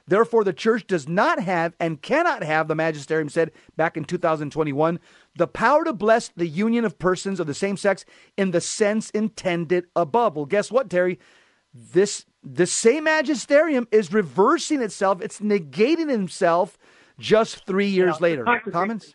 Therefore, 0.08 0.44
the 0.44 0.52
church 0.52 0.86
does 0.86 1.08
not 1.08 1.40
have 1.40 1.74
and 1.80 2.00
cannot 2.00 2.44
have, 2.44 2.68
the 2.68 2.76
magisterium 2.76 3.28
said 3.28 3.50
back 3.76 3.96
in 3.96 4.04
2021, 4.04 5.00
the 5.34 5.48
power 5.48 5.84
to 5.84 5.92
bless 5.92 6.28
the 6.28 6.46
union 6.46 6.84
of 6.84 6.98
persons 6.98 7.40
of 7.40 7.48
the 7.48 7.54
same 7.54 7.76
sex 7.76 8.04
in 8.36 8.52
the 8.52 8.60
sense 8.60 9.10
intended 9.10 9.86
above. 9.96 10.36
Well, 10.36 10.46
guess 10.46 10.70
what, 10.70 10.88
Terry? 10.88 11.18
This 11.74 12.24
the 12.42 12.66
same 12.66 13.04
magisterium 13.04 13.88
is 13.90 14.12
reversing 14.12 14.80
itself. 14.80 15.20
It's 15.20 15.40
negating 15.40 16.24
itself 16.24 16.78
just 17.18 17.66
three 17.66 17.88
years 17.88 18.16
yeah, 18.20 18.22
later. 18.22 18.46
Comments? 18.70 19.14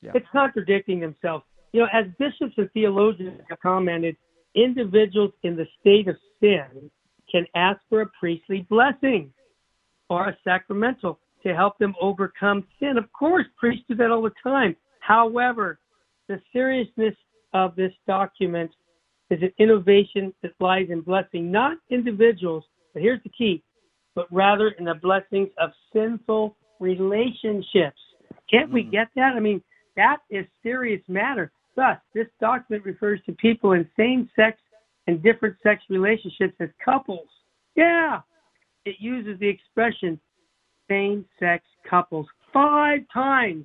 Yeah. 0.00 0.12
It's 0.14 0.26
contradicting 0.32 1.00
themselves 1.00 1.44
you 1.72 1.80
know, 1.80 1.88
as 1.92 2.06
bishops 2.18 2.54
and 2.56 2.70
theologians 2.72 3.40
have 3.48 3.60
commented, 3.60 4.16
individuals 4.54 5.32
in 5.42 5.56
the 5.56 5.66
state 5.80 6.08
of 6.08 6.16
sin 6.40 6.90
can 7.30 7.46
ask 7.54 7.80
for 7.88 8.02
a 8.02 8.06
priestly 8.18 8.66
blessing 8.68 9.32
or 10.10 10.28
a 10.28 10.36
sacramental 10.44 11.18
to 11.42 11.54
help 11.54 11.78
them 11.78 11.94
overcome 12.00 12.66
sin. 12.78 12.98
Of 12.98 13.10
course, 13.12 13.46
priests 13.56 13.84
do 13.88 13.94
that 13.96 14.10
all 14.10 14.22
the 14.22 14.32
time. 14.42 14.76
However, 15.00 15.78
the 16.28 16.40
seriousness 16.52 17.14
of 17.54 17.74
this 17.74 17.92
document 18.06 18.70
is 19.30 19.40
an 19.42 19.52
innovation 19.58 20.32
that 20.42 20.52
lies 20.60 20.86
in 20.90 21.00
blessing 21.00 21.50
not 21.50 21.78
individuals, 21.90 22.64
but 22.92 23.02
here's 23.02 23.22
the 23.22 23.30
key, 23.30 23.62
but 24.14 24.26
rather 24.30 24.68
in 24.78 24.84
the 24.84 24.94
blessings 24.94 25.48
of 25.58 25.70
sinful 25.92 26.54
relationships. 26.78 27.98
Can't 28.50 28.70
we 28.70 28.84
mm. 28.84 28.92
get 28.92 29.08
that? 29.16 29.32
I 29.34 29.40
mean, 29.40 29.62
that 29.96 30.18
is 30.30 30.44
serious 30.62 31.02
matter. 31.08 31.50
Thus, 31.74 31.98
this 32.14 32.26
document 32.40 32.84
refers 32.84 33.20
to 33.26 33.32
people 33.32 33.72
in 33.72 33.88
same 33.96 34.28
sex 34.36 34.58
and 35.06 35.22
different 35.22 35.56
sex 35.62 35.82
relationships 35.88 36.54
as 36.60 36.68
couples. 36.84 37.28
Yeah, 37.74 38.20
it 38.84 38.96
uses 38.98 39.38
the 39.40 39.48
expression 39.48 40.20
same 40.88 41.24
sex 41.40 41.64
couples 41.88 42.26
five 42.52 43.00
times, 43.12 43.64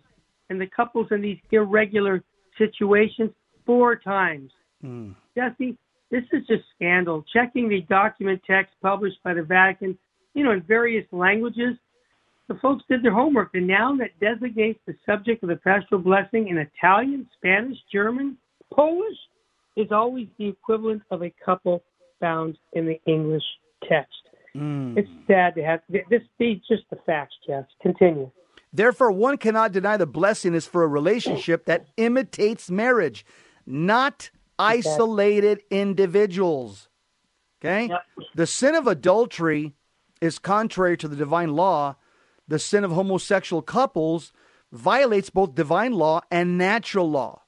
and 0.50 0.62
the 0.62 0.68
couples 0.68 1.08
in 1.12 1.22
these 1.22 1.38
irregular 1.52 2.24
situations 2.58 3.32
four 3.66 3.96
times. 3.98 4.52
Mm. 4.84 5.16
Jesse, 5.36 5.78
this 6.10 6.24
is 6.32 6.46
just 6.48 6.64
scandal. 6.76 7.26
Checking 7.34 7.68
the 7.68 7.82
document 7.90 8.42
text 8.48 8.74
published 8.82 9.18
by 9.24 9.34
the 9.34 9.44
Vatican, 9.44 9.98
you 10.34 10.44
know, 10.44 10.52
in 10.52 10.62
various 10.62 11.06
languages, 11.12 11.76
the 12.48 12.56
folks 12.56 12.84
did 12.90 13.04
their 13.04 13.14
homework. 13.14 13.52
The 13.52 13.62
noun 13.62 13.98
that 13.98 14.20
designates 14.20 14.80
the 14.86 14.96
subject 15.06 15.44
of 15.44 15.50
the 15.50 15.58
pastoral 15.58 16.02
blessing 16.02 16.48
in 16.48 16.58
Italian, 16.58 17.28
Spanish, 17.38 17.78
German, 17.92 18.38
Polish 18.74 19.18
is 19.76 19.92
always 19.92 20.28
the 20.38 20.48
equivalent 20.48 21.04
of 21.12 21.24
a 21.24 21.34
couple 21.44 21.84
found 22.20 22.58
in 22.74 22.86
the 22.86 23.00
English 23.06 23.44
text. 23.88 24.14
Mm. 24.56 24.98
It's 24.98 25.10
sad 25.28 25.56
to 25.56 25.64
have 25.64 25.82
this 25.90 26.22
be 26.40 26.62
just 26.68 26.84
the 26.90 26.98
facts, 27.06 27.36
Jess. 27.46 27.66
Continue. 27.82 28.32
Therefore, 28.74 29.12
one 29.12 29.38
cannot 29.38 29.72
deny 29.72 29.98
the 29.98 30.08
blessing 30.08 30.54
is 30.54 30.66
for 30.66 30.84
a 30.84 30.88
relationship 30.88 31.66
that 31.66 31.88
imitates 31.96 32.70
marriage, 32.70 33.26
not 33.66 34.30
isolated 34.60 35.62
individuals. 35.70 36.90
Okay? 37.62 37.88
Yep. 37.88 38.02
The 38.36 38.48
sin 38.48 38.76
of 38.76 38.88
adultery 38.88 39.74
is 40.22 40.40
contrary 40.40 40.98
to 40.98 41.08
the 41.08 41.16
divine 41.16 41.54
law. 41.54 41.96
The 42.48 42.60
sin 42.60 42.84
of 42.84 42.92
homosexual 42.92 43.62
couples 43.62 44.32
violates 44.72 45.30
both 45.30 45.56
divine 45.56 45.94
law 45.94 46.22
and 46.32 46.58
natural 46.58 47.10
law. 47.10 47.44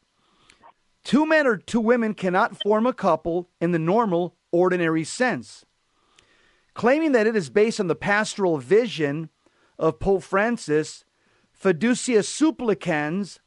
Two 1.04 1.26
men 1.26 1.48
or 1.48 1.58
two 1.58 1.80
women 1.80 2.14
cannot 2.14 2.62
form 2.62 2.86
a 2.86 2.94
couple 2.94 3.50
in 3.62 3.72
the 3.72 3.80
normal, 3.80 4.36
ordinary 4.52 5.04
sense. 5.04 5.66
Claiming 6.74 7.14
that 7.14 7.28
it 7.28 7.36
is 7.36 7.50
based 7.50 7.80
on 7.80 7.88
the 7.88 7.96
pastoral 7.96 8.58
vision 8.58 9.30
of 9.78 10.00
Pope 10.00 10.24
Francis, 10.24 11.06
Fiducia 11.58 12.24
Supplicans 12.24 13.40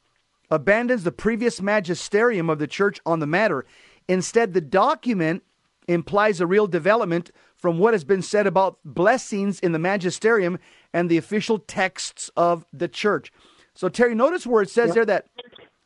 abandons 0.51 1.03
the 1.03 1.11
previous 1.11 1.61
magisterium 1.61 2.49
of 2.49 2.59
the 2.59 2.67
church 2.67 2.99
on 3.05 3.19
the 3.19 3.27
matter. 3.27 3.65
Instead, 4.07 4.53
the 4.53 4.61
document 4.61 5.43
implies 5.87 6.39
a 6.39 6.47
real 6.47 6.67
development 6.67 7.31
from 7.55 7.79
what 7.79 7.93
has 7.93 8.03
been 8.03 8.21
said 8.21 8.45
about 8.45 8.77
blessings 8.83 9.59
in 9.59 9.71
the 9.71 9.79
magisterium 9.79 10.59
and 10.93 11.09
the 11.09 11.17
official 11.17 11.59
texts 11.59 12.29
of 12.37 12.65
the 12.71 12.87
church. 12.87 13.31
So, 13.73 13.89
Terry, 13.89 14.13
notice 14.13 14.45
where 14.45 14.61
it 14.61 14.69
says 14.69 14.89
yep. 14.89 14.95
there 14.95 15.05
that 15.05 15.25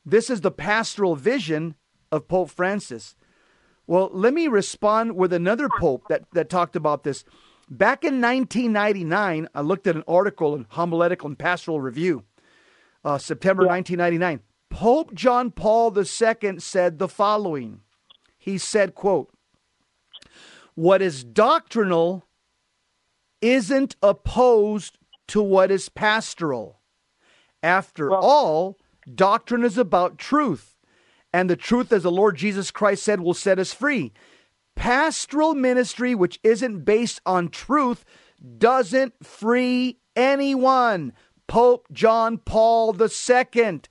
this 0.06 0.30
is 0.30 0.42
the 0.42 0.52
pastoral 0.52 1.16
vision 1.16 1.76
of 2.12 2.28
Pope 2.28 2.50
Francis. 2.50 3.16
Well, 3.88 4.10
let 4.12 4.34
me 4.34 4.48
respond 4.48 5.16
with 5.16 5.32
another 5.32 5.70
pope 5.80 6.04
that, 6.10 6.24
that 6.34 6.50
talked 6.50 6.76
about 6.76 7.04
this. 7.04 7.24
Back 7.70 8.04
in 8.04 8.22
1999, 8.22 9.48
I 9.54 9.62
looked 9.62 9.88
at 9.88 9.96
an 9.96 10.04
article 10.08 10.56
in 10.56 10.66
Homiletical 10.70 11.28
and 11.28 11.40
Pastoral 11.40 11.80
Review, 11.80 12.24
uh, 13.04 13.18
September 13.18 13.64
yeah. 13.64 13.72
1999. 13.72 14.42
Pope 14.70 15.14
John 15.14 15.52
Paul 15.52 15.98
II 15.98 16.60
said 16.60 17.00
the 17.00 17.08
following. 17.08 17.82
He 18.38 18.58
said, 18.58 18.96
quote, 18.96 19.32
what 20.76 21.02
is 21.02 21.24
doctrinal 21.24 22.27
isn't 23.42 23.96
opposed 24.02 24.98
to 25.30 25.42
what 25.42 25.72
is 25.72 25.90
pastoral. 25.90 26.80
After 27.64 28.10
well, 28.10 28.20
all, 28.22 28.78
doctrine 29.14 29.64
is 29.64 29.78
about 29.78 30.18
truth, 30.18 30.76
and 31.34 31.50
the 31.50 31.56
truth, 31.56 31.92
as 31.92 32.04
the 32.04 32.12
Lord 32.12 32.38
Jesus 32.38 32.72
Christ 32.72 33.04
said, 33.04 33.22
will 33.22 33.34
set 33.34 33.60
us 33.60 33.74
free. 33.74 34.14
Pastoral 34.76 35.56
ministry, 35.56 36.14
which 36.14 36.40
isn't 36.44 36.86
based 36.86 37.20
on 37.26 37.50
truth, 37.50 38.06
doesn't 38.58 39.26
free 39.26 40.00
anyone. 40.16 41.14
Pope 41.48 41.88
John 41.92 42.38
Paul 42.38 42.96
II. 43.00 43.82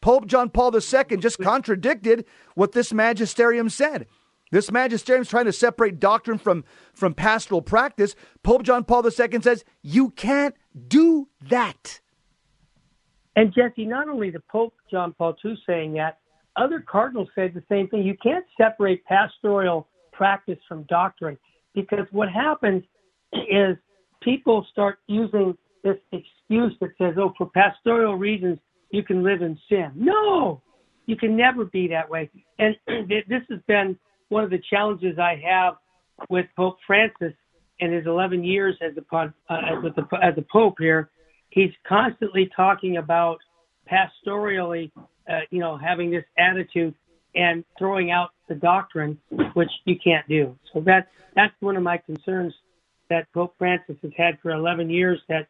Pope 0.00 0.26
John 0.26 0.50
Paul 0.50 0.74
II 0.74 1.16
just 1.18 1.38
contradicted 1.38 2.24
what 2.54 2.72
this 2.72 2.92
magisterium 2.92 3.68
said. 3.68 4.06
This 4.52 4.70
magisterium 4.70 5.22
is 5.22 5.30
trying 5.30 5.46
to 5.46 5.52
separate 5.52 5.98
doctrine 5.98 6.36
from, 6.36 6.64
from 6.92 7.14
pastoral 7.14 7.62
practice. 7.62 8.14
Pope 8.42 8.62
John 8.62 8.84
Paul 8.84 9.02
II 9.04 9.40
says, 9.40 9.64
you 9.80 10.10
can't 10.10 10.54
do 10.88 11.28
that. 11.48 12.00
And 13.34 13.52
Jesse, 13.54 13.86
not 13.86 14.10
only 14.10 14.28
the 14.28 14.42
Pope 14.50 14.74
John 14.90 15.14
Paul 15.14 15.34
II 15.42 15.56
saying 15.66 15.94
that, 15.94 16.18
other 16.56 16.84
cardinals 16.86 17.28
said 17.34 17.54
the 17.54 17.62
same 17.66 17.88
thing. 17.88 18.02
You 18.02 18.14
can't 18.22 18.44
separate 18.58 19.02
pastoral 19.06 19.88
practice 20.12 20.58
from 20.68 20.82
doctrine 20.82 21.38
because 21.74 22.06
what 22.10 22.28
happens 22.28 22.84
is 23.32 23.78
people 24.20 24.66
start 24.70 24.98
using 25.06 25.56
this 25.82 25.96
excuse 26.12 26.76
that 26.82 26.90
says, 26.98 27.14
oh, 27.16 27.32
for 27.38 27.48
pastoral 27.48 28.16
reasons, 28.16 28.58
you 28.90 29.02
can 29.02 29.22
live 29.22 29.40
in 29.40 29.58
sin. 29.70 29.92
No, 29.94 30.60
you 31.06 31.16
can 31.16 31.34
never 31.38 31.64
be 31.64 31.88
that 31.88 32.10
way. 32.10 32.28
And 32.58 32.76
this 33.08 33.42
has 33.48 33.60
been 33.66 33.98
one 34.32 34.44
of 34.44 34.50
the 34.50 34.60
challenges 34.70 35.18
I 35.18 35.40
have 35.44 35.74
with 36.30 36.46
Pope 36.56 36.78
Francis 36.86 37.34
in 37.78 37.92
his 37.92 38.06
11 38.06 38.42
years 38.42 38.76
as 38.80 38.92
a, 38.96 39.16
uh, 39.16 39.26
the, 39.48 40.04
as 40.22 40.34
a 40.38 40.44
pope 40.50 40.76
here. 40.78 41.10
He's 41.50 41.70
constantly 41.86 42.50
talking 42.56 42.96
about 42.96 43.38
pastorally, 43.90 44.90
uh, 45.28 45.40
you 45.50 45.60
know, 45.60 45.76
having 45.76 46.10
this 46.10 46.24
attitude 46.38 46.94
and 47.34 47.64
throwing 47.78 48.10
out 48.10 48.30
the 48.48 48.54
doctrine, 48.54 49.18
which 49.54 49.70
you 49.84 49.96
can't 50.02 50.26
do. 50.28 50.56
So 50.72 50.80
that 50.80 51.08
that's 51.34 51.54
one 51.60 51.76
of 51.76 51.82
my 51.82 51.98
concerns 51.98 52.54
that 53.10 53.26
Pope 53.32 53.54
Francis 53.58 53.96
has 54.02 54.12
had 54.16 54.38
for 54.40 54.50
11 54.50 54.88
years. 54.88 55.20
That 55.28 55.46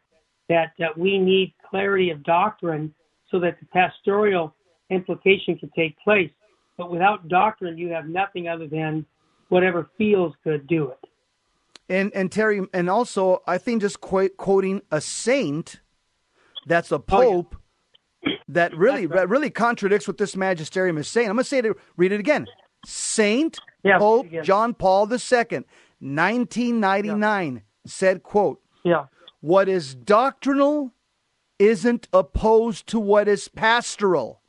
that, 0.49 0.73
that 0.79 0.99
we 0.99 1.18
need 1.18 1.55
clarity 1.68 2.11
of 2.11 2.23
doctrine 2.25 2.95
so 3.31 3.38
that 3.40 3.59
the 3.61 3.66
pastoral 3.66 4.55
implication 4.90 5.57
can 5.57 5.71
take 5.77 5.97
place. 6.01 6.31
But 6.77 6.91
without 6.91 7.29
doctrine, 7.29 7.79
you 7.79 7.89
have 7.91 8.09
nothing 8.09 8.49
other 8.49 8.67
than 8.67 9.07
whatever 9.49 9.91
feels 9.99 10.35
good, 10.43 10.67
do 10.67 10.91
it. 10.91 10.99
And 11.89 12.13
and 12.15 12.33
Terry, 12.33 12.63
and 12.73 12.89
also 12.89 13.43
I 13.47 13.59
think 13.59 13.83
just 13.83 14.01
quote, 14.01 14.37
quoting 14.37 14.83
a 14.91 15.01
saint 15.01 15.81
that's 16.67 16.93
a 16.93 16.99
pope 16.99 17.55
oh, 17.55 17.59
yeah. 18.27 18.35
that 18.49 18.77
really 18.77 19.07
right. 19.07 19.29
really 19.29 19.51
contradicts 19.51 20.07
what 20.07 20.17
this 20.19 20.37
magisterium 20.37 20.97
is 20.97 21.09
saying. 21.09 21.29
I'm 21.29 21.37
going 21.37 21.45
to 21.45 21.49
say 21.49 21.59
it. 21.59 21.77
Read 21.97 22.13
it 22.13 22.21
again. 22.21 22.47
Saint 22.87 23.59
yeah, 23.85 23.99
Pope 23.99 24.27
John 24.43 24.75
Paul 24.75 25.03
II, 25.11 25.19
1999, 26.01 27.55
yeah. 27.55 27.61
said, 27.87 28.23
"quote 28.23 28.61
Yeah, 28.85 29.07
what 29.41 29.69
is 29.69 29.95
doctrinal 29.95 30.93
isn't 31.63 32.09
opposed 32.13 32.89
to 32.89 32.99
what 32.99 33.29
is 33.29 33.47
pastoral. 33.47 34.41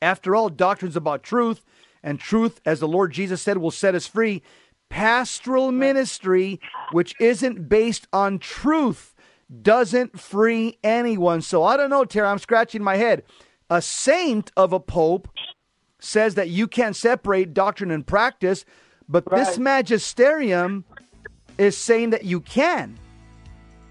After 0.00 0.34
all, 0.34 0.48
doctrine's 0.48 0.96
about 0.96 1.22
truth, 1.22 1.64
and 2.02 2.20
truth, 2.20 2.60
as 2.64 2.80
the 2.80 2.88
Lord 2.88 3.12
Jesus 3.12 3.42
said, 3.42 3.58
will 3.58 3.70
set 3.70 3.94
us 3.94 4.06
free. 4.06 4.42
Pastoral 4.88 5.72
ministry, 5.72 6.60
which 6.92 7.14
isn't 7.20 7.68
based 7.68 8.06
on 8.12 8.38
truth, 8.38 9.14
doesn't 9.62 10.18
free 10.18 10.78
anyone. 10.82 11.42
So 11.42 11.64
I 11.64 11.76
don't 11.76 11.90
know, 11.90 12.04
Terry, 12.04 12.26
I'm 12.26 12.38
scratching 12.38 12.82
my 12.82 12.96
head. 12.96 13.24
A 13.68 13.82
saint 13.82 14.50
of 14.56 14.72
a 14.72 14.80
pope 14.80 15.28
says 15.98 16.36
that 16.36 16.48
you 16.48 16.66
can't 16.66 16.96
separate 16.96 17.52
doctrine 17.52 17.90
and 17.90 18.06
practice, 18.06 18.64
but 19.08 19.30
right. 19.30 19.44
this 19.44 19.58
magisterium 19.58 20.84
is 21.58 21.76
saying 21.76 22.10
that 22.10 22.24
you 22.24 22.40
can. 22.40 22.98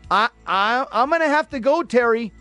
I, 0.09 0.29
I 0.47 0.85
I'm 0.91 1.09
going 1.09 1.21
to 1.21 1.27
have 1.27 1.49
to 1.49 1.59
go, 1.59 1.83
Terry, 1.83 2.31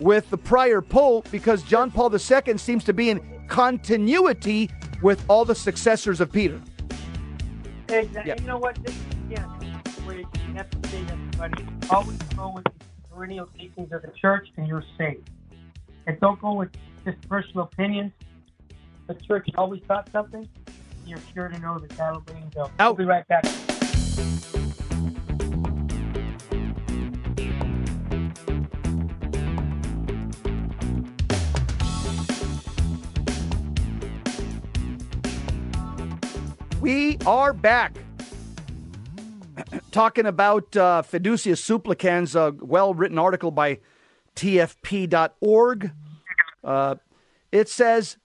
with 0.00 0.28
the 0.30 0.38
prior 0.38 0.80
pope 0.80 1.30
because 1.30 1.62
John 1.62 1.90
Paul 1.90 2.12
II 2.12 2.58
seems 2.58 2.84
to 2.84 2.92
be 2.92 3.10
in 3.10 3.20
continuity 3.48 4.70
with 5.02 5.24
all 5.28 5.44
the 5.44 5.54
successors 5.54 6.20
of 6.20 6.32
Peter. 6.32 6.60
Exactly. 7.88 8.22
Yeah. 8.26 8.40
You 8.40 8.46
know 8.46 8.58
what? 8.58 8.82
This, 8.84 8.94
yeah, 9.28 9.44
where 10.04 10.18
you 10.18 10.26
have 10.54 10.70
to 10.70 10.88
say 10.88 11.02
everybody 11.10 11.64
always 11.90 12.18
go 12.36 12.52
with 12.54 12.64
the 12.64 13.08
perennial 13.10 13.46
teachings 13.58 13.92
of 13.92 14.02
the 14.02 14.12
church, 14.20 14.48
and 14.56 14.66
you're 14.66 14.84
safe. 14.96 15.18
And 16.06 16.18
don't 16.20 16.40
go 16.40 16.54
with 16.54 16.70
just 17.04 17.28
personal 17.28 17.64
opinions. 17.64 18.12
The 19.06 19.14
church 19.14 19.48
always 19.56 19.82
taught 19.88 20.08
something. 20.12 20.48
you're 21.06 21.18
sure 21.34 21.48
to 21.48 21.58
know 21.58 21.78
being 22.26 22.50
built. 22.54 22.70
Out. 22.78 22.96
We'll 22.96 23.06
be 23.06 23.10
right 23.10 23.26
back. 23.26 23.44
We 36.80 37.18
are 37.26 37.52
back. 37.52 37.94
Talking 39.90 40.24
about 40.24 40.74
uh, 40.74 41.02
Fiducia 41.02 41.58
Supplicans, 41.58 42.34
a 42.34 42.54
well 42.58 42.94
written 42.94 43.18
article 43.18 43.50
by 43.50 43.80
TFP.org. 44.34 45.92
Uh, 46.64 46.94
it 47.52 47.68
says 47.68 48.16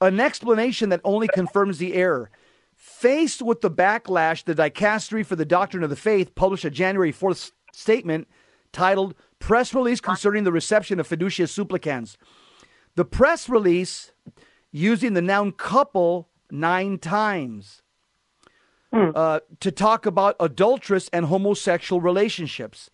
an 0.00 0.20
explanation 0.20 0.88
that 0.88 1.02
only 1.04 1.28
confirms 1.28 1.76
the 1.76 1.92
error. 1.92 2.30
Faced 2.74 3.42
with 3.42 3.60
the 3.60 3.70
backlash, 3.70 4.44
the 4.44 4.54
Dicastery 4.54 5.26
for 5.26 5.36
the 5.36 5.44
Doctrine 5.44 5.82
of 5.82 5.90
the 5.90 5.96
Faith 5.96 6.34
published 6.34 6.64
a 6.64 6.70
January 6.70 7.12
4th 7.12 7.52
statement 7.74 8.26
titled 8.72 9.14
Press 9.38 9.74
Release 9.74 10.00
Concerning 10.00 10.44
the 10.44 10.52
Reception 10.52 10.98
of 10.98 11.06
Fiducia 11.06 11.46
Supplicans. 11.46 12.16
The 12.94 13.04
press 13.04 13.50
release, 13.50 14.12
using 14.72 15.12
the 15.12 15.22
noun 15.22 15.52
couple 15.52 16.27
nine 16.50 16.98
times, 16.98 17.82
uh, 18.92 19.40
to 19.60 19.70
talk 19.70 20.06
about 20.06 20.36
adulterous 20.40 21.08
and 21.12 21.26
homosexual 21.26 22.00
relationships. 22.00 22.90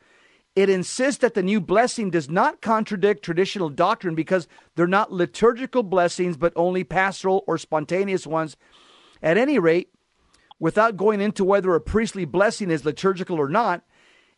It 0.56 0.68
insists 0.68 1.20
that 1.20 1.34
the 1.34 1.42
new 1.42 1.60
blessing 1.60 2.10
does 2.10 2.30
not 2.30 2.60
contradict 2.60 3.24
traditional 3.24 3.68
doctrine 3.68 4.14
because 4.14 4.46
they're 4.76 4.86
not 4.86 5.12
liturgical 5.12 5.82
blessings, 5.82 6.36
but 6.36 6.52
only 6.54 6.84
pastoral 6.84 7.42
or 7.46 7.58
spontaneous 7.58 8.26
ones. 8.26 8.56
At 9.22 9.36
any 9.36 9.58
rate, 9.58 9.88
without 10.60 10.96
going 10.96 11.20
into 11.20 11.44
whether 11.44 11.74
a 11.74 11.80
priestly 11.80 12.24
blessing 12.24 12.70
is 12.70 12.84
liturgical 12.84 13.40
or 13.40 13.48
not, 13.48 13.82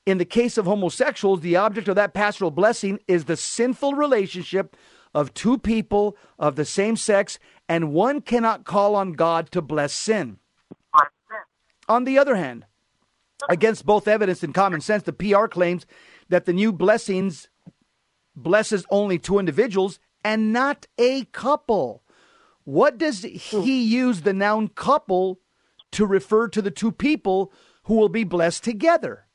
in 0.06 0.18
the 0.18 0.24
case 0.24 0.56
of 0.56 0.64
homosexuals, 0.64 1.40
the 1.40 1.56
object 1.56 1.88
of 1.88 1.96
that 1.96 2.14
pastoral 2.14 2.50
blessing 2.50 3.00
is 3.08 3.24
the 3.24 3.36
sinful 3.36 3.94
relationship 3.94 4.76
of 5.14 5.34
two 5.34 5.58
people 5.58 6.16
of 6.38 6.56
the 6.56 6.64
same 6.64 6.96
sex, 6.96 7.38
and 7.68 7.92
one 7.92 8.20
cannot 8.20 8.64
call 8.64 8.94
on 8.94 9.12
God 9.12 9.50
to 9.52 9.62
bless 9.62 9.92
sin. 9.92 10.38
On 11.88 12.04
the 12.04 12.18
other 12.18 12.36
hand, 12.36 12.66
against 13.48 13.86
both 13.86 14.08
evidence 14.08 14.42
and 14.42 14.54
common 14.54 14.80
sense, 14.80 15.04
the 15.04 15.12
PR 15.12 15.46
claims 15.46 15.86
that 16.28 16.44
the 16.44 16.52
new 16.52 16.72
blessings 16.72 17.48
blesses 18.34 18.84
only 18.90 19.18
two 19.18 19.38
individuals 19.38 19.98
and 20.24 20.52
not 20.52 20.86
a 20.98 21.24
couple. 21.26 22.02
What 22.64 22.98
does 22.98 23.22
he 23.22 23.38
hmm. 23.38 23.62
use 23.64 24.22
the 24.22 24.32
noun 24.32 24.68
couple 24.68 25.40
to 25.92 26.04
refer 26.04 26.48
to 26.48 26.60
the 26.60 26.70
two 26.70 26.90
people 26.90 27.52
who 27.84 27.94
will 27.94 28.08
be 28.08 28.24
blessed 28.24 28.64
together? 28.64 29.26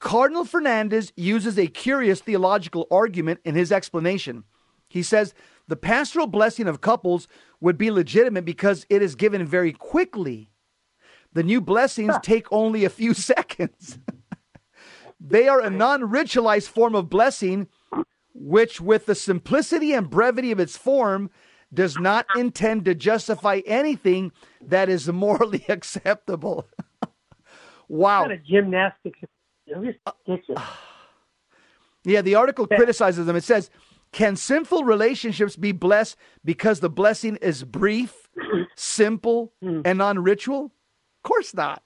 Cardinal 0.00 0.44
Fernandez 0.44 1.12
uses 1.14 1.58
a 1.58 1.66
curious 1.66 2.20
theological 2.20 2.88
argument 2.90 3.40
in 3.44 3.54
his 3.54 3.70
explanation. 3.70 4.44
He 4.88 5.02
says 5.02 5.34
the 5.70 5.76
pastoral 5.76 6.26
blessing 6.26 6.66
of 6.66 6.80
couples 6.80 7.28
would 7.60 7.78
be 7.78 7.92
legitimate 7.92 8.44
because 8.44 8.84
it 8.90 9.02
is 9.02 9.14
given 9.14 9.46
very 9.46 9.72
quickly. 9.72 10.50
The 11.32 11.44
new 11.44 11.60
blessings 11.60 12.16
take 12.22 12.48
only 12.50 12.84
a 12.84 12.90
few 12.90 13.14
seconds. 13.32 14.00
they 15.20 15.46
are 15.46 15.60
a 15.60 15.70
non 15.70 16.00
ritualized 16.02 16.68
form 16.68 16.96
of 16.96 17.08
blessing, 17.08 17.68
which, 18.34 18.80
with 18.80 19.06
the 19.06 19.14
simplicity 19.14 19.92
and 19.92 20.10
brevity 20.10 20.50
of 20.50 20.58
its 20.58 20.76
form, 20.76 21.30
does 21.72 21.96
not 21.96 22.26
intend 22.34 22.84
to 22.86 22.94
justify 22.96 23.60
anything 23.64 24.32
that 24.60 24.88
is 24.88 25.06
morally 25.06 25.64
acceptable. 25.68 26.66
wow. 27.88 28.22
Kind 28.22 28.32
of 28.32 28.44
gymnastics. 28.44 29.20
Yeah, 32.02 32.22
the 32.22 32.34
article 32.34 32.66
criticizes 32.66 33.24
them. 33.24 33.36
It 33.36 33.44
says, 33.44 33.70
Can 34.12 34.36
sinful 34.36 34.84
relationships 34.84 35.56
be 35.56 35.72
blessed 35.72 36.16
because 36.44 36.80
the 36.80 36.90
blessing 36.90 37.36
is 37.36 37.62
brief, 37.62 38.28
simple, 38.74 39.52
hmm. 39.62 39.82
and 39.84 39.98
non 39.98 40.18
ritual? 40.18 40.64
Of 40.64 41.22
course 41.22 41.54
not. 41.54 41.82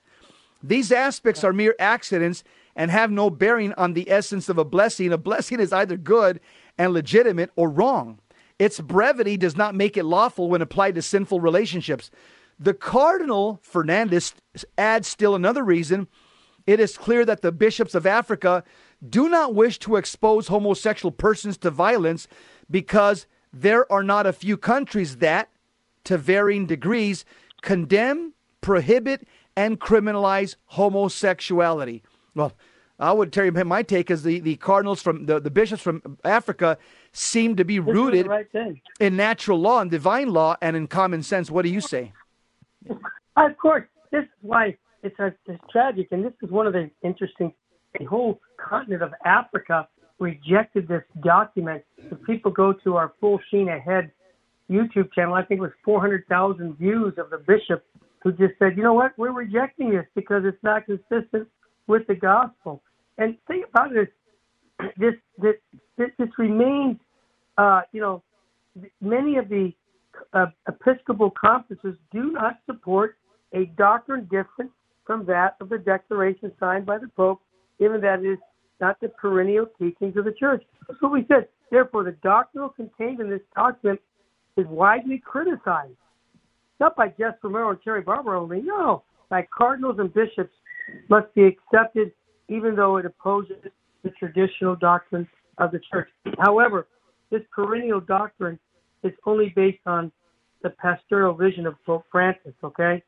These 0.62 0.90
aspects 0.90 1.44
are 1.44 1.52
mere 1.52 1.74
accidents 1.78 2.42
and 2.74 2.90
have 2.90 3.10
no 3.10 3.28
bearing 3.28 3.74
on 3.74 3.92
the 3.92 4.10
essence 4.10 4.48
of 4.48 4.56
a 4.56 4.64
blessing. 4.64 5.12
A 5.12 5.18
blessing 5.18 5.60
is 5.60 5.72
either 5.72 5.96
good 5.96 6.40
and 6.78 6.92
legitimate 6.92 7.50
or 7.56 7.68
wrong. 7.68 8.18
Its 8.58 8.80
brevity 8.80 9.37
does 9.37 9.56
not 9.56 9.74
make 9.74 9.96
it 9.96 10.04
lawful 10.04 10.48
when 10.48 10.62
applied 10.62 10.94
to 10.94 11.02
sinful 11.02 11.40
relationships. 11.40 12.10
The 12.58 12.74
Cardinal 12.74 13.60
Fernandez 13.62 14.34
adds 14.78 15.08
still 15.08 15.34
another 15.34 15.64
reason. 15.64 16.08
It 16.66 16.80
is 16.80 16.96
clear 16.96 17.24
that 17.24 17.42
the 17.42 17.52
bishops 17.52 17.94
of 17.94 18.06
Africa 18.06 18.64
do 19.08 19.28
not 19.28 19.54
wish 19.54 19.78
to 19.80 19.96
expose 19.96 20.48
homosexual 20.48 21.12
persons 21.12 21.56
to 21.58 21.70
violence 21.70 22.28
because 22.70 23.26
there 23.52 23.90
are 23.92 24.02
not 24.02 24.26
a 24.26 24.32
few 24.32 24.56
countries 24.56 25.16
that, 25.16 25.50
to 26.04 26.18
varying 26.18 26.66
degrees, 26.66 27.24
condemn, 27.62 28.32
prohibit, 28.60 29.26
and 29.56 29.80
criminalize 29.80 30.56
homosexuality. 30.66 32.02
Well, 32.34 32.52
I 32.98 33.12
would 33.12 33.32
tell 33.32 33.44
you 33.44 33.52
my 33.52 33.82
take 33.82 34.10
is 34.10 34.22
the, 34.22 34.40
the 34.40 34.56
cardinals 34.56 35.02
from 35.02 35.26
the, 35.26 35.40
the 35.40 35.50
bishops 35.50 35.82
from 35.82 36.18
Africa 36.24 36.78
seem 37.12 37.56
to 37.56 37.64
be 37.64 37.78
This 37.78 37.94
rooted 37.94 38.26
right 38.26 38.46
in 39.00 39.16
natural 39.16 39.60
law 39.60 39.80
and 39.80 39.90
divine 39.90 40.28
law 40.28 40.56
and 40.60 40.76
in 40.76 40.86
common 40.86 41.22
sense. 41.22 41.50
What 41.50 41.62
do 41.62 41.70
you 41.70 41.80
say? 41.80 42.12
Of 43.36 43.56
course, 43.60 43.84
this 44.10 44.22
is 44.24 44.30
why 44.42 44.76
it's, 45.02 45.18
a, 45.18 45.34
it's 45.46 45.62
tragic, 45.70 46.08
and 46.12 46.24
this 46.24 46.32
is 46.42 46.50
one 46.50 46.66
of 46.66 46.72
the 46.72 46.90
interesting. 47.02 47.52
The 47.98 48.04
whole 48.06 48.40
continent 48.68 49.03
of 49.03 49.12
Africa 49.24 49.88
rejected 50.18 50.88
this 50.88 51.03
document. 51.22 51.83
If 51.98 52.22
people 52.24 52.50
go 52.50 52.72
to 52.85 52.96
our 52.96 53.12
full 53.20 53.40
Sheen 53.50 53.68
Ahead 53.68 54.11
YouTube 54.70 55.12
channel, 55.12 55.35
I 55.35 55.42
think 55.44 55.59
it 55.59 55.62
was 55.62 55.72
400,000 55.85 56.79
views 56.79 57.14
of 57.18 57.31
the 57.31 57.38
bishop 57.38 57.85
who 58.22 58.33
just 58.33 58.55
said, 58.59 58.77
you 58.77 58.83
know 58.83 58.94
what, 58.94 59.12
we're 59.18 59.33
rejecting 59.33 59.90
this 59.90 60.07
because 60.14 60.44
it's 60.46 60.62
not 60.62 60.87
consistent 60.87 61.46
with 61.87 62.07
the 62.07 62.14
gospel. 62.14 62.83
And 63.18 63.37
think 63.46 63.66
about 63.68 63.90
this, 63.92 64.09
this, 64.96 65.14
this, 65.38 65.55
this, 65.98 66.09
this 66.18 66.29
remains, 66.38 66.96
uh, 67.59 67.83
you 67.92 68.00
know, 68.00 68.22
many 69.00 69.37
of 69.37 69.48
the 69.48 69.72
uh, 70.33 70.46
Episcopal 70.66 71.31
conferences 71.38 71.96
do 72.12 72.33
not 72.33 72.59
support 72.66 73.16
a 73.53 73.66
doctrine 73.77 74.22
different 74.31 74.70
from 75.07 75.27
that 75.27 75.57
of 75.61 75.68
the 75.68 75.79
declaration 75.79 76.50
signed 76.59 76.87
by 76.87 76.98
the 76.98 77.09
Pope, 77.09 77.40
given 77.79 78.00
that 78.00 78.20
it 78.20 78.27
is 78.27 78.38
not 78.80 79.00
the 79.00 79.08
perennial 79.08 79.66
teachings 79.78 80.16
of 80.16 80.24
the 80.24 80.32
Church. 80.32 80.62
That's 80.88 81.00
what 81.00 81.12
we 81.12 81.24
said. 81.28 81.48
Therefore, 81.70 82.04
the 82.04 82.16
doctrinal 82.22 82.68
contained 82.68 83.20
in 83.20 83.30
this 83.30 83.40
document 83.54 84.00
is 84.56 84.66
widely 84.66 85.22
criticized, 85.24 85.96
not 86.80 86.96
by 86.96 87.08
Jess 87.08 87.34
Romero 87.42 87.70
and 87.70 87.78
Terry 87.82 88.02
Barber 88.02 88.37
only, 88.37 88.60
no, 88.62 89.02
by 89.28 89.46
cardinals 89.56 89.96
and 89.98 90.12
bishops 90.12 90.52
must 91.08 91.32
be 91.34 91.44
accepted 91.44 92.12
even 92.48 92.76
though 92.76 92.98
it 92.98 93.06
opposes 93.06 93.56
the 94.02 94.10
traditional 94.10 94.76
doctrine 94.76 95.26
of 95.58 95.72
the 95.72 95.80
Church. 95.90 96.08
However, 96.38 96.87
this 97.30 97.42
perennial 97.52 98.00
doctrine 98.00 98.58
is 99.02 99.12
only 99.26 99.52
based 99.56 99.87
on 99.87 100.12
the 100.62 100.70
pastoral 100.70 101.34
vision 101.34 101.66
of 101.66 101.74
Pope 101.84 102.04
Francis, 102.12 102.54
okay? 102.62 103.02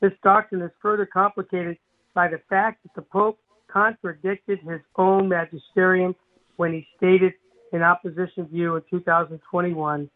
This 0.00 0.12
doctrine 0.22 0.62
is 0.62 0.70
further 0.80 1.06
complicated 1.06 1.76
by 2.14 2.28
the 2.28 2.40
fact 2.48 2.82
that 2.82 2.94
the 2.94 3.02
Pope 3.02 3.38
contradicted 3.72 4.60
his 4.60 4.80
own 4.96 5.28
magisterium 5.28 6.14
when 6.56 6.72
he 6.72 6.86
stated 6.96 7.32
in 7.72 7.82
opposition 7.82 8.46
view 8.46 8.76
in 8.76 8.82
2021. 8.90 10.10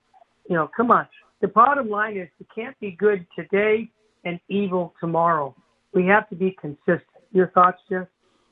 You 0.49 0.57
know, 0.57 0.71
come 0.77 0.91
on. 0.91 1.07
The 1.41 1.49
bottom 1.49 1.89
line 1.89 2.17
is 2.17 2.29
it 2.41 2.47
can't 2.55 2.79
be 2.81 2.93
good 2.93 3.27
today 3.37 3.91
and 4.25 4.41
evil 4.49 4.95
tomorrow. 5.01 5.55
We 5.93 6.07
have 6.07 6.29
to 6.31 6.37
be 6.37 6.57
consistent. 6.61 7.03
Your 7.33 7.49
thoughts, 7.49 7.79
Jess? 7.89 8.07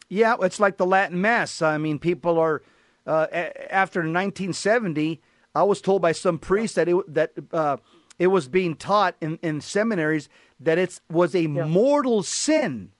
Yeah, 0.09 0.37
it's 0.41 0.61
like 0.61 0.77
the 0.77 0.87
Latin 0.87 1.21
Mass. 1.21 1.63
I 1.63 1.79
mean, 1.79 1.99
people 1.99 2.39
are 2.39 2.63
uh, 3.07 3.27
after 3.71 4.01
1970. 4.01 5.21
I 5.55 5.63
was 5.63 5.81
told 5.81 6.03
by 6.03 6.13
some 6.13 6.39
priest 6.39 6.75
that 6.75 6.89
it 6.89 7.15
that 7.15 7.33
uh, 7.53 7.77
it 8.19 8.29
was 8.29 8.49
being 8.49 8.75
taught 8.75 9.17
in, 9.21 9.39
in 9.43 9.61
seminaries 9.61 10.29
that 10.61 10.79
it 10.79 11.01
was 11.11 11.35
a 11.35 11.47
mortal 11.47 12.23
sin 12.23 12.93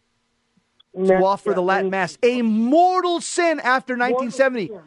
to 0.95 1.17
offer 1.17 1.55
the 1.55 1.63
Latin 1.63 1.91
Mass. 1.91 2.19
A 2.23 2.43
mortal 2.43 3.21
sin 3.21 3.61
after 3.61 3.95
1970. 3.95 4.69
sin. 4.69 4.81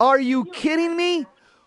Are 0.00 0.20
you 0.20 0.44
kidding 0.46 0.96
me? 0.96 1.26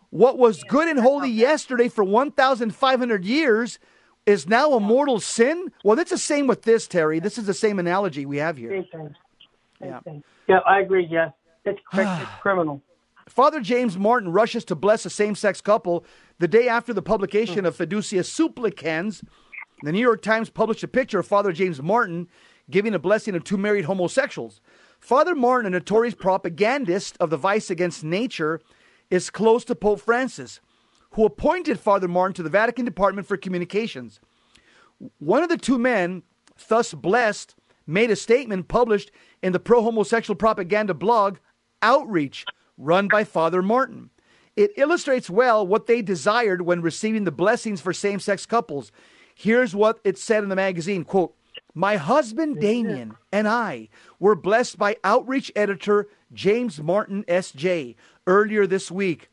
What 0.10 0.38
was 0.38 0.64
good 0.64 0.88
and 0.88 1.00
holy 1.00 1.30
yesterday 1.30 1.90
for 1.90 2.04
1,500 2.04 3.26
years 3.26 3.80
is 4.26 4.48
now 4.48 4.74
a 4.74 4.80
mortal 4.80 5.20
sin? 5.20 5.72
Well, 5.84 6.00
it's 6.00 6.12
the 6.12 6.18
same 6.18 6.48
with 6.48 6.64
this, 6.64 6.88
Terry. 6.88 7.20
This 7.20 7.38
is 7.38 7.46
the 7.46 7.54
same 7.54 7.80
analogy 7.80 8.26
we 8.26 8.38
have 8.38 8.58
here. 8.58 8.70
Same 8.70 8.86
thing. 8.92 9.16
Same 9.82 9.90
Yeah. 10.06 10.20
Yeah, 10.48 10.60
I 10.66 10.80
agree, 10.80 11.08
Yeah, 11.10 11.32
It's, 11.66 11.80
it's 11.94 12.30
criminal. 12.42 12.82
Father 13.28 13.60
James 13.60 13.98
Martin 13.98 14.32
rushes 14.32 14.64
to 14.66 14.76
bless 14.76 15.06
a 15.06 15.10
same 15.10 15.36
sex 15.36 15.60
couple 15.60 16.06
the 16.38 16.48
day 16.48 16.68
after 16.68 16.94
the 16.94 17.02
publication 17.02 17.60
hmm. 17.60 17.66
of 17.66 17.78
Fiducia 17.78 18.24
Supplicans. 18.24 19.24
The 19.82 19.92
New 19.92 20.00
York 20.00 20.22
Times 20.22 20.50
published 20.50 20.84
a 20.84 20.88
picture 20.88 21.20
of 21.20 21.28
Father 21.28 21.52
James 21.52 21.82
Martin 21.82 22.28
giving 22.70 22.94
a 22.94 23.00
blessing 23.00 23.34
to 23.34 23.40
two 23.40 23.58
married 23.58 23.86
homosexuals. 23.86 24.62
Father 25.00 25.36
Martin, 25.36 25.68
a 25.68 25.78
notorious 25.78 26.16
propagandist 26.16 27.16
of 27.20 27.30
the 27.30 27.38
vice 27.38 27.70
against 27.70 28.04
nature, 28.04 28.60
is 29.10 29.30
close 29.30 29.64
to 29.66 29.76
Pope 29.76 30.02
Francis, 30.02 30.60
who 31.12 31.26
appointed 31.26 31.80
Father 31.80 32.08
Martin 32.08 32.34
to 32.36 32.44
the 32.44 32.50
Vatican 32.50 32.86
Department 32.86 33.28
for 33.28 33.38
Communications. 33.38 34.20
One 35.20 35.44
of 35.44 35.50
the 35.50 35.58
two 35.58 35.78
men, 35.78 36.24
thus 36.68 36.94
blessed, 36.94 37.56
made 37.86 38.10
a 38.10 38.16
statement 38.16 38.68
published 38.68 39.12
in 39.44 39.54
the 39.54 39.60
pro 39.60 39.82
homosexual 39.82 40.36
propaganda 40.36 40.94
blog 40.94 41.38
Outreach, 41.82 42.46
run 42.78 43.08
by 43.08 43.24
Father 43.24 43.62
Martin. 43.62 44.10
It 44.56 44.72
illustrates 44.78 45.30
well 45.30 45.68
what 45.68 45.86
they 45.86 46.02
desired 46.02 46.62
when 46.64 46.82
receiving 46.82 47.26
the 47.26 47.32
blessings 47.32 47.82
for 47.82 47.94
same 47.94 48.20
sex 48.20 48.46
couples. 48.46 48.92
Here's 49.36 49.76
what 49.76 50.00
it 50.04 50.18
said 50.18 50.44
in 50.44 50.50
the 50.50 50.56
magazine 50.56 51.04
quote, 51.04 51.36
My 51.78 51.98
husband 51.98 52.62
Damien 52.62 53.18
and 53.34 53.50
I 53.50 53.90
were 54.18 54.34
blessed 54.34 54.78
by 54.78 54.96
outreach 55.04 55.52
editor 55.58 56.08
James 56.34 56.82
Martin 56.82 57.26
S.J. 57.28 57.98
earlier 58.26 58.66
this 58.66 58.90
week. 58.90 59.30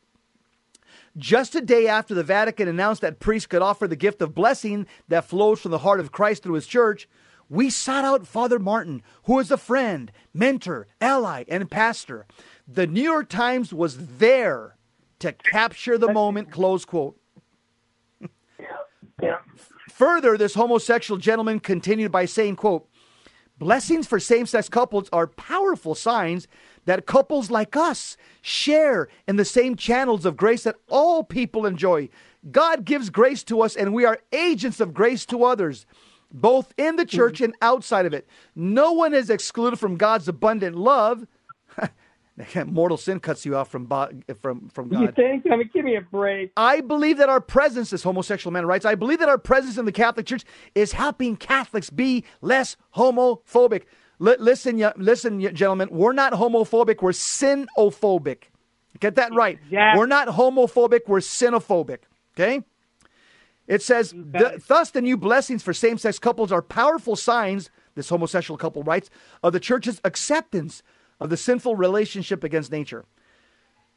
Just 1.15 1.55
a 1.55 1.61
day 1.61 1.87
after 1.87 2.13
the 2.13 2.23
Vatican 2.23 2.67
announced 2.67 3.01
that 3.01 3.19
priests 3.21 3.47
could 3.47 3.61
offer 3.61 3.87
the 3.87 3.95
gift 3.95 4.21
of 4.21 4.35
blessing 4.35 4.87
that 5.07 5.23
flows 5.23 5.61
from 5.61 5.71
the 5.71 5.77
heart 5.79 6.01
of 6.01 6.11
Christ 6.11 6.43
through 6.43 6.55
his 6.55 6.67
church, 6.67 7.07
we 7.49 7.69
sought 7.69 8.03
out 8.03 8.27
Father 8.27 8.59
Martin, 8.59 9.03
who 9.23 9.39
is 9.39 9.49
a 9.49 9.57
friend, 9.57 10.11
mentor, 10.33 10.87
ally, 10.99 11.45
and 11.47 11.71
pastor. 11.71 12.25
The 12.67 12.87
New 12.87 13.03
York 13.03 13.29
Times 13.29 13.71
was 13.73 14.17
there 14.17 14.75
to 15.19 15.31
capture 15.31 15.97
the 15.97 16.11
moment, 16.11 16.51
close 16.51 16.83
quote. 16.83 17.17
Yeah. 19.21 19.37
Further, 19.95 20.39
this 20.39 20.55
homosexual 20.55 21.19
gentleman 21.19 21.59
continued 21.59 22.11
by 22.11 22.25
saying, 22.25 22.55
quote, 22.55 22.89
Blessings 23.59 24.07
for 24.07 24.19
same 24.19 24.47
sex 24.47 24.67
couples 24.67 25.07
are 25.13 25.27
powerful 25.27 25.93
signs 25.93 26.47
that 26.85 27.05
couples 27.05 27.51
like 27.51 27.75
us 27.75 28.17
share 28.41 29.07
in 29.27 29.35
the 29.35 29.45
same 29.45 29.75
channels 29.75 30.25
of 30.25 30.35
grace 30.35 30.63
that 30.63 30.77
all 30.89 31.23
people 31.23 31.67
enjoy. 31.67 32.09
God 32.51 32.85
gives 32.85 33.11
grace 33.11 33.43
to 33.43 33.61
us, 33.61 33.75
and 33.75 33.93
we 33.93 34.03
are 34.03 34.19
agents 34.31 34.79
of 34.79 34.95
grace 34.95 35.27
to 35.27 35.43
others, 35.43 35.85
both 36.31 36.73
in 36.75 36.95
the 36.95 37.05
church 37.05 37.35
mm-hmm. 37.35 37.45
and 37.45 37.55
outside 37.61 38.07
of 38.07 38.15
it. 38.15 38.27
No 38.55 38.93
one 38.93 39.13
is 39.13 39.29
excluded 39.29 39.77
from 39.77 39.97
God's 39.97 40.27
abundant 40.27 40.75
love. 40.75 41.27
Mortal 42.65 42.97
sin 42.97 43.19
cuts 43.19 43.45
you 43.45 43.55
off 43.55 43.69
from, 43.69 43.87
from, 44.41 44.69
from 44.69 44.89
God. 44.89 45.01
You 45.01 45.11
think? 45.11 45.45
I 45.51 45.55
mean, 45.55 45.69
give 45.71 45.85
me 45.85 45.95
a 45.95 46.01
break. 46.01 46.51
I 46.57 46.81
believe 46.81 47.17
that 47.17 47.29
our 47.29 47.41
presence, 47.41 47.93
as 47.93 48.01
homosexual 48.01 48.51
man 48.51 48.65
writes, 48.65 48.85
I 48.85 48.95
believe 48.95 49.19
that 49.19 49.29
our 49.29 49.37
presence 49.37 49.77
in 49.77 49.85
the 49.85 49.91
Catholic 49.91 50.25
Church 50.25 50.43
is 50.73 50.93
helping 50.93 51.35
Catholics 51.35 51.91
be 51.91 52.23
less 52.41 52.75
homophobic. 52.95 53.83
L- 54.19 54.35
listen, 54.39 54.83
listen, 54.97 55.39
gentlemen, 55.55 55.89
we're 55.91 56.13
not 56.13 56.33
homophobic, 56.33 57.03
we're 57.03 57.11
sinophobic. 57.11 58.45
Get 58.99 59.15
that 59.15 59.33
right. 59.33 59.59
Exactly. 59.65 59.99
We're 59.99 60.07
not 60.07 60.29
homophobic, 60.29 61.01
we're 61.07 61.19
sinophobic. 61.19 61.99
Okay? 62.35 62.63
It 63.67 63.81
says, 63.81 64.13
thus 64.15 64.91
the 64.91 65.01
new 65.01 65.17
blessings 65.17 65.61
for 65.61 65.73
same 65.73 65.97
sex 65.97 66.19
couples 66.19 66.51
are 66.51 66.61
powerful 66.61 67.15
signs, 67.15 67.69
this 67.95 68.09
homosexual 68.09 68.57
couple 68.57 68.83
writes, 68.83 69.09
of 69.43 69.53
the 69.53 69.59
church's 69.59 70.01
acceptance 70.03 70.83
of 71.19 71.29
the 71.29 71.37
sinful 71.37 71.75
relationship 71.75 72.43
against 72.43 72.71
nature. 72.71 73.05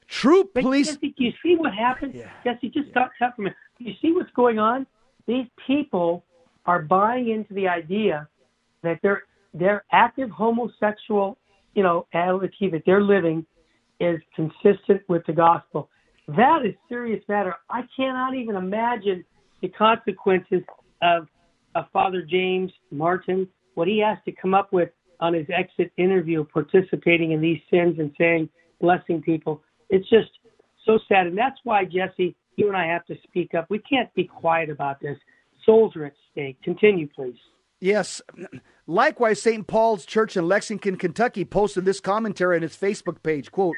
True 0.08 0.44
police. 0.44 0.94
Jesse, 0.94 1.14
do 1.16 1.24
you 1.24 1.32
see 1.42 1.56
what 1.56 1.74
happened? 1.74 2.14
Yeah. 2.14 2.30
Jesse, 2.44 2.68
just 2.68 2.90
stop, 2.90 3.10
stop 3.16 3.34
for 3.36 3.42
a 3.42 3.44
minute. 3.44 3.56
Do 3.78 3.84
you 3.84 3.94
see 4.00 4.12
what's 4.12 4.30
going 4.32 4.58
on? 4.58 4.86
These 5.26 5.46
people 5.66 6.24
are 6.64 6.82
buying 6.82 7.30
into 7.30 7.54
the 7.54 7.68
idea 7.68 8.28
that 8.82 9.00
their 9.02 9.24
their 9.52 9.84
active 9.90 10.30
homosexual, 10.30 11.38
you 11.74 11.82
know, 11.82 12.06
attitude 12.12 12.72
that 12.72 12.82
they're 12.84 13.02
living 13.02 13.44
is 14.00 14.20
consistent 14.34 15.02
with 15.08 15.24
the 15.26 15.32
gospel. 15.32 15.88
That 16.28 16.66
is 16.66 16.74
serious 16.88 17.22
matter. 17.28 17.54
I 17.70 17.82
cannot 17.96 18.34
even 18.34 18.56
imagine 18.56 19.24
the 19.62 19.68
consequences 19.68 20.62
of, 21.02 21.28
of 21.74 21.86
Father 21.92 22.22
James 22.22 22.70
Martin, 22.90 23.48
what 23.74 23.88
he 23.88 23.98
has 24.00 24.18
to 24.26 24.32
come 24.32 24.54
up 24.54 24.72
with 24.72 24.90
on 25.20 25.34
his 25.34 25.46
exit 25.48 25.92
interview, 25.96 26.44
participating 26.44 27.32
in 27.32 27.40
these 27.40 27.60
sins 27.70 27.98
and 27.98 28.12
saying, 28.18 28.48
blessing 28.80 29.22
people. 29.22 29.62
It's 29.90 30.08
just 30.08 30.30
so 30.84 30.98
sad. 31.08 31.26
And 31.26 31.36
that's 31.36 31.58
why, 31.64 31.84
Jesse, 31.84 32.36
you 32.56 32.68
and 32.68 32.76
I 32.76 32.86
have 32.86 33.04
to 33.06 33.16
speak 33.24 33.54
up. 33.54 33.66
We 33.68 33.78
can't 33.78 34.12
be 34.14 34.24
quiet 34.24 34.70
about 34.70 35.00
this. 35.00 35.18
Souls 35.64 35.94
are 35.96 36.06
at 36.06 36.14
stake. 36.32 36.60
Continue, 36.62 37.08
please. 37.08 37.36
Yes. 37.80 38.22
Likewise, 38.86 39.42
St. 39.42 39.66
Paul's 39.66 40.06
Church 40.06 40.36
in 40.36 40.48
Lexington, 40.48 40.96
Kentucky 40.96 41.44
posted 41.44 41.84
this 41.84 42.00
commentary 42.00 42.56
on 42.56 42.62
its 42.62 42.76
Facebook 42.76 43.22
page. 43.22 43.50
Quote, 43.50 43.76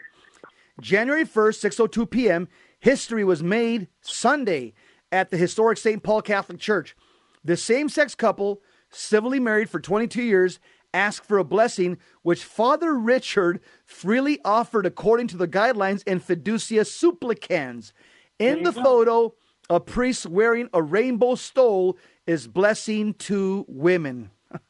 January 0.80 1.24
1st, 1.24 1.88
6.02 1.88 2.10
p.m., 2.10 2.48
history 2.78 3.24
was 3.24 3.42
made 3.42 3.88
Sunday 4.00 4.74
at 5.10 5.30
the 5.30 5.36
historic 5.36 5.78
St. 5.78 6.02
Paul 6.02 6.22
Catholic 6.22 6.60
Church. 6.60 6.94
The 7.42 7.56
same-sex 7.56 8.14
couple, 8.14 8.60
civilly 8.90 9.40
married 9.40 9.70
for 9.70 9.80
22 9.80 10.22
years, 10.22 10.60
asked 10.98 11.24
for 11.24 11.38
a 11.38 11.44
blessing, 11.44 11.96
which 12.22 12.42
Father 12.42 12.94
Richard 12.94 13.60
freely 13.84 14.40
offered 14.44 14.84
according 14.84 15.28
to 15.28 15.36
the 15.36 15.48
guidelines 15.48 16.02
in 16.06 16.20
Fiducia 16.20 16.84
Supplicans. 16.84 17.92
In 18.38 18.62
the 18.64 18.72
go. 18.72 18.82
photo, 18.82 19.34
a 19.70 19.80
priest 19.80 20.26
wearing 20.26 20.68
a 20.72 20.82
rainbow 20.82 21.36
stole 21.36 21.96
is 22.26 22.48
blessing 22.48 23.14
two 23.14 23.64
women. 23.68 24.30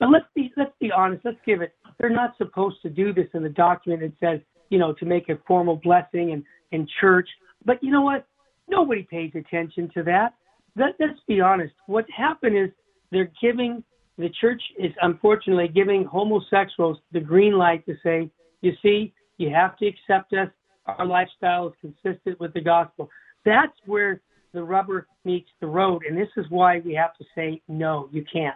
But 0.00 0.10
let's 0.10 0.26
be 0.34 0.52
let's 0.56 0.72
be 0.80 0.90
honest. 0.90 1.24
Let's 1.24 1.38
give 1.46 1.62
it. 1.62 1.72
They're 1.98 2.10
not 2.10 2.36
supposed 2.36 2.82
to 2.82 2.90
do 2.90 3.14
this 3.14 3.28
in 3.32 3.44
the 3.44 3.48
document. 3.48 4.02
It 4.02 4.12
says, 4.18 4.40
you 4.68 4.78
know, 4.78 4.92
to 4.94 5.06
make 5.06 5.28
a 5.28 5.38
formal 5.46 5.76
blessing 5.76 6.32
and 6.32 6.42
in 6.72 6.86
church. 7.00 7.28
But 7.64 7.82
you 7.82 7.92
know 7.92 8.02
what? 8.02 8.26
Nobody 8.68 9.04
pays 9.08 9.30
attention 9.36 9.88
to 9.94 10.02
that. 10.02 10.34
Let, 10.76 10.96
let's 10.98 11.20
be 11.28 11.40
honest. 11.40 11.74
What 11.86 12.06
happened 12.10 12.58
is 12.58 12.70
they're 13.12 13.30
giving 13.40 13.84
the 14.18 14.30
church 14.40 14.62
is 14.78 14.92
unfortunately 15.02 15.68
giving 15.68 16.04
homosexuals 16.04 16.98
the 17.12 17.20
green 17.20 17.54
light 17.54 17.84
to 17.86 17.94
say, 18.02 18.30
you 18.60 18.72
see, 18.82 19.12
you 19.38 19.50
have 19.50 19.76
to 19.78 19.86
accept 19.86 20.32
us. 20.32 20.48
Our 20.86 21.06
lifestyle 21.06 21.68
is 21.68 21.74
consistent 21.80 22.38
with 22.38 22.52
the 22.54 22.60
gospel. 22.60 23.10
That's 23.44 23.72
where 23.86 24.20
the 24.52 24.62
rubber 24.62 25.08
meets 25.24 25.48
the 25.60 25.66
road, 25.66 26.02
and 26.08 26.16
this 26.16 26.28
is 26.36 26.46
why 26.48 26.80
we 26.80 26.94
have 26.94 27.14
to 27.16 27.24
say 27.34 27.60
no. 27.68 28.08
You 28.12 28.24
can't. 28.30 28.54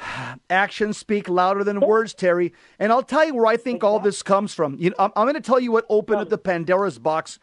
Actions 0.50 0.98
speak 0.98 1.28
louder 1.28 1.64
than 1.64 1.80
words, 1.80 2.14
Terry. 2.14 2.52
And 2.78 2.92
I'll 2.92 3.02
tell 3.02 3.26
you 3.26 3.34
where 3.34 3.46
I 3.46 3.56
think 3.56 3.84
all 3.84 4.00
this 4.00 4.22
comes 4.22 4.54
from. 4.54 4.76
You 4.78 4.90
know, 4.90 4.96
I'm, 4.98 5.12
I'm 5.16 5.24
going 5.24 5.34
to 5.34 5.40
tell 5.40 5.60
you 5.60 5.72
what 5.72 5.86
opened 5.88 6.20
up 6.20 6.28
the 6.28 6.38
Pandora's 6.38 6.98
box 6.98 7.38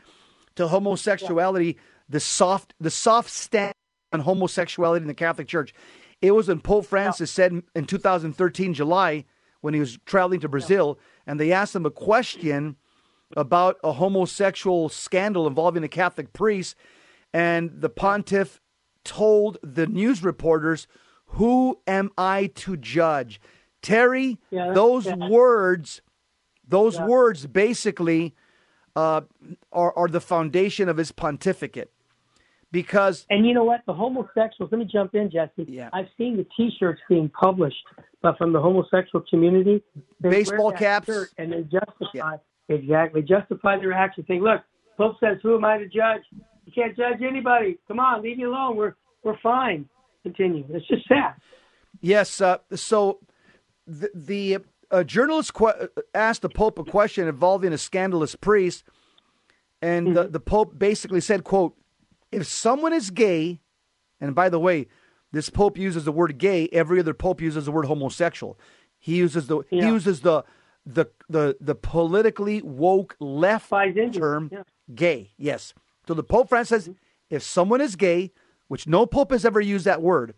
to 0.55 0.67
homosexuality, 0.67 1.77
the 2.09 2.19
soft, 2.19 2.73
the 2.79 2.91
soft 2.91 3.29
stand 3.29 3.73
on 4.11 4.21
homosexuality 4.21 5.03
in 5.03 5.07
the 5.07 5.13
Catholic 5.13 5.47
Church. 5.47 5.73
It 6.21 6.31
was 6.31 6.47
when 6.47 6.59
Pope 6.59 6.85
Francis 6.85 7.31
said 7.31 7.61
in 7.75 7.85
2013 7.85 8.73
July 8.73 9.25
when 9.61 9.73
he 9.73 9.79
was 9.79 9.97
traveling 10.05 10.39
to 10.41 10.49
Brazil, 10.49 10.99
and 11.25 11.39
they 11.39 11.51
asked 11.51 11.75
him 11.75 11.85
a 11.85 11.91
question 11.91 12.75
about 13.37 13.77
a 13.83 13.93
homosexual 13.93 14.89
scandal 14.89 15.47
involving 15.47 15.83
a 15.83 15.87
Catholic 15.87 16.33
priest, 16.33 16.75
and 17.33 17.81
the 17.81 17.89
pontiff 17.89 18.59
told 19.03 19.57
the 19.61 19.87
news 19.87 20.23
reporters, 20.23 20.87
"Who 21.27 21.79
am 21.87 22.09
I 22.17 22.47
to 22.55 22.75
judge?" 22.75 23.39
Terry, 23.81 24.39
Yeah, 24.49 24.73
those 24.73 25.05
yeah. 25.05 25.29
words, 25.29 26.01
those 26.67 26.95
Yeah. 26.95 27.05
words 27.05 27.45
basically 27.47 28.35
uh, 28.95 29.21
are, 29.71 29.93
are 29.97 30.07
the 30.09 30.19
foundation 30.19 30.89
of 30.89 30.97
his 30.97 31.11
pontificate, 31.13 31.93
because 32.71 33.25
And 33.29 33.45
you 33.47 33.53
know 33.53 33.63
what? 33.63 33.81
The 33.87 33.93
homosexuals, 33.93 34.71
let 34.71 34.77
me 34.79 34.85
jump 34.85 35.15
in, 35.15 35.29
Jesse. 35.31 35.65
Yeah. 35.67 35.89
I've 35.93 36.07
seen 36.17 36.37
the 36.37 36.45
T-shirts 36.55 37.01
being 37.09 37.29
published 37.29 37.77
but 38.21 38.37
from 38.37 38.51
the 38.51 38.59
homosexual 38.61 39.23
community. 39.29 39.81
Baseball 40.21 40.71
caps. 40.73 41.09
and 41.37 41.53
they 41.53 41.61
justify, 41.63 42.35
Yeah. 42.67 42.75
exactly, 42.75 43.21
justify 43.21 43.77
their 43.77 43.93
actions 43.93 44.27
saying, 44.27 44.41
look, 44.41 44.61
Pope 44.97 45.15
says, 45.21 45.37
who 45.41 45.55
am 45.55 45.63
I 45.63 45.77
to 45.77 45.85
judge? 45.87 46.21
You 46.65 46.73
can't 46.73 46.95
judge 46.97 47.21
anybody. 47.21 47.79
Come 47.87 47.99
on, 47.99 48.21
leave 48.21 48.37
me 48.37 48.43
alone. 48.43 48.75
We're, 48.75 48.95
we're 49.23 49.39
fine. 49.39 49.87
Continue. 50.23 50.65
It's 50.69 50.85
just 50.87 51.07
sad. 51.07 51.35
Yes. 52.01 52.41
Uh, 52.41 52.57
so 52.75 53.19
the, 53.87 54.11
the 54.13 54.57
uh, 54.91 55.03
journalist 55.03 55.53
que- 55.53 55.87
asked 56.13 56.41
the 56.41 56.49
Pope 56.49 56.77
a 56.77 56.83
question 56.83 57.27
involving 57.27 57.71
a 57.73 57.77
scandalous 57.77 58.35
priest, 58.35 58.83
and 59.81 60.15
the, 60.15 60.27
the 60.27 60.39
Pope 60.39 60.77
basically 60.77 61.21
said, 61.21 61.43
"quote 61.45 61.75
If 62.31 62.45
someone 62.47 62.93
is 62.93 63.09
gay, 63.09 63.61
and 64.21 64.35
by 64.35 64.49
the 64.49 64.59
way, 64.59 64.87
this 65.31 65.49
Pope 65.49 65.77
uses 65.77 66.05
the 66.05 66.11
word 66.11 66.37
gay. 66.37 66.67
Every 66.71 66.99
other 66.99 67.13
Pope 67.13 67.41
uses 67.41 67.65
the 67.65 67.71
word 67.71 67.85
homosexual. 67.85 68.59
He 68.97 69.15
uses 69.15 69.47
the 69.47 69.61
he 69.69 69.77
uses 69.79 70.21
the 70.21 70.43
the 70.85 71.05
the 71.29 71.57
the 71.61 71.75
politically 71.75 72.61
woke 72.61 73.15
left 73.19 73.69
term 73.69 74.49
yeah. 74.51 74.63
gay. 74.93 75.31
Yes. 75.37 75.73
So 76.07 76.13
the 76.13 76.23
Pope 76.23 76.49
Francis 76.49 76.85
says, 76.85 76.93
mm-hmm. 76.93 77.35
if 77.35 77.43
someone 77.43 77.81
is 77.81 77.95
gay, 77.95 78.31
which 78.67 78.87
no 78.87 79.05
pope 79.05 79.31
has 79.31 79.45
ever 79.45 79.61
used 79.61 79.85
that 79.85 80.01
word, 80.01 80.33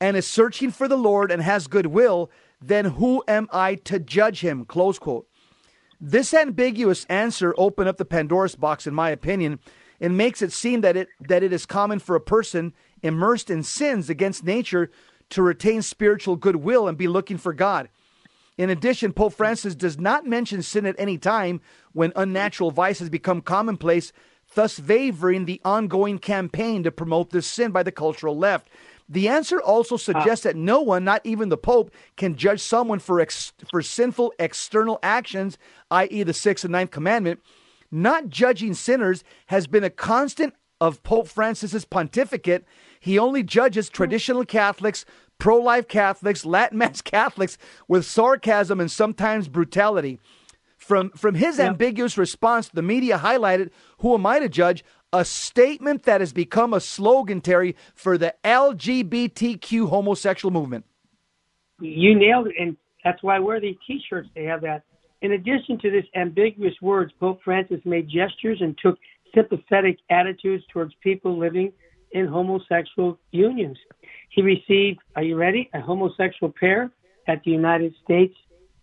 and 0.00 0.16
is 0.16 0.26
searching 0.26 0.70
for 0.70 0.88
the 0.88 0.96
Lord 0.96 1.30
and 1.30 1.42
has 1.42 1.66
goodwill, 1.66 2.30
then 2.60 2.84
who 2.84 3.22
am 3.26 3.48
I 3.52 3.76
to 3.76 3.98
judge 3.98 4.40
him? 4.40 4.64
Close 4.64 4.98
quote. 4.98 5.26
This 6.00 6.34
ambiguous 6.34 7.06
answer 7.06 7.54
opened 7.56 7.88
up 7.88 7.96
the 7.96 8.04
Pandora's 8.04 8.56
box, 8.56 8.86
in 8.86 8.94
my 8.94 9.10
opinion, 9.10 9.60
and 10.04 10.18
makes 10.18 10.42
it 10.42 10.52
seem 10.52 10.82
that 10.82 10.98
it 10.98 11.08
that 11.18 11.42
it 11.42 11.50
is 11.50 11.64
common 11.64 11.98
for 11.98 12.14
a 12.14 12.20
person 12.20 12.74
immersed 13.02 13.48
in 13.48 13.62
sins 13.62 14.10
against 14.10 14.44
nature 14.44 14.90
to 15.30 15.40
retain 15.40 15.80
spiritual 15.80 16.36
goodwill 16.36 16.86
and 16.86 16.98
be 16.98 17.08
looking 17.08 17.38
for 17.38 17.54
God. 17.54 17.88
In 18.58 18.68
addition, 18.68 19.14
Pope 19.14 19.32
Francis 19.32 19.74
does 19.74 19.98
not 19.98 20.26
mention 20.26 20.62
sin 20.62 20.84
at 20.84 20.94
any 20.98 21.16
time 21.16 21.62
when 21.94 22.12
unnatural 22.16 22.70
vices 22.70 23.08
become 23.08 23.40
commonplace, 23.40 24.12
thus 24.54 24.78
favoring 24.78 25.46
the 25.46 25.62
ongoing 25.64 26.18
campaign 26.18 26.82
to 26.82 26.92
promote 26.92 27.30
this 27.30 27.46
sin 27.46 27.70
by 27.70 27.82
the 27.82 27.90
cultural 27.90 28.36
left. 28.36 28.68
The 29.08 29.28
answer 29.28 29.58
also 29.58 29.96
suggests 29.96 30.44
ah. 30.44 30.50
that 30.50 30.56
no 30.56 30.82
one, 30.82 31.02
not 31.04 31.22
even 31.24 31.48
the 31.48 31.56
Pope, 31.56 31.90
can 32.18 32.36
judge 32.36 32.60
someone 32.60 32.98
for 32.98 33.20
ex- 33.20 33.54
for 33.70 33.80
sinful 33.80 34.34
external 34.38 34.98
actions, 35.02 35.56
i.e., 35.90 36.22
the 36.24 36.34
sixth 36.34 36.64
and 36.64 36.72
ninth 36.72 36.90
commandment. 36.90 37.40
Not 37.94 38.28
judging 38.28 38.74
sinners 38.74 39.22
has 39.46 39.68
been 39.68 39.84
a 39.84 39.88
constant 39.88 40.52
of 40.80 41.04
Pope 41.04 41.28
Francis's 41.28 41.84
pontificate. 41.84 42.64
He 42.98 43.20
only 43.20 43.44
judges 43.44 43.88
traditional 43.88 44.44
Catholics, 44.44 45.04
pro-life 45.38 45.86
Catholics, 45.86 46.44
Latin 46.44 46.78
Mass 46.78 47.00
Catholics 47.02 47.56
with 47.86 48.04
sarcasm 48.04 48.80
and 48.80 48.90
sometimes 48.90 49.46
brutality. 49.46 50.18
From 50.76 51.10
from 51.10 51.36
his 51.36 51.58
yep. 51.58 51.68
ambiguous 51.68 52.18
response, 52.18 52.68
the 52.68 52.82
media 52.82 53.16
highlighted, 53.16 53.70
"Who 53.98 54.12
am 54.14 54.26
I 54.26 54.40
to 54.40 54.48
judge?" 54.48 54.84
a 55.12 55.24
statement 55.24 56.02
that 56.02 56.20
has 56.20 56.32
become 56.32 56.74
a 56.74 56.80
slogan, 56.80 57.40
Terry, 57.40 57.76
for 57.94 58.18
the 58.18 58.34
LGBTQ 58.42 59.88
homosexual 59.88 60.52
movement. 60.52 60.84
You 61.80 62.18
nailed 62.18 62.48
it, 62.48 62.54
and 62.58 62.76
that's 63.04 63.22
why 63.22 63.36
I 63.36 63.38
wear 63.38 63.60
these 63.60 63.76
T-shirts. 63.86 64.28
They 64.34 64.42
have 64.44 64.62
that. 64.62 64.82
In 65.24 65.32
addition 65.32 65.78
to 65.78 65.90
this 65.90 66.04
ambiguous 66.14 66.74
words, 66.82 67.10
Pope 67.18 67.40
Francis 67.42 67.80
made 67.86 68.10
gestures 68.10 68.58
and 68.60 68.76
took 68.76 68.98
sympathetic 69.34 69.96
attitudes 70.10 70.62
towards 70.70 70.92
people 71.02 71.38
living 71.38 71.72
in 72.12 72.26
homosexual 72.26 73.18
unions. 73.30 73.78
He 74.28 74.42
received, 74.42 74.98
are 75.16 75.22
you 75.22 75.36
ready, 75.36 75.70
a 75.72 75.80
homosexual 75.80 76.52
pair 76.52 76.90
at 77.26 77.42
the 77.42 77.52
United 77.52 77.94
States 78.04 78.34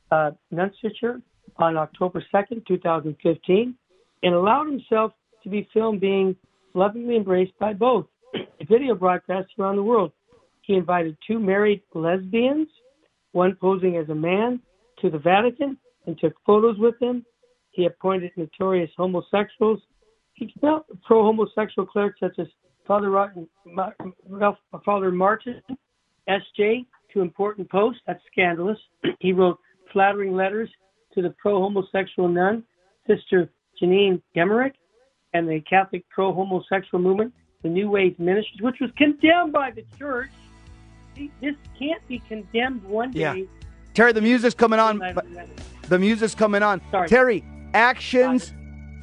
uh, 0.09 0.31
Nunciature 0.51 1.21
on 1.57 1.77
October 1.77 2.25
2nd, 2.33 2.65
2015, 2.65 3.75
and 4.23 4.33
allowed 4.33 4.65
himself 4.65 5.11
to 5.43 5.49
be 5.49 5.69
filmed 5.71 6.01
being 6.01 6.35
lovingly 6.73 7.17
embraced 7.17 7.53
by 7.59 7.71
both. 7.71 8.07
A 8.33 8.65
video 8.65 8.95
broadcast 8.95 9.49
around 9.59 9.75
the 9.75 9.83
world. 9.83 10.11
He 10.63 10.73
invited 10.73 11.15
two 11.27 11.37
married 11.37 11.83
lesbians, 11.93 12.67
one 13.31 13.55
posing 13.61 13.97
as 13.97 14.09
a 14.09 14.15
man, 14.15 14.59
to 15.01 15.11
the 15.11 15.19
Vatican 15.19 15.77
and 16.05 16.17
took 16.19 16.33
photos 16.45 16.77
with 16.77 16.97
them. 16.99 17.25
He 17.71 17.85
appointed 17.85 18.31
notorious 18.35 18.91
homosexuals. 18.97 19.79
He 20.33 20.45
expelled 20.45 20.83
pro 21.05 21.23
homosexual 21.23 21.85
clerics 21.85 22.19
such 22.19 22.37
as 22.39 22.47
Father, 22.85 23.09
Rotten, 23.09 23.47
Father 24.83 25.11
Martin, 25.11 25.61
S.J., 26.27 26.85
to 27.13 27.21
important 27.21 27.69
posts. 27.69 28.01
That's 28.07 28.21
scandalous. 28.31 28.77
he 29.19 29.33
wrote 29.33 29.59
flattering 29.91 30.35
letters 30.35 30.69
to 31.13 31.21
the 31.21 31.31
pro 31.41 31.59
homosexual 31.59 32.27
nun, 32.27 32.63
Sister 33.07 33.49
Jeannine 33.79 34.21
Gramick, 34.35 34.73
and 35.33 35.47
the 35.47 35.61
Catholic 35.61 36.07
pro 36.09 36.33
homosexual 36.33 37.01
movement, 37.01 37.33
the 37.63 37.69
New 37.69 37.89
Ways 37.89 38.15
Ministries, 38.17 38.61
which 38.61 38.77
was 38.79 38.89
condemned 38.97 39.53
by 39.53 39.71
the 39.71 39.83
church. 39.97 40.29
This 41.41 41.55
can't 41.77 42.05
be 42.07 42.19
condemned 42.27 42.83
one 42.83 43.11
day. 43.11 43.19
Yeah. 43.19 43.35
Terry, 43.93 44.13
the 44.13 44.21
music's 44.21 44.55
coming 44.55 44.79
on. 44.79 45.01
The 45.87 45.99
music's 45.99 46.35
coming 46.35 46.63
on. 46.63 46.81
Sorry. 46.91 47.07
Terry, 47.07 47.43
actions 47.73 48.53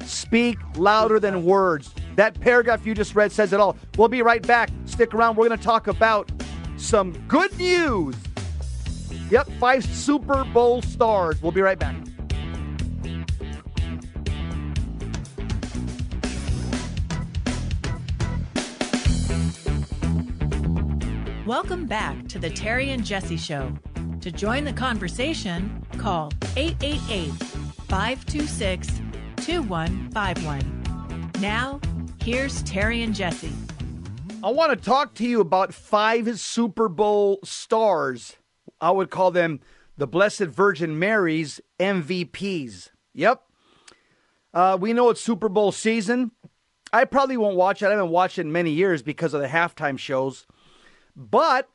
speak 0.05 0.57
louder 0.75 1.19
than 1.19 1.43
words. 1.43 1.93
That 2.15 2.39
paragraph 2.39 2.85
you 2.85 2.93
just 2.93 3.15
read 3.15 3.31
says 3.31 3.53
it 3.53 3.59
all. 3.59 3.77
We'll 3.97 4.07
be 4.07 4.21
right 4.21 4.45
back. 4.45 4.69
Stick 4.85 5.13
around. 5.13 5.37
We're 5.37 5.47
going 5.47 5.59
to 5.59 5.63
talk 5.63 5.87
about 5.87 6.31
some 6.77 7.13
good 7.27 7.55
news. 7.57 8.15
Yep, 9.29 9.49
five 9.59 9.85
Super 9.85 10.43
Bowl 10.45 10.81
stars. 10.81 11.41
We'll 11.41 11.51
be 11.51 11.61
right 11.61 11.77
back. 11.77 11.95
Welcome 21.45 21.87
back 21.87 22.27
to 22.27 22.37
the 22.37 22.49
Terry 22.49 22.91
and 22.91 23.03
Jesse 23.03 23.37
Show. 23.37 23.73
To 24.21 24.31
join 24.31 24.65
the 24.65 24.73
conversation, 24.73 25.83
call 25.99 26.31
888 26.55 27.31
526 27.87 28.87
2151. 29.35 31.31
Now, 31.41 31.79
here's 32.23 32.63
Terry 32.63 33.03
and 33.03 33.13
Jesse. 33.13 33.51
I 34.43 34.49
want 34.49 34.71
to 34.71 34.77
talk 34.77 35.13
to 35.15 35.25
you 35.25 35.41
about 35.41 35.73
five 35.73 36.39
Super 36.39 36.87
Bowl 36.87 37.39
stars. 37.43 38.37
I 38.79 38.91
would 38.91 39.09
call 39.09 39.31
them 39.31 39.59
the 39.97 40.07
Blessed 40.07 40.43
Virgin 40.43 40.97
Mary's 40.97 41.59
MVPs. 41.79 42.89
Yep. 43.13 43.41
Uh, 44.53 44.77
we 44.79 44.93
know 44.93 45.09
it's 45.09 45.19
Super 45.21 45.49
Bowl 45.49 45.73
season. 45.73 46.31
I 46.93 47.03
probably 47.03 47.35
won't 47.37 47.57
watch 47.57 47.81
it. 47.81 47.87
I 47.87 47.91
haven't 47.91 48.09
watched 48.09 48.37
it 48.37 48.41
in 48.41 48.51
many 48.51 48.71
years 48.71 49.01
because 49.01 49.33
of 49.33 49.41
the 49.41 49.47
halftime 49.47 49.99
shows. 49.99 50.47
But 51.15 51.67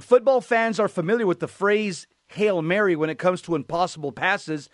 football 0.00 0.40
fans 0.40 0.78
are 0.78 0.88
familiar 0.88 1.26
with 1.26 1.40
the 1.40 1.48
phrase 1.48 2.06
Hail 2.32 2.62
Mary 2.62 2.96
when 2.96 3.10
it 3.10 3.18
comes 3.18 3.42
to 3.42 3.54
impossible 3.54 4.12
passes 4.12 4.68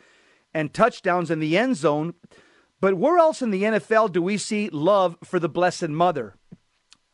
and 0.55 0.73
touchdowns 0.73 1.31
in 1.31 1.41
the 1.41 1.57
end 1.57 1.77
zone. 1.77 2.15
But 2.81 2.95
where 2.95 3.19
else 3.19 3.43
in 3.43 3.51
the 3.51 3.65
NFL 3.65 4.13
do 4.13 4.23
we 4.23 4.39
see 4.39 4.69
love 4.71 5.17
for 5.25 5.39
the 5.39 5.49
Blessed 5.49 5.89
Mother? 5.89 6.35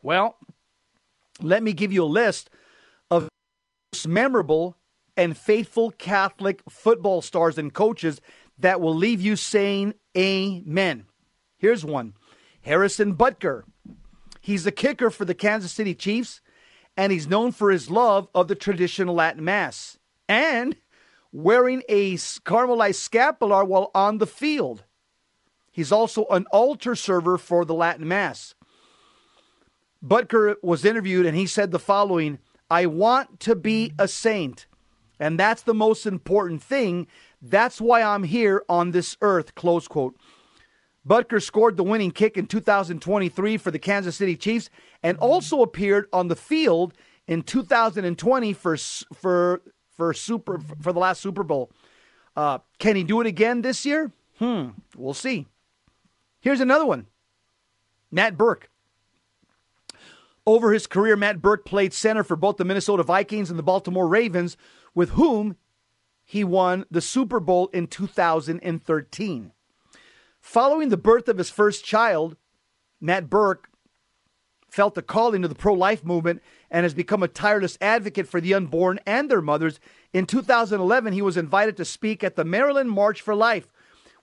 Well, 0.01 0.37
let 1.41 1.63
me 1.63 1.73
give 1.73 1.91
you 1.91 2.03
a 2.03 2.05
list 2.05 2.49
of 3.09 3.29
most 3.91 4.07
memorable 4.07 4.77
and 5.17 5.37
faithful 5.37 5.91
Catholic 5.91 6.61
football 6.69 7.21
stars 7.21 7.57
and 7.57 7.73
coaches 7.73 8.21
that 8.59 8.79
will 8.79 8.95
leave 8.95 9.21
you 9.21 9.35
saying 9.35 9.95
amen. 10.15 11.05
Here's 11.57 11.83
one 11.83 12.13
Harrison 12.61 13.15
Butker. 13.15 13.63
He's 14.41 14.63
the 14.63 14.71
kicker 14.71 15.09
for 15.09 15.25
the 15.25 15.33
Kansas 15.33 15.71
City 15.71 15.95
Chiefs 15.95 16.41
and 16.97 17.11
he's 17.11 17.27
known 17.27 17.51
for 17.51 17.71
his 17.71 17.89
love 17.89 18.27
of 18.33 18.47
the 18.47 18.55
traditional 18.55 19.15
Latin 19.15 19.43
Mass 19.43 19.97
and 20.27 20.75
wearing 21.31 21.83
a 21.89 22.17
Carmelite 22.43 22.95
scapular 22.95 23.63
while 23.63 23.91
on 23.93 24.17
the 24.19 24.27
field. 24.27 24.83
He's 25.71 25.91
also 25.91 26.25
an 26.27 26.45
altar 26.51 26.95
server 26.95 27.37
for 27.37 27.65
the 27.65 27.73
Latin 27.73 28.07
Mass. 28.07 28.55
Butker 30.03 30.55
was 30.61 30.85
interviewed 30.85 31.25
and 31.25 31.35
he 31.35 31.45
said 31.45 31.71
the 31.71 31.79
following 31.79 32.39
I 32.69 32.85
want 32.87 33.39
to 33.41 33.55
be 33.55 33.93
a 33.99 34.07
saint, 34.07 34.65
and 35.19 35.39
that's 35.39 35.61
the 35.61 35.73
most 35.73 36.05
important 36.05 36.63
thing. 36.63 37.07
That's 37.41 37.79
why 37.79 38.01
I'm 38.01 38.23
here 38.23 38.63
on 38.67 38.91
this 38.91 39.17
earth. 39.21 39.53
Close 39.53 39.87
quote. 39.87 40.15
Butker 41.07 41.41
scored 41.41 41.77
the 41.77 41.83
winning 41.83 42.09
kick 42.09 42.37
in 42.37 42.47
2023 42.47 43.57
for 43.57 43.69
the 43.69 43.77
Kansas 43.77 44.15
City 44.15 44.35
Chiefs 44.35 44.71
and 45.03 45.17
also 45.19 45.61
appeared 45.61 46.07
on 46.11 46.27
the 46.27 46.35
field 46.35 46.93
in 47.27 47.43
2020 47.43 48.53
for 48.53 48.77
for 49.13 49.61
for 49.95 50.13
super 50.13 50.59
for 50.81 50.93
the 50.93 50.99
last 50.99 51.21
Super 51.21 51.43
Bowl. 51.43 51.71
Uh, 52.35 52.59
can 52.79 52.95
he 52.95 53.03
do 53.03 53.21
it 53.21 53.27
again 53.27 53.61
this 53.61 53.85
year? 53.85 54.11
Hmm, 54.39 54.69
we'll 54.95 55.13
see. 55.13 55.47
Here's 56.41 56.59
another 56.59 56.85
one. 56.85 57.07
Matt 58.11 58.37
Birk. 58.37 58.69
Over 60.45 60.73
his 60.73 60.85
career, 60.85 61.15
Matt 61.15 61.41
Birk 61.41 61.65
played 61.65 61.93
center 61.93 62.23
for 62.23 62.35
both 62.35 62.57
the 62.57 62.65
Minnesota 62.65 63.01
Vikings 63.01 63.49
and 63.49 63.57
the 63.57 63.63
Baltimore 63.63 64.07
Ravens, 64.07 64.57
with 64.93 65.11
whom 65.11 65.55
he 66.23 66.43
won 66.43 66.85
the 66.91 67.01
Super 67.01 67.39
Bowl 67.39 67.67
in 67.73 67.87
2013. 67.87 69.51
Following 70.39 70.89
the 70.89 70.97
birth 70.97 71.27
of 71.27 71.39
his 71.39 71.49
first 71.49 71.83
child, 71.83 72.37
Matt 73.01 73.29
Birk 73.29 73.69
felt 74.69 74.97
a 74.97 75.01
calling 75.01 75.41
to 75.41 75.47
the 75.47 75.55
pro 75.55 75.73
life 75.73 76.03
movement 76.03 76.41
and 76.75 76.83
has 76.83 76.93
become 76.93 77.23
a 77.23 77.29
tireless 77.29 77.77
advocate 77.79 78.27
for 78.27 78.41
the 78.41 78.53
unborn 78.53 78.99
and 79.05 79.31
their 79.31 79.41
mothers. 79.41 79.79
In 80.11 80.25
2011, 80.25 81.13
he 81.13 81.21
was 81.21 81.37
invited 81.37 81.77
to 81.77 81.85
speak 81.85 82.21
at 82.21 82.35
the 82.35 82.43
Maryland 82.43 82.91
March 82.91 83.21
for 83.21 83.33
Life, 83.33 83.71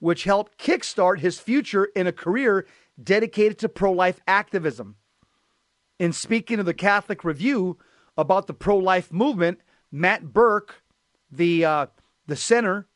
which 0.01 0.25
helped 0.25 0.59
kickstart 0.59 1.21
his 1.21 1.41
future 1.41 1.87
in 1.97 2.07
a 2.07 2.13
career 2.13 2.67
dedicated 3.03 3.59
to 3.61 3.71
pro 3.71 3.91
life 3.91 4.21
activism. 4.29 4.97
In 5.99 6.13
speaking 6.13 6.59
to 6.59 6.63
the 6.63 6.75
Catholic 6.75 7.25
Review 7.25 7.79
about 8.19 8.47
the 8.49 8.53
pro 8.53 8.77
life 8.77 9.11
movement, 9.11 9.61
Matt 9.91 10.35
Birk, 10.35 10.83
the, 11.31 11.65
uh, 11.65 11.87
the 12.27 12.37
center 12.37 12.87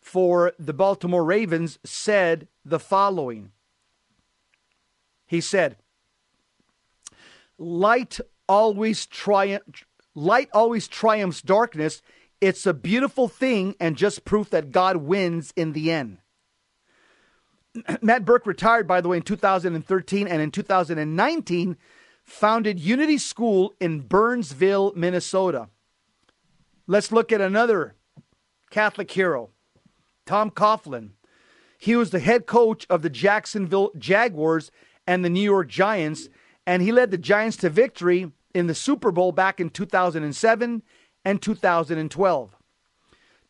for 0.00 0.52
the 0.56 0.72
Baltimore 0.72 1.24
Ravens 1.24 1.80
said 1.82 2.46
the 2.64 2.78
following. 2.78 3.50
He 5.26 5.40
said, 5.40 5.78
light 7.58 8.20
always 8.48 9.06
triumph 9.06 9.84
light 10.14 10.48
always 10.52 10.88
triumphs 10.88 11.42
darkness. 11.42 12.02
It's 12.40 12.66
a 12.66 12.74
beautiful 12.74 13.28
thing 13.28 13.76
and 13.80 13.96
just 13.96 14.24
proof 14.24 14.50
that 14.50 14.72
God 14.72 14.98
wins 14.98 15.52
in 15.56 15.72
the 15.72 15.90
end. 15.90 16.18
Matt 18.02 18.24
Birk 18.24 18.46
retired, 18.46 18.86
by 18.86 19.00
the 19.00 19.08
way, 19.08 19.18
in 19.18 19.22
2013 19.22 20.26
and 20.26 20.42
in 20.42 20.50
2019 20.50 21.76
founded 22.24 22.78
Unity 22.78 23.18
School 23.18 23.74
in 23.80 24.00
Burnsville, 24.00 24.92
Minnesota. 24.94 25.68
Let's 26.86 27.12
look 27.12 27.32
at 27.32 27.40
another 27.40 27.94
Catholic 28.70 29.10
hero, 29.10 29.50
Tom 30.26 30.50
Coughlin. 30.50 31.10
He 31.78 31.96
was 31.96 32.10
the 32.10 32.20
head 32.20 32.46
coach 32.46 32.86
of 32.88 33.02
the 33.02 33.10
Jacksonville 33.10 33.90
Jaguars 33.98 34.70
and 35.06 35.24
the 35.24 35.30
New 35.30 35.42
York 35.42 35.68
Giants, 35.68 36.28
and 36.66 36.82
he 36.82 36.92
led 36.92 37.10
the 37.10 37.18
Giants 37.18 37.56
to 37.58 37.70
victory 37.70 38.30
in 38.54 38.66
the 38.66 38.74
Super 38.74 39.10
Bowl 39.10 39.32
back 39.32 39.60
in 39.60 39.70
2007 39.70 40.82
and 41.24 41.42
2012. 41.42 42.56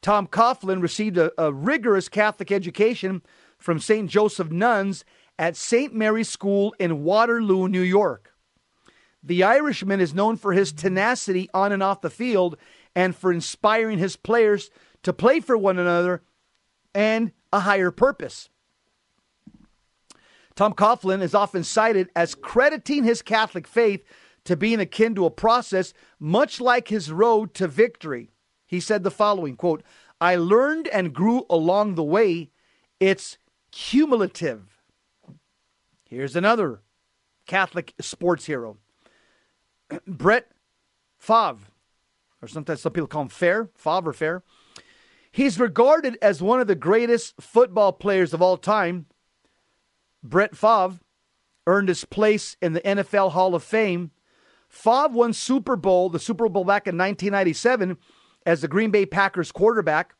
Tom 0.00 0.26
Coughlin 0.26 0.82
received 0.82 1.16
a, 1.16 1.32
a 1.38 1.52
rigorous 1.52 2.08
Catholic 2.08 2.50
education 2.50 3.22
from 3.58 3.78
St. 3.78 4.10
Joseph 4.10 4.50
Nuns 4.50 5.04
at 5.38 5.56
St. 5.56 5.94
Mary's 5.94 6.28
School 6.28 6.74
in 6.78 7.04
Waterloo, 7.04 7.68
New 7.68 7.82
York. 7.82 8.34
The 9.22 9.44
Irishman 9.44 10.00
is 10.00 10.14
known 10.14 10.36
for 10.36 10.52
his 10.52 10.72
tenacity 10.72 11.48
on 11.54 11.70
and 11.70 11.82
off 11.82 12.00
the 12.00 12.10
field 12.10 12.56
and 12.94 13.14
for 13.14 13.32
inspiring 13.32 13.98
his 13.98 14.16
players 14.16 14.70
to 15.04 15.12
play 15.12 15.38
for 15.40 15.56
one 15.56 15.78
another 15.78 16.22
and 16.94 17.32
a 17.52 17.60
higher 17.60 17.90
purpose. 17.90 18.48
Tom 20.55 20.74
Coughlin 20.74 21.22
is 21.22 21.34
often 21.34 21.64
cited 21.64 22.11
as 22.14 22.34
crediting 22.34 23.05
his 23.05 23.22
Catholic 23.22 23.66
faith 23.66 24.05
to 24.44 24.57
being 24.57 24.80
akin 24.80 25.14
to 25.14 25.24
a 25.24 25.30
process 25.30 25.94
much 26.18 26.61
like 26.61 26.88
his 26.88 27.12
road 27.12 27.55
to 27.55 27.68
victory. 27.68 28.30
He 28.66 28.80
said 28.80 29.03
the 29.03 29.11
following 29.11 29.57
quote, 29.57 29.82
I 30.20 30.36
learned 30.36 30.88
and 30.88 31.12
grew 31.12 31.44
along 31.50 31.94
the 31.94 32.05
way. 32.05 32.50
It's 33.00 33.38
cumulative. 33.70 34.82
Here's 36.09 36.36
another 36.36 36.82
Catholic 37.46 37.94
sports 38.00 38.46
hero. 38.46 38.78
Brett 40.07 40.53
Favre, 41.18 41.59
or 42.40 42.48
sometimes 42.48 42.82
some 42.82 42.92
people 42.92 43.09
call 43.09 43.22
him 43.22 43.28
Fair, 43.28 43.70
Favre 43.74 44.12
Fair. 44.12 44.42
He's 45.30 45.59
regarded 45.59 46.18
as 46.20 46.42
one 46.42 46.61
of 46.61 46.66
the 46.66 46.74
greatest 46.74 47.40
football 47.40 47.92
players 47.92 48.34
of 48.34 48.42
all 48.42 48.59
time. 48.59 49.07
Brett 50.23 50.57
Favre 50.57 51.01
earned 51.66 51.89
his 51.89 52.05
place 52.05 52.57
in 52.61 52.73
the 52.73 52.81
NFL 52.81 53.33
Hall 53.33 53.55
of 53.55 53.62
Fame. 53.62 54.11
Favre 54.68 55.09
won 55.09 55.33
Super 55.33 55.77
Bowl, 55.77 56.09
the 56.09 56.18
Super 56.18 56.49
Bowl 56.49 56.64
back 56.64 56.87
in 56.87 56.97
1997 56.97 57.99
as 58.47 58.61
the 58.61 58.68
Green 58.68 58.91
Bay 58.91 59.07
Packers 59.07 59.53
quarterback. 59.53 60.14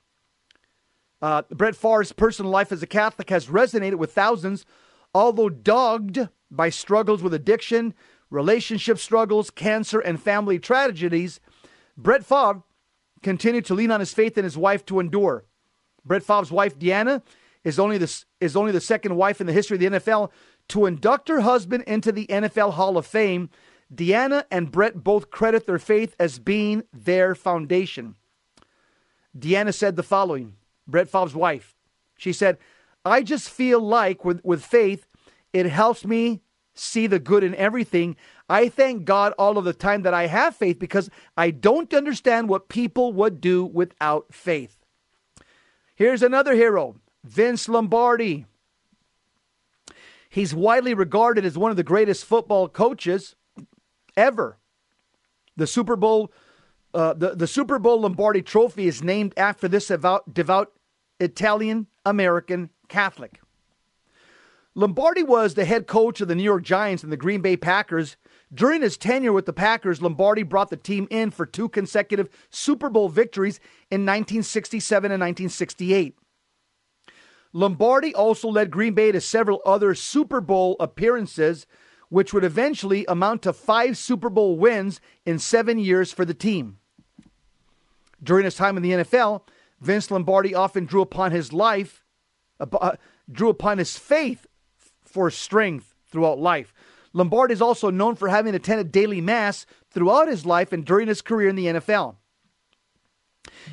Uh, 1.21 1.43
Brett 1.51 1.77
Favre's 1.77 2.13
personal 2.13 2.51
life 2.51 2.73
as 2.73 2.83
a 2.83 2.87
Catholic 2.87 3.31
has 3.31 3.47
resonated 3.47 3.95
with 3.95 4.13
thousands, 4.13 4.67
although 5.15 5.49
dogged 5.49 6.29
by 6.51 6.69
struggles 6.69 7.23
with 7.23 7.33
addiction, 7.33 7.95
relationship 8.29 8.99
struggles, 8.99 9.51
cancer, 9.51 10.01
and 10.01 10.21
family 10.21 10.59
tragedies. 10.59 11.41
Brett 11.97 12.25
Favre 12.25 12.63
continued 13.23 13.65
to 13.67 13.75
lean 13.75 13.91
on 13.91 14.01
his 14.01 14.13
faith 14.13 14.37
and 14.37 14.45
his 14.45 14.59
wife 14.59 14.85
to 14.87 14.99
endure. 14.99 15.45
Brett 16.05 16.25
Favre's 16.25 16.51
wife, 16.51 16.77
Deanna, 16.79 17.23
is 17.65 17.79
only, 17.79 17.99
the, 17.99 18.25
is 18.41 18.57
only 18.57 18.73
the 18.73 18.81
second 18.81 19.17
wife 19.17 19.41
in 19.41 19.47
the 19.47 19.53
history 19.53 19.77
of 19.77 19.81
the 19.81 19.99
NFL 19.99 20.31
to 20.69 20.87
induct 20.87 21.29
her 21.29 21.41
husband 21.41 21.85
into 21.87 22.13
the 22.13 22.27
NFL 22.27 22.73
Hall 22.75 22.97
of 22.97 23.07
Fame. 23.07 23.51
Deanna 23.93 24.45
and 24.51 24.71
Brett 24.71 25.05
both 25.05 25.31
credit 25.31 25.67
their 25.67 25.79
faith 25.79 26.17
as 26.19 26.39
being 26.39 26.83
their 26.93 27.35
foundation. 27.35 28.17
Deanna 29.37 29.75
said 29.75 29.97
the 29.97 30.03
following 30.03 30.55
Brett 30.87 31.09
Favre's 31.09 31.35
wife. 31.35 31.75
She 32.17 32.33
said, 32.33 32.59
I 33.05 33.23
just 33.23 33.51
feel 33.51 33.81
like 33.81 34.25
with, 34.25 34.41
with 34.45 34.65
faith, 34.65 35.07
it 35.53 35.67
helps 35.67 36.05
me 36.05 36.41
see 36.75 37.07
the 37.07 37.19
good 37.19 37.45
in 37.45 37.55
everything. 37.57 38.17
I 38.49 38.69
thank 38.69 39.05
God 39.05 39.35
all 39.39 39.59
of 39.59 39.65
the 39.65 39.73
time 39.73 40.03
that 40.03 40.15
I 40.15 40.27
have 40.27 40.57
faith 40.57 40.79
because 40.79 41.11
I 41.37 41.51
don't 41.51 41.93
understand 41.93 42.49
what 42.49 42.69
people 42.69 43.13
would 43.13 43.41
do 43.41 43.65
without 43.65 44.33
faith. 44.33 44.77
Here's 45.95 46.23
another 46.23 46.55
hero, 46.55 46.97
Vince 47.25 47.69
Lombardi. 47.69 48.47
He's 50.29 50.55
widely 50.55 50.95
regarded 50.95 51.45
as 51.45 51.59
one 51.59 51.71
of 51.71 51.77
the 51.77 51.83
greatest 51.83 52.25
football 52.25 52.69
coaches 52.69 53.37
ever. 54.17 54.59
The 55.57 55.67
Super 55.67 55.97
Bowl, 55.97 56.33
uh, 56.95 57.13
the, 57.15 57.35
the 57.35 57.47
Super 57.47 57.79
Bowl 57.79 58.01
Lombardi 58.01 58.43
Trophy 58.43 58.87
is 58.87 59.03
named 59.03 59.35
after 59.37 59.69
this 59.69 59.89
devout, 59.89 60.33
devout 60.33 60.73
Italian 61.21 61.87
American 62.07 62.71
Catholic. 62.89 63.41
Lombardi 64.75 65.23
was 65.23 65.53
the 65.53 65.67
head 65.67 65.87
coach 65.87 66.23
of 66.23 66.29
the 66.29 66.35
New 66.35 66.43
York 66.43 66.63
Giants 66.63 67.03
and 67.03 67.13
the 67.13 67.17
Green 67.19 67.43
Bay 67.43 67.59
Packers. 67.59 68.17
During 68.55 68.81
his 68.81 68.97
tenure 68.97 69.33
with 69.33 69.45
the 69.45 69.53
Packers, 69.53 70.01
Lombardi 70.01 70.43
brought 70.43 70.71
the 70.71 70.79
team 70.79 71.07
in 71.11 71.31
for 71.31 71.45
two 71.45 71.69
consecutive 71.69 72.31
Super 72.49 72.89
Bowl 72.89 73.11
victories 73.11 73.59
in 73.91 74.01
1967 74.01 75.13
and 75.13 75.21
1968. 75.21 76.17
Lombardi 77.53 78.15
also 78.15 78.49
led 78.49 78.71
Green 78.71 78.95
Bay 78.95 79.13
to 79.13 79.21
several 79.21 79.61
other 79.65 79.95
Super 79.95 80.41
Bowl 80.41 80.77
appearances, 80.81 81.67
which 82.09 82.33
would 82.33 82.45
eventually 82.45 83.05
amount 83.07 83.43
to 83.43 83.53
five 83.53 83.97
Super 83.99 84.31
Bowl 84.31 84.57
wins 84.57 85.01
in 85.27 85.39
seven 85.39 85.79
years 85.79 86.13
for 86.13 86.25
the 86.25 86.35
team. 86.35 86.79
During 88.23 88.45
his 88.45 88.55
time 88.55 88.77
in 88.77 88.83
the 88.83 88.91
NFL, 88.93 89.43
Vince 89.81 90.11
Lombardi 90.11 90.55
often 90.55 90.87
drew 90.87 91.03
upon 91.03 91.33
his 91.33 91.53
life, 91.53 92.05
uh, 92.61 92.93
drew 93.31 93.49
upon 93.49 93.79
his 93.79 93.99
faith 93.99 94.47
for 95.05 95.31
strength 95.31 95.95
throughout 96.07 96.39
life. 96.39 96.73
Lombardi 97.13 97.53
is 97.53 97.61
also 97.61 97.91
known 97.91 98.15
for 98.15 98.29
having 98.29 98.55
attended 98.55 98.93
daily 98.93 99.21
mass 99.21 99.67
throughout 99.91 100.29
his 100.29 100.47
life 100.47 100.73
and 100.73 100.85
during 100.85 101.09
his 101.09 101.21
career 101.21 101.49
in 101.49 101.57
the 101.57 101.67
NFL. 101.67 102.17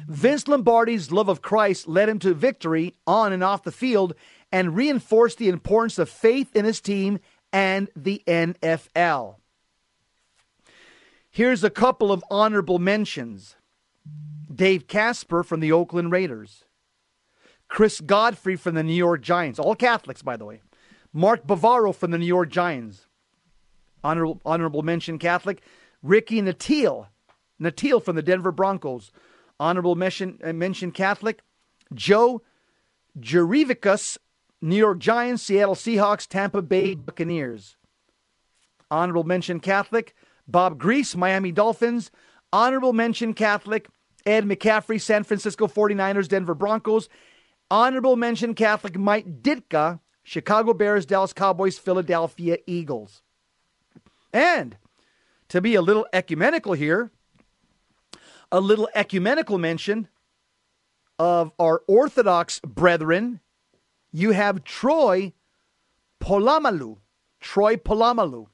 Vince 0.07 0.47
Lombardi's 0.47 1.11
love 1.11 1.29
of 1.29 1.41
Christ 1.41 1.87
led 1.87 2.09
him 2.09 2.19
to 2.19 2.33
victory 2.33 2.95
on 3.05 3.33
and 3.33 3.43
off 3.43 3.63
the 3.63 3.71
field 3.71 4.13
and 4.51 4.75
reinforced 4.75 5.37
the 5.37 5.49
importance 5.49 5.99
of 5.99 6.09
faith 6.09 6.55
in 6.55 6.65
his 6.65 6.81
team 6.81 7.19
and 7.53 7.89
the 7.95 8.23
NFL. 8.27 9.35
Here's 11.29 11.63
a 11.63 11.69
couple 11.69 12.11
of 12.11 12.23
honorable 12.31 12.79
mentions 12.79 13.55
Dave 14.53 14.87
Casper 14.87 15.43
from 15.43 15.59
the 15.59 15.71
Oakland 15.71 16.11
Raiders, 16.11 16.65
Chris 17.67 18.01
Godfrey 18.01 18.55
from 18.55 18.75
the 18.75 18.83
New 18.83 18.93
York 18.93 19.21
Giants, 19.21 19.59
all 19.59 19.75
Catholics, 19.75 20.21
by 20.21 20.35
the 20.35 20.45
way. 20.45 20.61
Mark 21.13 21.45
Bavaro 21.45 21.93
from 21.93 22.11
the 22.11 22.17
New 22.17 22.25
York 22.25 22.49
Giants. 22.49 23.07
Honorable, 24.03 24.41
honorable 24.45 24.81
mention 24.81 25.17
Catholic. 25.17 25.61
Ricky 26.01 26.41
Nattiel. 26.41 27.07
Nattiel 27.59 28.03
from 28.03 28.15
the 28.15 28.21
Denver 28.21 28.51
Broncos. 28.51 29.11
Honorable 29.59 29.95
mention, 29.95 30.39
uh, 30.43 30.53
mention 30.53 30.91
Catholic. 30.91 31.41
Joe 31.93 32.41
Jurevicius, 33.19 34.17
New 34.61 34.75
York 34.75 34.99
Giants, 34.99 35.43
Seattle 35.43 35.75
Seahawks, 35.75 36.27
Tampa 36.27 36.61
Bay 36.61 36.95
Buccaneers. 36.95 37.75
Honorable 38.91 39.23
mention 39.23 39.59
Catholic. 39.59 40.15
Bob 40.47 40.79
Griese, 40.81 41.15
Miami 41.15 41.51
Dolphins. 41.51 42.11
Honorable 42.51 42.93
mention 42.93 43.33
Catholic. 43.33 43.87
Ed 44.25 44.45
McCaffrey, 44.45 44.99
San 44.99 45.23
Francisco 45.23 45.67
49ers, 45.67 46.27
Denver 46.27 46.53
Broncos. 46.53 47.09
Honorable 47.71 48.15
mention 48.15 48.53
Catholic 48.53 48.97
Mike 48.97 49.41
Ditka, 49.41 49.99
Chicago 50.23 50.73
Bears, 50.73 51.05
Dallas 51.05 51.33
Cowboys, 51.33 51.77
Philadelphia 51.77 52.57
Eagles. 52.65 53.21
And 54.33 54.77
to 55.49 55.61
be 55.61 55.75
a 55.75 55.81
little 55.81 56.07
ecumenical 56.13 56.73
here, 56.73 57.11
a 58.51 58.59
little 58.59 58.89
ecumenical 58.95 59.57
mention 59.57 60.07
of 61.17 61.51
our 61.59 61.81
Orthodox 61.87 62.59
brethren, 62.59 63.41
you 64.11 64.31
have 64.31 64.63
Troy 64.63 65.33
Polamalu. 66.19 66.97
Troy 67.39 67.75
Polamalu. 67.75 68.47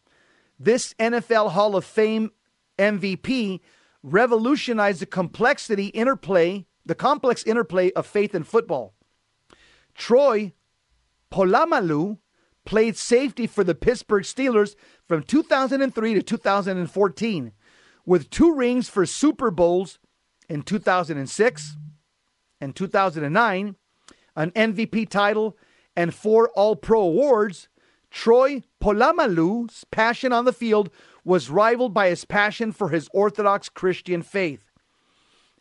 This 0.60 0.94
NFL 1.00 1.52
Hall 1.52 1.76
of 1.76 1.86
Fame 1.86 2.32
MVP 2.78 3.62
revolutionized 4.04 5.02
the 5.02 5.06
complexity 5.06 5.88
interplay, 5.88 6.66
the 6.86 6.96
complex 6.96 7.44
interplay 7.44 7.92
of 7.92 8.06
faith 8.06 8.36
and 8.36 8.48
football. 8.48 8.94
Troy 9.96 10.54
Polamalu 11.32 12.20
played 12.66 12.98
safety 12.98 13.48
for 13.48 13.64
the 13.64 13.76
Pittsburgh 13.76 14.24
Steelers 14.24 14.76
from 15.08 15.24
2003 15.24 16.14
to 16.14 16.22
2014, 16.22 17.52
with 18.06 18.30
two 18.30 18.54
rings 18.54 18.90
for 18.90 19.06
Super 19.06 19.52
Bowls 19.52 20.00
in 20.48 20.62
2006 20.62 21.78
and 22.62 22.76
2009, 22.76 23.76
an 24.36 24.52
MVP 24.52 25.10
title, 25.10 25.58
and 25.96 26.14
four 26.14 26.50
All 26.50 26.76
Pro 26.76 27.02
awards. 27.02 27.68
Troy 28.12 28.64
Polamalu's 28.82 29.84
passion 29.92 30.32
on 30.32 30.46
the 30.46 30.54
field 30.54 30.90
was 31.26 31.50
rivaled 31.50 31.94
by 31.94 32.10
his 32.10 32.24
passion 32.24 32.72
for 32.72 32.90
his 32.90 33.10
Orthodox 33.12 33.68
Christian 33.68 34.22
faith. 34.22 34.72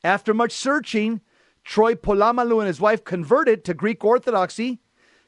After 0.05 0.35
much 0.35 0.53
searching, 0.53 1.21
Troy 1.65 1.95
Polamalu 1.95 2.59
and 2.59 2.67
his 2.67 2.81
wife 2.81 3.03
converted 3.03 3.65
to 3.65 3.75
Greek 3.75 4.05
Orthodoxy. 4.05 4.81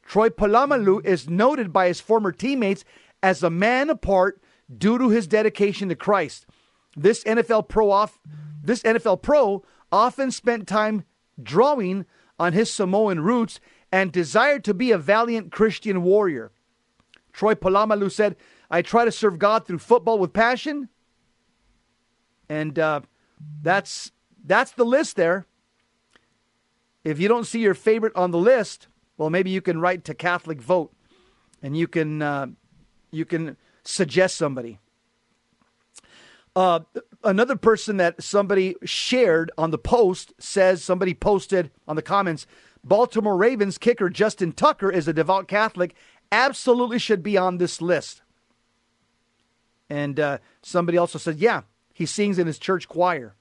Troy 0.02 0.28
Polamalu 0.28 1.04
is 1.04 1.28
noted 1.28 1.72
by 1.72 1.88
his 1.88 2.00
former 2.00 2.30
teammates 2.30 2.84
as 3.22 3.42
a 3.42 3.50
man 3.50 3.90
apart 3.90 4.40
due 4.76 4.98
to 4.98 5.08
his 5.08 5.26
dedication 5.26 5.88
to 5.88 5.96
Christ. 5.96 6.46
This 6.96 7.22
NFL 7.24 7.68
pro 7.68 7.90
off, 7.90 8.18
this 8.62 8.82
NFL 8.82 9.22
pro 9.22 9.64
often 9.92 10.30
spent 10.30 10.66
time 10.66 11.04
drawing 11.42 12.06
on 12.38 12.52
his 12.52 12.72
Samoan 12.72 13.20
roots 13.20 13.60
and 13.92 14.10
desired 14.10 14.64
to 14.64 14.74
be 14.74 14.90
a 14.90 14.98
valiant 14.98 15.52
Christian 15.52 16.02
warrior. 16.02 16.52
Troy 17.32 17.54
Polamalu 17.54 18.10
said, 18.10 18.36
I 18.70 18.82
try 18.82 19.04
to 19.04 19.12
serve 19.12 19.38
God 19.38 19.66
through 19.66 19.78
football 19.78 20.18
with 20.18 20.32
passion. 20.32 20.88
And 22.48 22.78
uh, 22.78 23.02
that's 23.62 24.12
that's 24.44 24.70
the 24.72 24.84
list 24.84 25.16
there. 25.16 25.46
If 27.04 27.20
you 27.20 27.28
don't 27.28 27.44
see 27.44 27.60
your 27.60 27.74
favorite 27.74 28.14
on 28.16 28.30
the 28.30 28.38
list, 28.38 28.88
well, 29.16 29.30
maybe 29.30 29.50
you 29.50 29.60
can 29.60 29.80
write 29.80 30.04
to 30.04 30.14
Catholic 30.14 30.60
Vote, 30.60 30.92
and 31.62 31.76
you 31.76 31.88
can 31.88 32.22
uh, 32.22 32.46
you 33.10 33.24
can 33.24 33.56
suggest 33.84 34.36
somebody. 34.36 34.78
Uh, 36.56 36.80
another 37.22 37.54
person 37.54 37.98
that 37.98 38.22
somebody 38.22 38.74
shared 38.82 39.52
on 39.58 39.70
the 39.70 39.78
post 39.78 40.32
says 40.38 40.82
somebody 40.82 41.12
posted 41.12 41.70
on 41.86 41.96
the 41.96 42.02
comments 42.02 42.46
Baltimore 42.82 43.36
Ravens 43.36 43.76
kicker 43.76 44.08
Justin 44.08 44.52
Tucker 44.52 44.90
is 44.90 45.06
a 45.06 45.12
devout 45.12 45.48
Catholic, 45.48 45.94
absolutely 46.32 46.98
should 46.98 47.22
be 47.22 47.36
on 47.36 47.58
this 47.58 47.82
list. 47.82 48.22
And 49.90 50.18
uh, 50.18 50.38
somebody 50.62 50.96
also 50.96 51.18
said, 51.18 51.38
yeah, 51.38 51.62
he 51.92 52.06
sings 52.06 52.38
in 52.38 52.46
his 52.46 52.58
church 52.58 52.88
choir. 52.88 53.34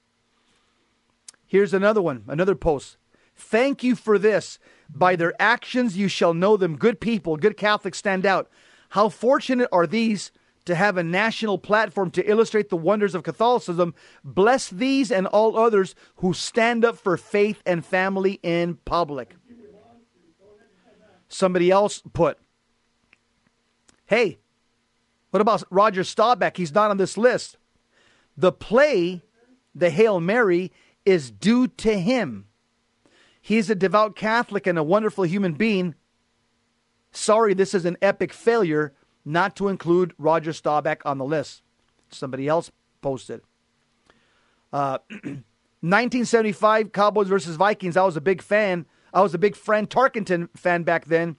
Here's 1.46 1.72
another 1.72 2.02
one, 2.02 2.24
another 2.26 2.54
post. 2.54 2.96
Thank 3.34 3.82
you 3.82 3.94
for 3.94 4.18
this. 4.18 4.58
By 4.92 5.16
their 5.16 5.34
actions 5.40 5.96
you 5.96 6.08
shall 6.08 6.34
know 6.34 6.56
them. 6.56 6.76
Good 6.76 7.00
people, 7.00 7.36
good 7.36 7.56
Catholics 7.56 7.98
stand 7.98 8.26
out. 8.26 8.50
How 8.90 9.08
fortunate 9.08 9.68
are 9.72 9.86
these 9.86 10.32
to 10.66 10.74
have 10.74 10.96
a 10.96 11.02
national 11.02 11.58
platform 11.58 12.10
to 12.10 12.28
illustrate 12.28 12.68
the 12.68 12.76
wonders 12.76 13.14
of 13.14 13.22
Catholicism. 13.22 13.94
Bless 14.22 14.68
these 14.68 15.10
and 15.10 15.26
all 15.26 15.56
others 15.56 15.94
who 16.16 16.34
stand 16.34 16.84
up 16.84 16.98
for 16.98 17.16
faith 17.16 17.62
and 17.64 17.84
family 17.84 18.38
in 18.42 18.76
public. 18.84 19.36
Somebody 21.28 21.70
else 21.70 22.02
put, 22.12 22.38
Hey, 24.06 24.38
what 25.30 25.40
about 25.40 25.64
Roger 25.70 26.04
Staubach? 26.04 26.56
He's 26.56 26.74
not 26.74 26.90
on 26.90 26.96
this 26.96 27.16
list. 27.16 27.56
The 28.36 28.52
play, 28.52 29.22
the 29.74 29.90
Hail 29.90 30.20
Mary, 30.20 30.72
is 31.04 31.30
due 31.30 31.66
to 31.68 31.98
him. 31.98 32.46
He's 33.40 33.70
a 33.70 33.74
devout 33.74 34.16
Catholic 34.16 34.66
and 34.66 34.78
a 34.78 34.84
wonderful 34.84 35.24
human 35.24 35.54
being. 35.54 35.94
Sorry, 37.10 37.54
this 37.54 37.74
is 37.74 37.84
an 37.84 37.96
epic 38.02 38.32
failure 38.32 38.92
not 39.26 39.56
to 39.56 39.68
include 39.68 40.14
Roger 40.16 40.52
Staubach 40.52 41.02
on 41.04 41.18
the 41.18 41.24
list. 41.24 41.62
Somebody 42.08 42.46
else 42.46 42.70
posted. 43.02 43.42
Uh, 44.72 44.98
1975 45.82 46.92
Cowboys 46.92 47.28
versus 47.28 47.56
Vikings. 47.56 47.96
I 47.96 48.04
was 48.04 48.16
a 48.16 48.20
big 48.20 48.40
fan. 48.40 48.86
I 49.12 49.22
was 49.22 49.34
a 49.34 49.38
big 49.38 49.56
Fran 49.56 49.88
Tarkenton 49.88 50.48
fan 50.56 50.84
back 50.84 51.06
then, 51.06 51.36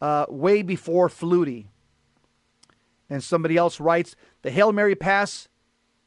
uh, 0.00 0.26
way 0.28 0.62
before 0.62 1.08
Flutie. 1.08 1.66
And 3.08 3.22
somebody 3.24 3.56
else 3.56 3.80
writes 3.80 4.14
the 4.42 4.50
Hail 4.50 4.72
Mary 4.72 4.94
pass, 4.94 5.48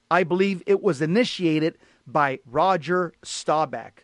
I 0.10 0.24
believe 0.24 0.64
it 0.66 0.82
was 0.82 1.02
initiated 1.02 1.78
by 2.08 2.40
Roger 2.46 3.14
Staubach. 3.24 4.04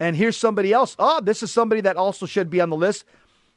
And 0.00 0.16
here's 0.16 0.36
somebody 0.36 0.72
else. 0.72 0.94
Oh, 0.98 1.20
this 1.20 1.42
is 1.42 1.50
somebody 1.50 1.80
that 1.80 1.96
also 1.96 2.26
should 2.26 2.50
be 2.50 2.60
on 2.60 2.70
the 2.70 2.76
list. 2.76 3.04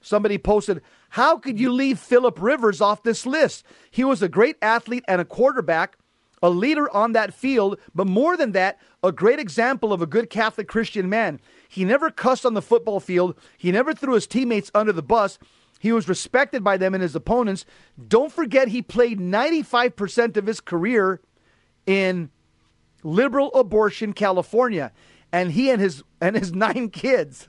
Somebody 0.02 0.38
posted, 0.38 0.82
How 1.10 1.38
could 1.38 1.60
you 1.60 1.72
leave 1.72 1.99
Philip 1.99 2.41
Rivers 2.41 2.82
off 2.82 3.04
this 3.04 3.26
list? 3.26 3.64
He 3.89 4.04
was 4.04 4.22
a 4.22 4.30
great 4.30 4.58
athlete 4.62 5.06
and 5.08 5.22
a 5.22 5.26
quarterback, 5.26 5.97
a 6.41 6.49
leader 6.49 6.93
on 6.93 7.12
that 7.14 7.34
field, 7.34 7.80
but 7.93 8.08
more 8.08 8.36
than 8.36 8.52
that, 8.54 8.80
a 9.04 9.12
great 9.12 9.39
example 9.39 9.93
of 9.93 10.02
a 10.02 10.08
good 10.08 10.30
Catholic 10.30 10.68
Christian 10.68 11.08
man. 11.08 11.39
He 11.70 11.86
never 11.86 12.10
cussed 12.10 12.45
on 12.45 12.56
the 12.56 12.62
football 12.62 12.99
field, 12.99 13.36
he 13.58 13.72
never 13.72 13.93
threw 13.93 14.16
his 14.16 14.28
teammates 14.28 14.72
under 14.74 14.91
the 14.91 15.04
bus. 15.04 15.38
He 15.80 15.91
was 15.91 16.08
respected 16.08 16.64
by 16.64 16.78
them 16.78 16.93
and 16.93 17.02
his 17.02 17.16
opponents. 17.16 17.66
Don't 18.08 18.32
forget, 18.32 18.68
he 18.68 18.84
played 18.84 19.20
95% 19.20 20.38
of 20.38 20.45
his 20.45 20.60
career 20.60 21.22
in 21.88 22.30
liberal 23.04 23.52
abortion 23.54 24.14
California. 24.14 24.91
And 25.32 25.52
he 25.52 25.72
and 25.72 25.82
his 25.82 26.04
and 26.20 26.36
his 26.36 26.54
nine 26.54 26.89
kids 26.89 27.47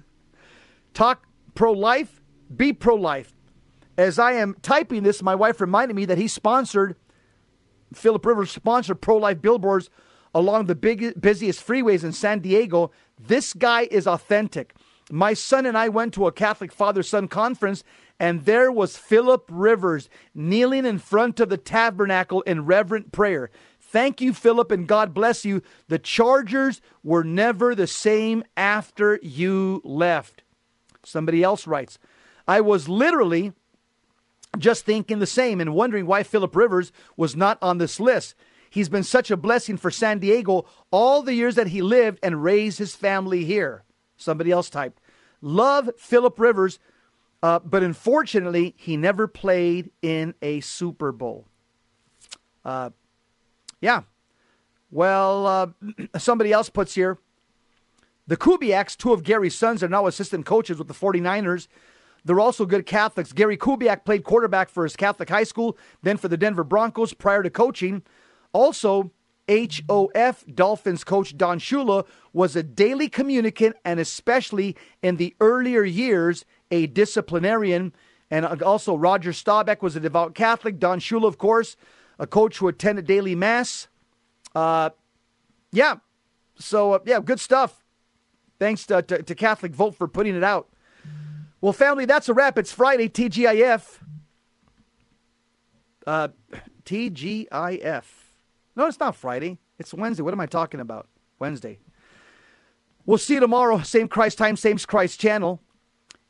talk 0.94 1.26
pro 1.54 1.72
life, 1.72 2.21
be 2.56 2.72
pro 2.72 2.94
life. 2.94 3.34
As 3.98 4.18
I 4.18 4.32
am 4.32 4.56
typing 4.62 5.02
this, 5.02 5.22
my 5.22 5.34
wife 5.34 5.60
reminded 5.60 5.94
me 5.94 6.04
that 6.06 6.18
he 6.18 6.28
sponsored, 6.28 6.96
Philip 7.92 8.24
Rivers 8.24 8.50
sponsored 8.50 9.00
pro 9.00 9.16
life 9.16 9.42
billboards 9.42 9.90
along 10.34 10.66
the 10.66 10.74
big, 10.74 11.20
busiest 11.20 11.66
freeways 11.66 12.02
in 12.02 12.12
San 12.12 12.40
Diego. 12.40 12.90
This 13.20 13.52
guy 13.52 13.82
is 13.90 14.06
authentic. 14.06 14.74
My 15.10 15.34
son 15.34 15.66
and 15.66 15.76
I 15.76 15.88
went 15.88 16.14
to 16.14 16.26
a 16.26 16.32
Catholic 16.32 16.72
father 16.72 17.02
son 17.02 17.28
conference, 17.28 17.84
and 18.18 18.44
there 18.44 18.72
was 18.72 18.96
Philip 18.96 19.44
Rivers 19.50 20.08
kneeling 20.34 20.86
in 20.86 20.98
front 20.98 21.38
of 21.40 21.50
the 21.50 21.58
tabernacle 21.58 22.40
in 22.42 22.64
reverent 22.64 23.12
prayer. 23.12 23.50
Thank 23.78 24.22
you, 24.22 24.32
Philip, 24.32 24.70
and 24.70 24.86
God 24.88 25.12
bless 25.12 25.44
you. 25.44 25.60
The 25.88 25.98
Chargers 25.98 26.80
were 27.02 27.24
never 27.24 27.74
the 27.74 27.86
same 27.86 28.42
after 28.56 29.18
you 29.22 29.82
left. 29.84 30.44
Somebody 31.04 31.42
else 31.42 31.66
writes, 31.66 31.98
I 32.46 32.60
was 32.60 32.88
literally 32.88 33.52
just 34.58 34.84
thinking 34.84 35.18
the 35.18 35.26
same 35.26 35.60
and 35.60 35.74
wondering 35.74 36.06
why 36.06 36.22
Philip 36.22 36.54
Rivers 36.54 36.92
was 37.16 37.34
not 37.36 37.58
on 37.62 37.78
this 37.78 37.98
list. 37.98 38.34
He's 38.68 38.88
been 38.88 39.02
such 39.02 39.30
a 39.30 39.36
blessing 39.36 39.76
for 39.76 39.90
San 39.90 40.18
Diego 40.18 40.66
all 40.90 41.22
the 41.22 41.34
years 41.34 41.56
that 41.56 41.68
he 41.68 41.82
lived 41.82 42.18
and 42.22 42.42
raised 42.42 42.78
his 42.78 42.94
family 42.94 43.44
here. 43.44 43.84
Somebody 44.16 44.50
else 44.50 44.70
typed, 44.70 45.00
Love 45.40 45.90
Philip 45.98 46.38
Rivers, 46.38 46.78
uh, 47.42 47.58
but 47.58 47.82
unfortunately, 47.82 48.74
he 48.78 48.96
never 48.96 49.26
played 49.26 49.90
in 50.00 50.34
a 50.40 50.60
Super 50.60 51.12
Bowl. 51.12 51.46
Uh, 52.64 52.90
yeah. 53.80 54.02
Well, 54.90 55.46
uh, 55.46 55.66
somebody 56.18 56.52
else 56.52 56.70
puts 56.70 56.94
here 56.94 57.18
the 58.26 58.36
Kubiaks, 58.36 58.96
two 58.96 59.12
of 59.12 59.24
Gary's 59.24 59.58
sons, 59.58 59.82
are 59.82 59.88
now 59.88 60.06
assistant 60.06 60.46
coaches 60.46 60.78
with 60.78 60.88
the 60.88 60.94
49ers. 60.94 61.66
They're 62.24 62.40
also 62.40 62.66
good 62.66 62.86
Catholics. 62.86 63.32
Gary 63.32 63.56
Kubiak 63.56 64.04
played 64.04 64.24
quarterback 64.24 64.68
for 64.68 64.84
his 64.84 64.96
Catholic 64.96 65.28
high 65.28 65.44
school, 65.44 65.76
then 66.02 66.16
for 66.16 66.28
the 66.28 66.36
Denver 66.36 66.64
Broncos 66.64 67.12
prior 67.12 67.42
to 67.42 67.50
coaching. 67.50 68.02
Also, 68.52 69.10
HOF 69.48 70.44
Dolphins 70.54 71.04
coach 71.04 71.36
Don 71.36 71.58
Shula 71.58 72.06
was 72.32 72.54
a 72.54 72.62
daily 72.62 73.08
communicant 73.08 73.76
and, 73.84 73.98
especially 73.98 74.76
in 75.02 75.16
the 75.16 75.34
earlier 75.40 75.82
years, 75.82 76.44
a 76.70 76.86
disciplinarian. 76.86 77.92
And 78.30 78.46
also, 78.62 78.94
Roger 78.94 79.32
Staubach 79.32 79.82
was 79.82 79.96
a 79.96 80.00
devout 80.00 80.34
Catholic. 80.34 80.78
Don 80.78 81.00
Shula, 81.00 81.26
of 81.26 81.38
course, 81.38 81.76
a 82.18 82.26
coach 82.26 82.58
who 82.58 82.68
attended 82.68 83.06
daily 83.06 83.34
mass. 83.34 83.88
Uh, 84.54 84.90
yeah. 85.72 85.96
So, 86.56 86.92
uh, 86.92 86.98
yeah, 87.04 87.20
good 87.20 87.40
stuff. 87.40 87.84
Thanks 88.58 88.86
to, 88.86 89.02
to, 89.02 89.22
to 89.22 89.34
Catholic 89.34 89.72
Vote 89.72 89.96
for 89.96 90.06
putting 90.06 90.36
it 90.36 90.44
out. 90.44 90.68
Well, 91.62 91.72
family, 91.72 92.06
that's 92.06 92.28
a 92.28 92.34
wrap. 92.34 92.58
It's 92.58 92.72
Friday, 92.72 93.08
TGIF. 93.08 94.00
Uh, 96.04 96.28
TGIF. 96.84 98.04
No, 98.74 98.86
it's 98.86 98.98
not 98.98 99.14
Friday. 99.14 99.58
It's 99.78 99.94
Wednesday. 99.94 100.24
What 100.24 100.34
am 100.34 100.40
I 100.40 100.46
talking 100.46 100.80
about? 100.80 101.06
Wednesday. 101.38 101.78
We'll 103.06 103.18
see 103.18 103.34
you 103.34 103.40
tomorrow. 103.40 103.80
Same 103.82 104.08
Christ 104.08 104.38
time, 104.38 104.56
same 104.56 104.76
Christ 104.78 105.20
channel. 105.20 105.60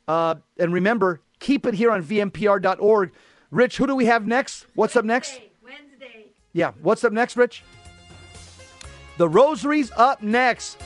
Uh, 0.07 0.35
and 0.59 0.71
remember, 0.71 1.19
keep 1.39 1.65
it 1.65 1.73
here 1.73 1.89
on 1.89 2.03
vmpr.org. 2.03 3.11
Rich, 3.49 3.77
who 3.77 3.87
do 3.87 3.95
we 3.95 4.05
have 4.05 4.27
next? 4.27 4.67
What's 4.75 4.95
up 4.95 5.03
next? 5.03 5.41
Wednesday. 5.63 6.27
Yeah, 6.53 6.73
what's 6.83 7.03
up 7.03 7.11
next, 7.11 7.37
Rich? 7.37 7.63
The 9.17 9.27
rosary's 9.27 9.91
up 9.97 10.21
next. 10.21 10.79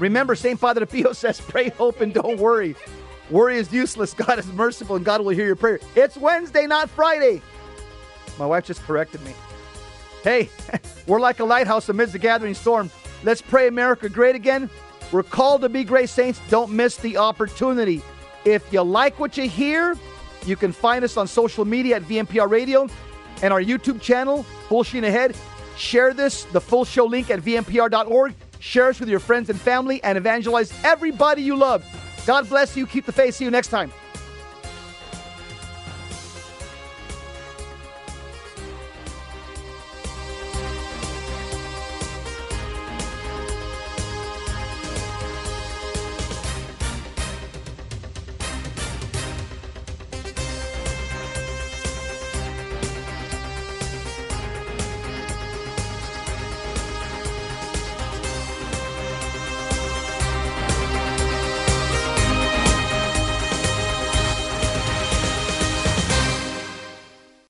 Remember, 0.00 0.34
St. 0.34 0.58
Father 0.58 0.84
Pio 0.84 1.12
says, 1.12 1.40
pray, 1.40 1.68
hope, 1.68 2.00
and 2.00 2.12
don't 2.12 2.38
worry. 2.40 2.74
Worry 3.30 3.58
is 3.58 3.72
useless. 3.72 4.14
God 4.26 4.38
is 4.38 4.46
merciful 4.48 4.96
and 4.96 5.04
God 5.04 5.20
will 5.20 5.30
hear 5.30 5.46
your 5.46 5.56
prayer. 5.56 5.80
It's 5.94 6.16
Wednesday, 6.16 6.66
not 6.66 6.90
Friday. 6.90 7.42
My 8.38 8.46
wife 8.46 8.66
just 8.66 8.82
corrected 8.82 9.22
me. 9.22 9.32
Hey, 10.22 10.50
we're 11.06 11.20
like 11.20 11.40
a 11.40 11.44
lighthouse 11.44 11.88
amidst 11.88 12.12
the 12.12 12.18
gathering 12.18 12.54
storm. 12.54 12.90
Let's 13.22 13.40
pray 13.40 13.68
America 13.68 14.08
great 14.08 14.34
again. 14.34 14.68
We're 15.12 15.22
called 15.22 15.62
to 15.62 15.68
be 15.68 15.84
great 15.84 16.08
saints. 16.08 16.40
Don't 16.48 16.72
miss 16.72 16.96
the 16.96 17.16
opportunity. 17.16 18.02
If 18.44 18.72
you 18.72 18.82
like 18.82 19.18
what 19.18 19.36
you 19.36 19.48
hear, 19.48 19.96
you 20.44 20.56
can 20.56 20.72
find 20.72 21.04
us 21.04 21.16
on 21.16 21.26
social 21.26 21.64
media 21.64 21.96
at 21.96 22.02
VMPR 22.02 22.50
Radio 22.50 22.88
and 23.42 23.52
our 23.52 23.60
YouTube 23.60 24.00
channel, 24.00 24.42
Full 24.68 24.82
Sheen 24.82 25.04
Ahead. 25.04 25.36
Share 25.76 26.14
this, 26.14 26.44
the 26.44 26.60
full 26.60 26.84
show 26.84 27.04
link 27.04 27.30
at 27.30 27.40
VMPR.org. 27.40 28.34
Share 28.58 28.88
us 28.88 28.98
with 28.98 29.08
your 29.08 29.20
friends 29.20 29.50
and 29.50 29.60
family 29.60 30.02
and 30.02 30.16
evangelize 30.16 30.72
everybody 30.82 31.42
you 31.42 31.56
love. 31.56 31.84
God 32.26 32.48
bless 32.48 32.76
you. 32.76 32.86
Keep 32.86 33.06
the 33.06 33.12
faith. 33.12 33.36
See 33.36 33.44
you 33.44 33.50
next 33.50 33.68
time. 33.68 33.92